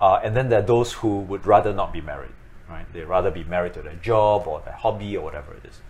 Uh, 0.00 0.20
and 0.22 0.36
then 0.36 0.48
there 0.48 0.60
are 0.60 0.66
those 0.66 0.92
who 0.94 1.20
would 1.20 1.46
rather 1.46 1.72
not 1.72 1.92
be 1.92 2.00
married 2.00 2.32
right? 2.68 2.90
They'd 2.92 3.04
rather 3.04 3.30
be 3.30 3.44
married 3.44 3.74
to 3.74 3.82
their 3.82 3.96
job 3.96 4.46
or 4.46 4.60
their 4.60 4.74
hobby 4.74 5.16
or 5.16 5.24
whatever 5.24 5.54
it 5.54 5.64
is. 5.64 5.80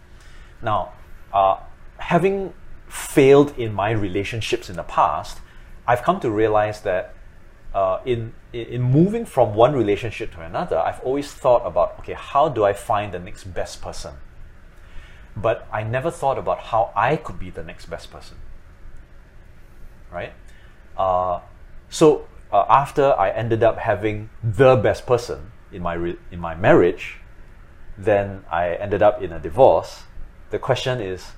Now, 0.62 0.92
uh, 1.32 1.58
having 1.98 2.54
failed 2.88 3.56
in 3.58 3.74
my 3.74 3.90
relationships 3.90 4.70
in 4.70 4.76
the 4.76 4.82
past, 4.82 5.40
I've 5.86 6.02
come 6.02 6.20
to 6.20 6.30
realize 6.30 6.82
that 6.82 7.14
uh, 7.74 8.00
in 8.04 8.32
in 8.52 8.82
moving 8.82 9.26
from 9.26 9.54
one 9.54 9.74
relationship 9.74 10.32
to 10.34 10.40
another, 10.40 10.78
I've 10.78 11.00
always 11.00 11.32
thought 11.32 11.66
about 11.66 11.98
okay, 12.00 12.14
how 12.14 12.48
do 12.48 12.64
I 12.64 12.72
find 12.72 13.12
the 13.12 13.18
next 13.18 13.44
best 13.44 13.82
person? 13.82 14.14
But 15.36 15.68
I 15.72 15.82
never 15.82 16.10
thought 16.10 16.38
about 16.38 16.58
how 16.58 16.92
I 16.96 17.16
could 17.16 17.38
be 17.38 17.50
the 17.50 17.62
next 17.62 17.86
best 17.86 18.10
person. 18.10 18.38
Right? 20.10 20.32
Uh, 20.96 21.40
so 21.90 22.26
uh, 22.52 22.64
after 22.68 23.12
I 23.12 23.30
ended 23.30 23.62
up 23.62 23.78
having 23.78 24.30
the 24.42 24.76
best 24.76 25.06
person, 25.06 25.52
in 25.72 25.82
my 25.82 25.94
re- 25.94 26.18
in 26.30 26.40
my 26.40 26.54
marriage, 26.54 27.18
then 27.96 28.44
I 28.50 28.74
ended 28.74 29.02
up 29.02 29.22
in 29.22 29.32
a 29.32 29.38
divorce. 29.38 30.04
The 30.50 30.58
question 30.58 31.00
is, 31.00 31.32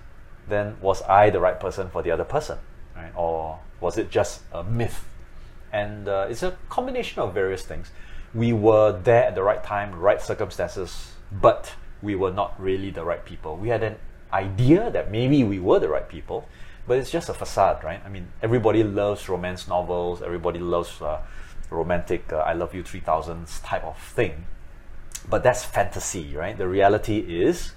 then 0.49 0.77
was 0.81 1.03
I 1.03 1.31
the 1.31 1.41
right 1.41 1.59
person 1.59 1.91
for 1.91 2.03
the 2.03 2.11
other 2.11 2.25
person, 2.25 2.59
right? 2.95 3.13
Or 3.17 3.59
was 3.81 3.99
it 3.99 4.11
just 4.11 4.43
a 4.53 4.63
myth? 4.63 5.05
And 5.73 6.09
uh, 6.09 6.27
it's 6.29 6.43
a 6.43 6.57
combination 6.69 7.23
of 7.23 7.35
various 7.35 7.63
things. 7.63 7.91
We 8.35 8.53
were 8.53 8.93
there 8.93 9.25
at 9.25 9.35
the 9.35 9.43
right 9.43 9.63
time, 9.63 9.95
right 9.95 10.21
circumstances, 10.21 11.13
but 11.33 11.73
we 12.03 12.15
were 12.15 12.31
not 12.31 12.61
really 12.61 12.91
the 12.91 13.05
right 13.05 13.25
people. 13.25 13.57
We 13.57 13.69
had 13.69 13.83
an 13.83 13.97
idea 14.33 14.91
that 14.91 15.11
maybe 15.11 15.45
we 15.45 15.59
were 15.59 15.79
the 15.79 15.89
right 15.89 16.09
people, 16.09 16.49
but 16.87 16.99
it's 16.99 17.11
just 17.11 17.29
a 17.29 17.35
facade, 17.35 17.85
right? 17.85 18.01
I 18.05 18.09
mean, 18.09 18.29
everybody 18.43 18.83
loves 18.83 19.29
romance 19.29 19.69
novels. 19.69 20.23
Everybody 20.23 20.59
loves 20.59 21.01
uh, 21.03 21.21
romantic 21.71 22.33
uh, 22.33 22.39
I 22.39 22.53
love 22.53 22.75
you 22.75 22.83
3000s 22.83 23.65
type 23.65 23.85
of 23.85 23.99
thing. 23.99 24.47
But 25.29 25.43
that's 25.43 25.65
fantasy, 25.65 26.35
right? 26.35 26.57
The 26.57 26.69
reality 26.69 27.19
is 27.19 27.73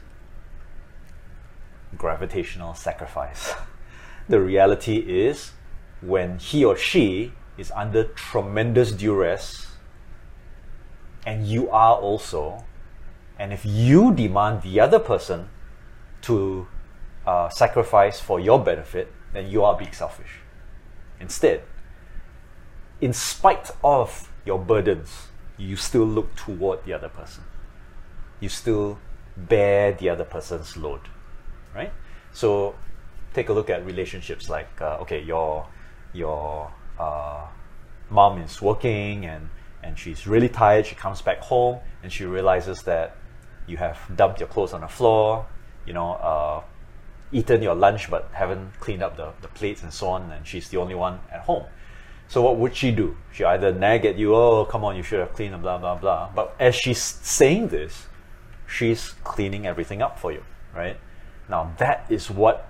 gravitational 1.97 2.73
sacrifice. 2.73 3.53
the 4.29 4.41
reality 4.41 4.97
is 4.97 5.51
when 6.01 6.39
he 6.39 6.65
or 6.65 6.75
she 6.75 7.33
is 7.57 7.71
under 7.71 8.03
tremendous 8.03 8.91
duress 8.91 9.67
and 11.25 11.47
you 11.47 11.69
are 11.69 11.95
also, 11.95 12.65
and 13.39 13.53
if 13.53 13.65
you 13.65 14.13
demand 14.13 14.61
the 14.61 14.79
other 14.79 14.99
person 14.99 15.49
to 16.23 16.67
uh, 17.25 17.49
sacrifice 17.49 18.19
for 18.19 18.39
your 18.39 18.63
benefit, 18.63 19.11
then 19.33 19.49
you 19.49 19.63
are 19.63 19.77
being 19.77 19.93
selfish. 19.93 20.39
Instead, 21.19 21.63
in 22.99 23.13
spite 23.13 23.71
of 23.83 24.29
your 24.45 24.59
burdens, 24.59 25.27
you 25.57 25.75
still 25.75 26.05
look 26.05 26.35
toward 26.35 26.83
the 26.85 26.93
other 26.93 27.09
person. 27.09 27.43
You 28.39 28.49
still 28.49 28.99
bear 29.37 29.93
the 29.93 30.09
other 30.09 30.23
person's 30.23 30.75
load, 30.75 31.01
right? 31.73 31.91
So 32.33 32.75
take 33.33 33.49
a 33.49 33.53
look 33.53 33.69
at 33.69 33.85
relationships 33.85 34.49
like 34.49 34.69
uh, 34.81 34.97
okay, 35.01 35.21
your 35.21 35.67
your 36.13 36.71
uh, 36.99 37.47
mom 38.09 38.39
is 38.41 38.61
working 38.61 39.25
and 39.25 39.49
and 39.83 39.99
she's 39.99 40.25
really 40.25 40.49
tired. 40.49 40.85
She 40.85 40.95
comes 40.95 41.21
back 41.21 41.39
home 41.39 41.79
and 42.01 42.11
she 42.11 42.25
realizes 42.25 42.83
that 42.83 43.17
you 43.67 43.77
have 43.77 43.99
dumped 44.15 44.39
your 44.39 44.47
clothes 44.47 44.73
on 44.73 44.81
the 44.81 44.87
floor, 44.87 45.45
you 45.85 45.93
know, 45.93 46.13
uh, 46.13 46.63
eaten 47.33 47.61
your 47.61 47.75
lunch 47.75 48.09
but 48.09 48.29
haven't 48.31 48.79
cleaned 48.79 49.03
up 49.03 49.17
the, 49.17 49.31
the 49.41 49.47
plates 49.49 49.83
and 49.83 49.93
so 49.93 50.07
on, 50.07 50.31
and 50.31 50.47
she's 50.47 50.69
the 50.69 50.77
only 50.77 50.95
one 50.95 51.19
at 51.31 51.41
home. 51.41 51.65
So 52.27 52.41
what 52.41 52.57
would 52.57 52.75
she 52.75 52.91
do? 52.91 53.17
She 53.31 53.43
either 53.43 53.73
nag 53.73 54.05
at 54.05 54.17
you, 54.17 54.35
oh, 54.35 54.65
come 54.65 54.85
on, 54.85 54.95
you 54.95 55.03
should 55.03 55.19
have 55.19 55.33
cleaned, 55.33 55.61
blah, 55.61 55.77
blah, 55.77 55.95
blah. 55.95 56.29
But 56.33 56.55
as 56.59 56.75
she's 56.75 57.01
saying 57.01 57.67
this, 57.67 58.07
she's 58.67 59.09
cleaning 59.23 59.67
everything 59.67 60.01
up 60.01 60.17
for 60.17 60.31
you, 60.31 60.43
right? 60.73 60.97
Now, 61.49 61.73
that 61.77 62.05
is 62.09 62.29
what 62.29 62.67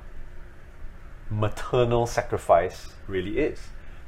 maternal 1.30 2.07
sacrifice 2.07 2.89
really 3.07 3.39
is. 3.39 3.59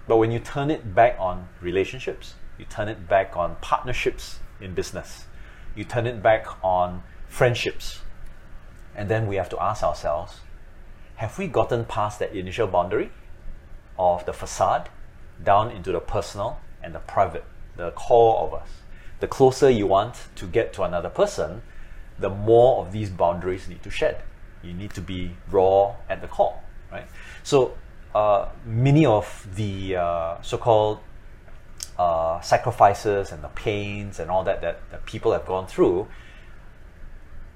But 0.07 0.17
when 0.17 0.31
you 0.31 0.39
turn 0.39 0.69
it 0.69 0.93
back 0.93 1.17
on 1.19 1.47
relationships, 1.61 2.35
you 2.57 2.65
turn 2.65 2.87
it 2.87 3.07
back 3.07 3.35
on 3.35 3.55
partnerships 3.61 4.39
in 4.61 4.73
business, 4.73 5.25
you 5.75 5.83
turn 5.83 6.07
it 6.07 6.21
back 6.21 6.47
on 6.63 7.03
friendships, 7.27 7.99
and 8.95 9.09
then 9.09 9.27
we 9.27 9.35
have 9.35 9.49
to 9.49 9.61
ask 9.61 9.83
ourselves 9.83 10.39
have 11.15 11.37
we 11.37 11.47
gotten 11.47 11.85
past 11.85 12.19
that 12.19 12.35
initial 12.35 12.67
boundary 12.67 13.09
of 13.97 14.25
the 14.25 14.33
facade 14.33 14.89
down 15.41 15.71
into 15.71 15.91
the 15.93 15.99
personal 15.99 16.59
and 16.83 16.93
the 16.93 16.99
private, 16.99 17.45
the 17.77 17.91
core 17.91 18.39
of 18.45 18.53
us? 18.53 18.69
The 19.21 19.27
closer 19.27 19.69
you 19.69 19.87
want 19.87 20.27
to 20.35 20.45
get 20.45 20.73
to 20.73 20.83
another 20.83 21.09
person, 21.09 21.61
the 22.19 22.29
more 22.29 22.85
of 22.85 22.91
these 22.91 23.09
boundaries 23.09 23.69
need 23.69 23.81
to 23.83 23.89
shed. 23.89 24.23
You 24.61 24.73
need 24.73 24.93
to 24.93 25.01
be 25.01 25.37
raw 25.49 25.95
at 26.09 26.21
the 26.21 26.27
core, 26.27 26.59
right? 26.91 27.07
So 27.43 27.77
uh, 28.15 28.47
many 28.65 29.05
of 29.05 29.45
the 29.55 29.97
uh, 29.97 30.41
so-called 30.41 30.99
uh, 31.99 32.39
sacrifices 32.39 33.33
and 33.33 33.43
the 33.43 33.49
pains 33.49 34.21
and 34.21 34.31
all 34.31 34.41
that, 34.45 34.61
that 34.61 35.05
people 35.05 35.33
have 35.33 35.45
gone 35.45 35.67
through, 35.67 36.07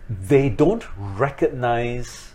they 0.10 0.50
don't 0.50 0.86
recognize 0.98 2.34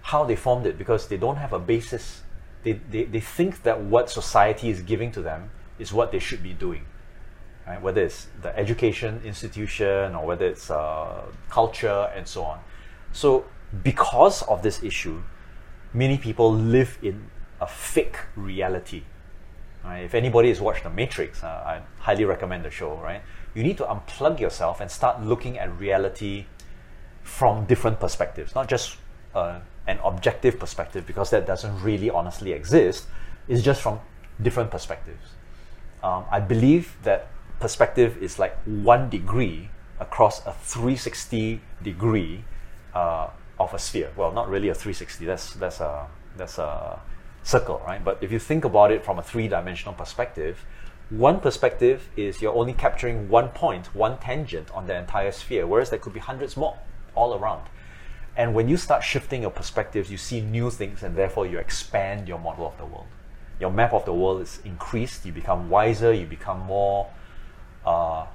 how 0.00 0.24
they 0.24 0.34
formed 0.34 0.64
it 0.64 0.78
because 0.78 1.08
they 1.08 1.18
don't 1.18 1.36
have 1.36 1.52
a 1.52 1.58
basis. 1.58 2.22
They, 2.62 2.80
they, 2.90 3.04
they 3.04 3.20
think 3.20 3.62
that 3.64 3.82
what 3.82 4.08
society 4.08 4.70
is 4.70 4.80
giving 4.80 5.12
to 5.12 5.20
them 5.20 5.50
is 5.78 5.92
what 5.92 6.10
they 6.10 6.20
should 6.20 6.42
be 6.42 6.54
doing. 6.54 6.86
Right? 7.66 7.82
Whether 7.82 8.02
it's 8.04 8.28
the 8.40 8.56
education 8.58 9.20
institution 9.26 10.14
or 10.14 10.24
whether 10.24 10.46
it's 10.46 10.70
uh, 10.70 11.22
culture 11.50 12.10
and 12.16 12.26
so 12.26 12.44
on. 12.44 12.60
So, 13.12 13.44
because 13.82 14.40
of 14.42 14.62
this 14.62 14.82
issue, 14.82 15.20
many 15.96 16.18
people 16.18 16.52
live 16.52 16.98
in 17.02 17.30
a 17.60 17.66
fake 17.66 18.18
reality. 18.36 19.02
Right? 19.84 20.00
If 20.00 20.14
anybody 20.14 20.48
has 20.48 20.60
watched 20.60 20.84
The 20.84 20.90
Matrix, 20.90 21.42
uh, 21.42 21.46
I 21.46 21.80
highly 21.98 22.24
recommend 22.24 22.64
the 22.64 22.70
show. 22.70 22.96
Right? 22.96 23.22
You 23.54 23.62
need 23.62 23.78
to 23.78 23.84
unplug 23.84 24.38
yourself 24.38 24.80
and 24.80 24.90
start 24.90 25.22
looking 25.22 25.58
at 25.58 25.76
reality 25.78 26.46
from 27.22 27.64
different 27.64 27.98
perspectives, 27.98 28.54
not 28.54 28.68
just 28.68 28.98
uh, 29.34 29.60
an 29.86 29.98
objective 30.04 30.58
perspective, 30.58 31.06
because 31.06 31.30
that 31.30 31.46
doesn't 31.46 31.82
really 31.82 32.10
honestly 32.10 32.52
exist. 32.52 33.06
It's 33.48 33.62
just 33.62 33.80
from 33.80 34.00
different 34.42 34.70
perspectives. 34.70 35.34
Um, 36.02 36.24
I 36.30 36.40
believe 36.40 36.96
that 37.02 37.28
perspective 37.58 38.22
is 38.22 38.38
like 38.38 38.56
one 38.64 39.08
degree 39.08 39.70
across 39.98 40.40
a 40.46 40.52
360 40.52 41.60
degree 41.82 42.44
uh, 42.94 43.28
of 43.58 43.72
a 43.74 43.78
sphere. 43.78 44.10
Well, 44.16 44.32
not 44.32 44.48
really 44.48 44.68
a 44.68 44.74
360. 44.74 45.24
That's 45.24 45.54
that's 45.54 45.80
a 45.80 46.06
that's 46.36 46.58
a 46.58 47.00
circle, 47.42 47.82
right? 47.86 48.04
But 48.04 48.18
if 48.20 48.30
you 48.30 48.38
think 48.38 48.64
about 48.64 48.90
it 48.90 49.04
from 49.04 49.18
a 49.18 49.22
three-dimensional 49.22 49.94
perspective, 49.94 50.64
one 51.08 51.40
perspective 51.40 52.08
is 52.16 52.42
you're 52.42 52.54
only 52.54 52.72
capturing 52.72 53.28
one 53.28 53.48
point, 53.50 53.94
one 53.94 54.18
tangent 54.18 54.70
on 54.72 54.86
the 54.86 54.96
entire 54.96 55.32
sphere, 55.32 55.66
whereas 55.66 55.90
there 55.90 55.98
could 55.98 56.12
be 56.12 56.20
hundreds 56.20 56.56
more 56.56 56.76
all 57.14 57.34
around. 57.34 57.68
And 58.36 58.52
when 58.52 58.68
you 58.68 58.76
start 58.76 59.02
shifting 59.02 59.42
your 59.42 59.50
perspectives, 59.50 60.10
you 60.10 60.18
see 60.18 60.40
new 60.40 60.70
things, 60.70 61.02
and 61.02 61.16
therefore 61.16 61.46
you 61.46 61.58
expand 61.58 62.28
your 62.28 62.38
model 62.38 62.66
of 62.66 62.76
the 62.76 62.84
world. 62.84 63.06
Your 63.58 63.70
map 63.70 63.94
of 63.94 64.04
the 64.04 64.12
world 64.12 64.42
is 64.42 64.60
increased. 64.64 65.24
You 65.24 65.32
become 65.32 65.70
wiser. 65.70 66.12
You 66.12 66.26
become 66.26 66.60
more 66.60 67.08
uh, 67.86 68.26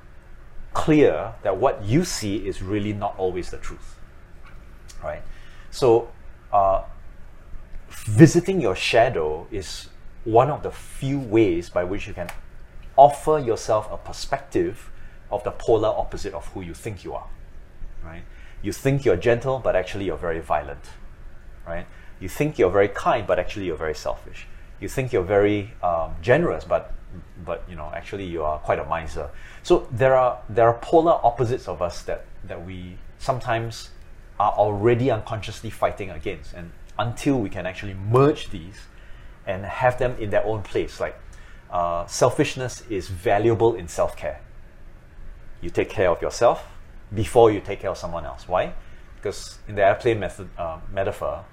clear 0.73 1.33
that 1.43 1.57
what 1.57 1.83
you 1.83 2.03
see 2.03 2.37
is 2.37 2.63
really 2.63 2.93
not 2.93 3.13
always 3.19 3.51
the 3.51 3.57
truth 3.57 3.99
right? 5.03 5.21
So, 5.69 6.09
uh, 6.51 6.83
visiting 7.89 8.61
your 8.61 8.75
shadow 8.75 9.47
is 9.51 9.89
one 10.23 10.49
of 10.49 10.63
the 10.63 10.71
few 10.71 11.19
ways 11.19 11.69
by 11.69 11.83
which 11.83 12.07
you 12.07 12.13
can 12.13 12.29
offer 12.97 13.39
yourself 13.39 13.91
a 13.91 13.97
perspective 13.97 14.91
of 15.31 15.43
the 15.43 15.51
polar 15.51 15.89
opposite 15.89 16.33
of 16.33 16.45
who 16.49 16.61
you 16.61 16.73
think 16.73 17.03
you 17.03 17.13
are, 17.13 17.27
right? 18.03 18.23
You 18.61 18.71
think 18.71 19.05
you're 19.05 19.15
gentle, 19.15 19.59
but 19.59 19.75
actually 19.75 20.05
you're 20.05 20.17
very 20.17 20.39
violent, 20.39 20.83
right? 21.65 21.87
You 22.19 22.29
think 22.29 22.59
you're 22.59 22.69
very 22.69 22.89
kind, 22.89 23.25
but 23.25 23.39
actually 23.39 23.65
you're 23.65 23.77
very 23.77 23.95
selfish. 23.95 24.47
You 24.79 24.87
think 24.87 25.11
you're 25.13 25.23
very 25.23 25.73
um, 25.81 26.15
generous, 26.21 26.63
but 26.65 26.93
but 27.43 27.63
you 27.69 27.75
know 27.75 27.91
actually 27.93 28.25
you 28.25 28.43
are 28.43 28.59
quite 28.59 28.79
a 28.79 28.85
miser. 28.85 29.29
So 29.63 29.87
there 29.91 30.15
are 30.15 30.39
there 30.49 30.67
are 30.67 30.77
polar 30.79 31.19
opposites 31.23 31.67
of 31.67 31.81
us 31.81 32.03
that 32.03 32.25
that 32.43 32.65
we 32.65 32.97
sometimes 33.17 33.89
are 34.41 34.53
already 34.53 35.11
unconsciously 35.11 35.69
fighting 35.69 36.09
against. 36.09 36.53
And 36.53 36.71
until 36.97 37.39
we 37.39 37.47
can 37.47 37.67
actually 37.67 37.93
merge 37.93 38.49
these 38.49 38.79
and 39.45 39.63
have 39.63 39.99
them 39.99 40.15
in 40.17 40.31
their 40.31 40.43
own 40.43 40.63
place, 40.63 40.99
like 40.99 41.15
uh, 41.69 42.07
selfishness 42.07 42.81
is 42.89 43.07
valuable 43.07 43.75
in 43.75 43.87
self 43.87 44.17
care. 44.17 44.41
You 45.61 45.69
take 45.69 45.91
care 45.91 46.09
of 46.09 46.23
yourself 46.23 46.65
before 47.13 47.51
you 47.51 47.61
take 47.61 47.81
care 47.81 47.91
of 47.91 47.99
someone 47.99 48.25
else. 48.25 48.47
Why? 48.47 48.73
Because 49.15 49.59
in 49.67 49.75
the 49.75 49.85
airplane 49.85 50.19
method, 50.19 50.49
uh, 50.57 50.79
metaphor, 50.91 51.45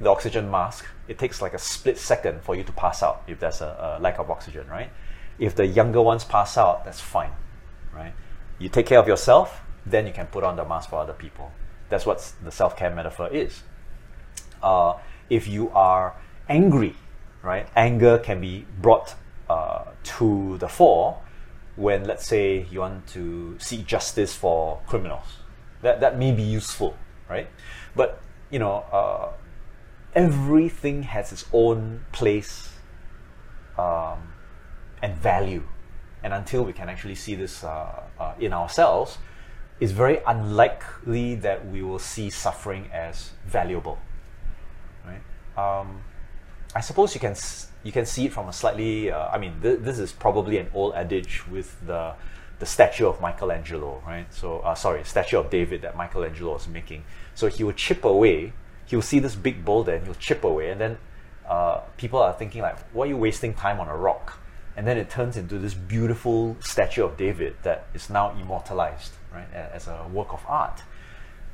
the 0.00 0.08
oxygen 0.08 0.48
mask, 0.48 0.86
it 1.08 1.18
takes 1.18 1.42
like 1.42 1.52
a 1.52 1.58
split 1.58 1.98
second 1.98 2.42
for 2.42 2.54
you 2.54 2.62
to 2.62 2.72
pass 2.72 3.02
out 3.02 3.24
if 3.26 3.40
there's 3.40 3.60
a, 3.60 3.98
a 3.98 4.00
lack 4.00 4.20
of 4.20 4.30
oxygen, 4.30 4.68
right? 4.68 4.90
If 5.40 5.56
the 5.56 5.66
younger 5.66 6.00
ones 6.00 6.22
pass 6.22 6.56
out, 6.56 6.84
that's 6.84 7.00
fine, 7.00 7.32
right? 7.92 8.12
You 8.60 8.68
take 8.68 8.86
care 8.86 9.00
of 9.00 9.08
yourself, 9.08 9.62
then 9.84 10.06
you 10.06 10.12
can 10.12 10.26
put 10.26 10.44
on 10.44 10.54
the 10.54 10.64
mask 10.64 10.90
for 10.90 11.00
other 11.00 11.12
people. 11.12 11.50
That's 11.90 12.06
what 12.06 12.32
the 12.42 12.50
self 12.50 12.76
care 12.76 12.94
metaphor 12.94 13.28
is. 13.28 13.62
Uh, 14.62 14.94
if 15.28 15.46
you 15.46 15.70
are 15.70 16.14
angry, 16.48 16.94
right, 17.42 17.68
anger 17.76 18.18
can 18.18 18.40
be 18.40 18.66
brought 18.80 19.14
uh, 19.48 19.84
to 20.02 20.56
the 20.58 20.68
fore 20.68 21.18
when, 21.76 22.04
let's 22.04 22.26
say, 22.26 22.66
you 22.70 22.80
want 22.80 23.06
to 23.08 23.56
seek 23.58 23.86
justice 23.86 24.34
for 24.34 24.80
criminals. 24.86 25.38
That, 25.82 26.00
that 26.00 26.18
may 26.18 26.32
be 26.32 26.42
useful, 26.42 26.96
right? 27.28 27.48
But, 27.96 28.20
you 28.50 28.58
know, 28.58 28.84
uh, 28.92 29.28
everything 30.14 31.04
has 31.04 31.32
its 31.32 31.46
own 31.52 32.04
place 32.12 32.68
um, 33.78 34.32
and 35.02 35.16
value. 35.16 35.62
And 36.22 36.34
until 36.34 36.64
we 36.64 36.72
can 36.72 36.88
actually 36.88 37.14
see 37.14 37.34
this 37.34 37.64
uh, 37.64 38.02
uh, 38.18 38.34
in 38.38 38.52
ourselves, 38.52 39.16
it's 39.80 39.92
very 39.92 40.20
unlikely 40.26 41.34
that 41.36 41.66
we 41.66 41.82
will 41.82 41.98
see 41.98 42.28
suffering 42.28 42.90
as 42.92 43.30
valuable. 43.46 43.98
Right? 45.06 45.22
Um, 45.56 46.02
I 46.74 46.80
suppose 46.80 47.14
you 47.14 47.20
can 47.20 47.34
you 47.82 47.90
can 47.90 48.04
see 48.04 48.26
it 48.26 48.32
from 48.32 48.48
a 48.48 48.52
slightly. 48.52 49.10
Uh, 49.10 49.28
I 49.28 49.38
mean, 49.38 49.60
th- 49.62 49.80
this 49.80 49.98
is 49.98 50.12
probably 50.12 50.58
an 50.58 50.68
old 50.74 50.94
adage 50.94 51.46
with 51.48 51.74
the 51.86 52.12
the 52.58 52.66
statue 52.66 53.06
of 53.06 53.22
Michelangelo, 53.22 54.02
right? 54.06 54.32
So, 54.34 54.58
uh, 54.58 54.74
sorry, 54.74 55.02
statue 55.04 55.38
of 55.38 55.48
David 55.48 55.80
that 55.80 55.96
Michelangelo 55.96 56.52
was 56.52 56.68
making. 56.68 57.04
So 57.34 57.46
he 57.46 57.64
would 57.64 57.76
chip 57.76 58.04
away. 58.04 58.52
He 58.84 58.96
will 58.96 59.02
see 59.02 59.18
this 59.18 59.34
big 59.34 59.64
boulder 59.64 59.94
and 59.94 60.04
he'll 60.04 60.14
chip 60.14 60.44
away, 60.44 60.70
and 60.70 60.80
then 60.80 60.98
uh, 61.48 61.78
people 61.96 62.20
are 62.20 62.34
thinking 62.34 62.60
like, 62.60 62.78
"Why 62.92 63.06
are 63.06 63.08
you 63.08 63.16
wasting 63.16 63.54
time 63.54 63.80
on 63.80 63.88
a 63.88 63.96
rock?" 63.96 64.38
And 64.76 64.86
then 64.86 64.98
it 64.98 65.08
turns 65.08 65.36
into 65.36 65.58
this 65.58 65.74
beautiful 65.74 66.56
statue 66.60 67.04
of 67.04 67.16
David 67.16 67.56
that 67.62 67.86
is 67.94 68.08
now 68.10 68.30
immortalized 68.32 69.12
right, 69.32 69.52
as 69.52 69.88
a 69.88 70.06
work 70.12 70.32
of 70.32 70.44
art. 70.46 70.82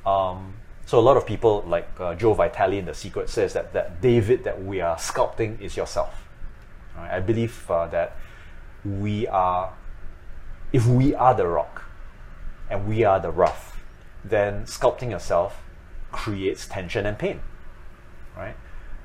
Um, 0.05 0.55
so 0.87 0.99
a 0.99 1.01
lot 1.01 1.17
of 1.17 1.27
people, 1.27 1.65
like 1.67 1.89
uh, 1.99 2.15
Joe 2.15 2.33
Vitale 2.35 2.79
in 2.79 2.85
The 2.85 2.95
Secret, 2.95 3.29
says 3.29 3.53
that 3.55 3.73
that 3.73 4.01
David 4.01 4.45
that 4.45 4.65
we 4.65 4.81
are 4.81 4.97
sculpting 4.97 5.61
is 5.61 5.77
yourself. 5.77 6.29
Right? 6.97 7.11
I 7.17 7.21
believe 7.21 7.69
uh, 7.71 7.89
that 7.89 8.17
we 8.85 9.27
are, 9.27 9.73
if 10.73 10.87
we 10.87 11.15
are 11.15 11.35
the 11.35 11.47
rock, 11.47 11.83
and 12.71 12.87
we 12.87 13.05
are 13.05 13.21
the 13.21 13.31
rough, 13.31 13.81
then 14.25 14.65
sculpting 14.65 15.11
yourself 15.11 15.63
creates 16.13 16.67
tension 16.67 17.05
and 17.07 17.19
pain. 17.19 17.41
Right? 18.37 18.57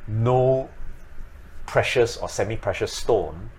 No 0.07 0.69
precious 1.65 2.17
or 2.17 2.27
semi-precious 2.29 2.91
stone 2.93 3.49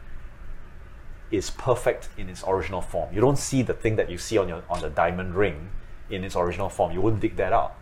is 1.33 1.51
perfect 1.51 2.11
in 2.19 2.29
its 2.29 2.45
original 2.47 2.83
form. 2.83 3.13
You 3.13 3.21
don't 3.21 3.39
see 3.39 3.63
the 3.63 3.73
thing 3.73 3.97
that 3.97 4.11
you 4.11 4.19
see 4.19 4.37
on 4.37 4.49
your 4.49 4.63
on 4.69 4.81
the 4.83 4.91
diamond 4.91 5.35
ring 5.35 5.71
in 6.11 6.23
its 6.23 6.37
original 6.37 6.69
form. 6.69 6.93
You 6.93 7.01
wouldn't 7.01 7.23
dig 7.23 7.37
that 7.37 7.53
out. 7.53 7.75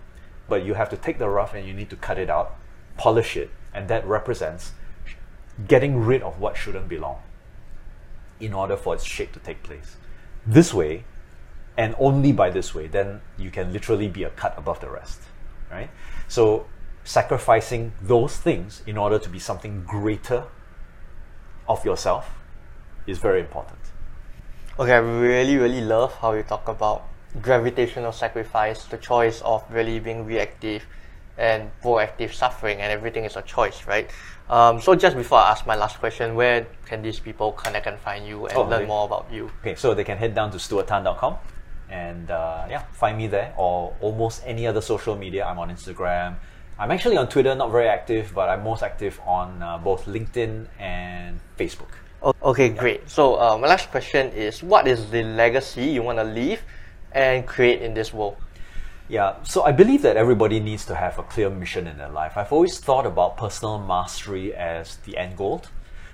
But 0.49 0.65
you 0.65 0.75
have 0.75 0.89
to 0.91 0.97
take 0.97 1.19
the 1.19 1.29
rough 1.29 1.53
and 1.53 1.67
you 1.67 1.75
need 1.75 1.91
to 1.91 1.97
cut 1.97 2.19
it 2.19 2.31
out, 2.31 2.57
polish 2.97 3.37
it, 3.37 3.51
and 3.75 3.89
that 3.89 4.07
represents 4.07 4.73
getting 5.69 6.01
rid 6.01 6.23
of 6.23 6.41
what 6.41 6.57
shouldn't 6.57 6.89
belong 6.89 7.21
in 8.39 8.55
order 8.55 8.77
for 8.77 8.95
its 8.95 9.05
shape 9.05 9.33
to 9.33 9.41
take 9.41 9.63
place. 9.63 9.97
This 10.47 10.73
way, 10.73 11.05
and 11.77 11.95
only 11.99 12.33
by 12.33 12.51
this 12.51 12.75
way, 12.75 12.87
then 12.87 13.21
you 13.37 13.51
can 13.51 13.73
literally 13.73 14.09
be 14.09 14.23
a 14.23 14.31
cut 14.31 14.55
above 14.57 14.81
the 14.81 14.89
rest. 14.89 15.21
Right? 15.71 15.91
So 16.29 16.67
sacrificing 17.05 17.93
those 18.01 18.37
things 18.37 18.83
in 18.87 18.97
order 18.97 19.19
to 19.19 19.29
be 19.29 19.39
something 19.39 19.85
greater 19.85 20.45
of 21.69 21.85
yourself 21.85 22.40
is 23.11 23.19
very 23.19 23.41
important. 23.41 23.79
Okay, 24.79 24.93
I 24.93 24.99
really, 24.99 25.57
really 25.57 25.81
love 25.83 26.15
how 26.15 26.33
you 26.33 26.43
talk 26.43 26.69
about 26.69 27.07
gravitational 27.43 28.13
sacrifice, 28.13 28.85
the 28.87 28.97
choice 28.99 29.41
of 29.43 29.63
really 29.71 30.01
being 30.01 30.25
reactive 30.25 30.85
and 31.37 31.71
proactive 31.83 32.33
suffering, 32.33 32.81
and 32.81 32.93
everything 32.93 33.25
is 33.25 33.37
a 33.37 33.43
choice, 33.43 33.87
right? 33.87 34.11
Um, 34.49 34.81
so, 34.81 34.95
just 34.95 35.17
before 35.17 35.39
I 35.39 35.51
ask 35.51 35.67
my 35.67 35.77
last 35.77 35.99
question, 36.01 36.35
where 36.35 36.67
can 36.87 37.03
these 37.03 37.21
people 37.21 37.53
connect 37.53 37.87
and 37.87 37.99
find 37.99 38.27
you 38.27 38.47
and 38.47 38.57
Oh, 38.57 38.63
learn 38.65 38.87
more 38.89 39.05
about 39.05 39.27
you? 39.31 39.51
Okay, 39.61 39.75
so 39.75 39.95
they 39.95 40.05
can 40.05 40.19
head 40.19 40.35
down 40.35 40.51
to 40.53 40.59
stuarttan.com 40.59 41.37
and 41.89 42.31
uh, 42.31 42.67
yeah, 42.69 42.83
find 42.93 43.17
me 43.19 43.27
there 43.27 43.53
or 43.57 43.95
almost 44.01 44.43
any 44.47 44.67
other 44.67 44.81
social 44.81 45.17
media. 45.17 45.45
I'm 45.45 45.59
on 45.59 45.71
Instagram. 45.71 46.37
I'm 46.79 46.91
actually 46.91 47.17
on 47.17 47.29
Twitter, 47.29 47.55
not 47.55 47.71
very 47.71 47.89
active, 47.89 48.33
but 48.35 48.49
I'm 48.49 48.65
most 48.65 48.83
active 48.83 49.21
on 49.27 49.63
uh, 49.63 49.79
both 49.79 50.07
LinkedIn 50.07 50.67
and 50.79 51.39
Facebook. 51.59 51.91
Okay, 52.23 52.69
great. 52.69 53.09
So, 53.09 53.41
uh, 53.41 53.57
my 53.57 53.67
last 53.67 53.91
question 53.91 54.31
is 54.33 54.63
what 54.63 54.87
is 54.87 55.11
the 55.11 55.23
legacy 55.23 55.85
you 55.85 56.03
want 56.03 56.19
to 56.19 56.25
leave 56.25 56.63
and 57.13 57.47
create 57.47 57.81
in 57.81 57.95
this 57.95 58.13
world? 58.13 58.37
Yeah, 59.09 59.43
so 59.43 59.63
I 59.63 59.73
believe 59.73 60.03
that 60.03 60.19
everybody 60.19 60.61
needs 60.61 60.85
to 60.87 60.95
have 60.95 61.19
a 61.19 61.23
clear 61.23 61.49
mission 61.49 61.87
in 61.87 61.97
their 61.97 62.11
life. 62.11 62.37
I've 62.37 62.53
always 62.53 62.79
thought 62.79 63.07
about 63.07 63.39
personal 63.39 63.79
mastery 63.79 64.55
as 64.55 64.97
the 65.07 65.17
end 65.17 65.39
goal, 65.39 65.63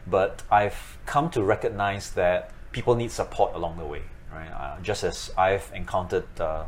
but 0.07 0.45
I've 0.49 0.97
come 1.07 1.29
to 1.31 1.43
recognize 1.43 2.13
that 2.13 2.53
people 2.71 2.95
need 2.95 3.11
support 3.11 3.55
along 3.55 3.77
the 3.77 3.85
way, 3.85 4.03
right? 4.33 4.49
Uh, 4.49 4.81
just 4.83 5.03
as 5.03 5.33
I've 5.37 5.71
encountered 5.75 6.29
uh, 6.41 6.67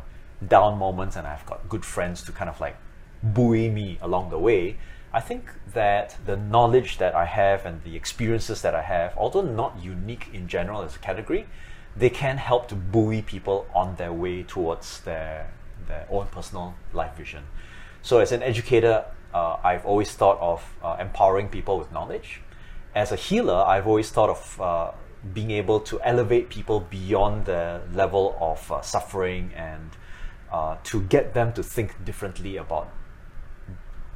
down 0.48 0.78
moments 0.78 1.14
and 1.14 1.26
I've 1.28 1.46
got 1.46 1.68
good 1.68 1.84
friends 1.84 2.24
to 2.24 2.32
kind 2.32 2.50
of 2.50 2.60
like 2.60 2.76
buoy 3.22 3.70
me 3.70 3.98
along 4.02 4.30
the 4.30 4.38
way, 4.38 4.78
I 5.12 5.20
think 5.20 5.50
that 5.72 6.16
the 6.26 6.36
knowledge 6.36 6.98
that 6.98 7.14
I 7.14 7.24
have 7.24 7.64
and 7.64 7.82
the 7.82 7.96
experiences 7.96 8.60
that 8.62 8.74
I 8.74 8.82
have, 8.82 9.16
although 9.16 9.42
not 9.42 9.82
unique 9.82 10.28
in 10.34 10.48
general 10.48 10.82
as 10.82 10.96
a 10.96 10.98
category, 10.98 11.46
they 11.96 12.10
can 12.10 12.36
help 12.36 12.68
to 12.68 12.74
buoy 12.74 13.22
people 13.22 13.66
on 13.74 13.96
their 13.96 14.12
way 14.12 14.42
towards 14.42 15.00
their 15.00 15.50
their 15.86 16.06
own 16.10 16.26
personal 16.26 16.74
life 16.92 17.16
vision. 17.16 17.44
So, 18.02 18.18
as 18.18 18.32
an 18.32 18.42
educator, 18.42 19.06
uh, 19.32 19.56
I've 19.64 19.86
always 19.86 20.12
thought 20.12 20.38
of 20.40 20.76
uh, 20.82 20.96
empowering 21.00 21.48
people 21.48 21.78
with 21.78 21.90
knowledge. 21.90 22.42
As 22.94 23.10
a 23.10 23.16
healer, 23.16 23.64
I've 23.66 23.86
always 23.86 24.10
thought 24.10 24.30
of 24.30 24.60
uh, 24.60 24.90
being 25.32 25.50
able 25.50 25.80
to 25.80 26.00
elevate 26.02 26.48
people 26.50 26.80
beyond 26.80 27.46
the 27.46 27.80
level 27.92 28.36
of 28.40 28.70
uh, 28.70 28.82
suffering 28.82 29.52
and 29.56 29.90
uh, 30.52 30.76
to 30.84 31.02
get 31.02 31.34
them 31.34 31.52
to 31.54 31.62
think 31.62 32.04
differently 32.04 32.56
about 32.56 32.90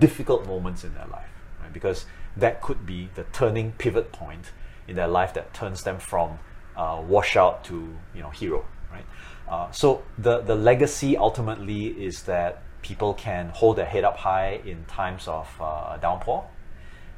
difficult 0.02 0.46
moments 0.46 0.82
in 0.82 0.92
their 0.94 1.06
life, 1.06 1.34
right? 1.60 1.72
Because 1.72 2.06
that 2.36 2.60
could 2.60 2.84
be 2.84 3.08
the 3.14 3.24
turning 3.32 3.72
pivot 3.82 4.10
point 4.10 4.46
in 4.88 4.96
their 4.96 5.06
life 5.18 5.32
that 5.34 5.54
turns 5.54 5.84
them 5.84 5.98
from 5.98 6.28
uh, 6.76 7.00
washout 7.14 7.62
to 7.68 7.76
you 8.16 8.22
know 8.24 8.30
hero, 8.30 8.64
right? 8.90 9.06
Uh, 9.48 9.70
so 9.70 10.02
the 10.18 10.40
the 10.40 10.56
legacy 10.70 11.16
ultimately 11.16 11.82
is 12.08 12.24
that 12.24 12.62
people 12.82 13.14
can 13.14 13.44
hold 13.60 13.76
their 13.76 13.90
head 13.94 14.04
up 14.10 14.16
high 14.16 14.60
in 14.64 14.84
times 14.86 15.28
of 15.28 15.46
uh, 15.60 15.96
downpour, 15.98 16.44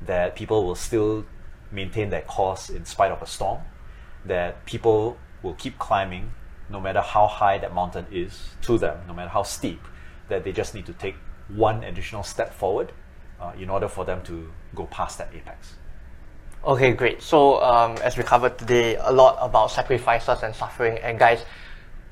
that 0.04 0.36
people 0.36 0.66
will 0.66 0.80
still 0.88 1.24
maintain 1.72 2.10
their 2.10 2.26
course 2.36 2.68
in 2.68 2.84
spite 2.84 3.12
of 3.16 3.22
a 3.22 3.26
storm, 3.26 3.60
that 4.26 4.66
people 4.66 5.16
will 5.42 5.54
keep 5.54 5.78
climbing 5.78 6.32
no 6.68 6.80
matter 6.80 7.00
how 7.00 7.26
high 7.26 7.56
that 7.58 7.72
mountain 7.72 8.06
is 8.12 8.50
to 8.60 8.76
them, 8.76 8.96
no 9.08 9.14
matter 9.14 9.30
how 9.30 9.42
steep, 9.42 9.80
that 10.28 10.44
they 10.44 10.52
just 10.52 10.74
need 10.74 10.86
to 10.86 10.92
take 10.92 11.16
one 11.48 11.84
additional 11.84 12.22
step 12.22 12.52
forward 12.52 12.92
uh, 13.40 13.52
in 13.58 13.70
order 13.70 13.88
for 13.88 14.04
them 14.04 14.22
to 14.22 14.50
go 14.74 14.86
past 14.86 15.18
that 15.18 15.30
apex. 15.34 15.74
Okay, 16.64 16.92
great. 16.92 17.20
So, 17.20 17.62
um, 17.62 17.96
as 18.02 18.16
we 18.16 18.22
covered 18.22 18.58
today, 18.58 18.96
a 18.96 19.12
lot 19.12 19.36
about 19.40 19.70
sacrifices 19.70 20.42
and 20.42 20.54
suffering. 20.54 20.98
And 20.98 21.18
guys, 21.18 21.44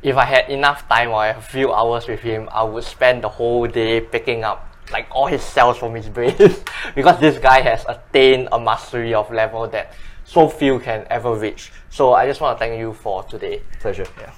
if 0.02 0.16
I 0.16 0.26
had 0.26 0.50
enough 0.50 0.86
time 0.88 1.10
or 1.10 1.26
a 1.26 1.40
few 1.40 1.72
hours 1.72 2.06
with 2.06 2.20
him, 2.20 2.48
I 2.52 2.62
would 2.62 2.84
spend 2.84 3.24
the 3.24 3.30
whole 3.30 3.66
day 3.66 4.00
picking 4.00 4.44
up 4.44 4.68
like 4.92 5.06
all 5.10 5.26
his 5.26 5.42
cells 5.42 5.78
from 5.78 5.94
his 5.94 6.08
brain 6.08 6.36
because 6.94 7.18
this 7.18 7.38
guy 7.38 7.62
has 7.62 7.86
attained 7.88 8.48
a 8.52 8.60
mastery 8.60 9.14
of 9.14 9.30
level 9.32 9.66
that 9.68 9.94
so 10.24 10.48
few 10.48 10.78
can 10.80 11.06
ever 11.08 11.34
reach. 11.34 11.72
So, 11.88 12.12
I 12.12 12.26
just 12.26 12.42
want 12.42 12.58
to 12.58 12.64
thank 12.64 12.78
you 12.78 12.92
for 12.92 13.22
today. 13.22 13.62
Pleasure. 13.80 14.06
Yeah. 14.20 14.32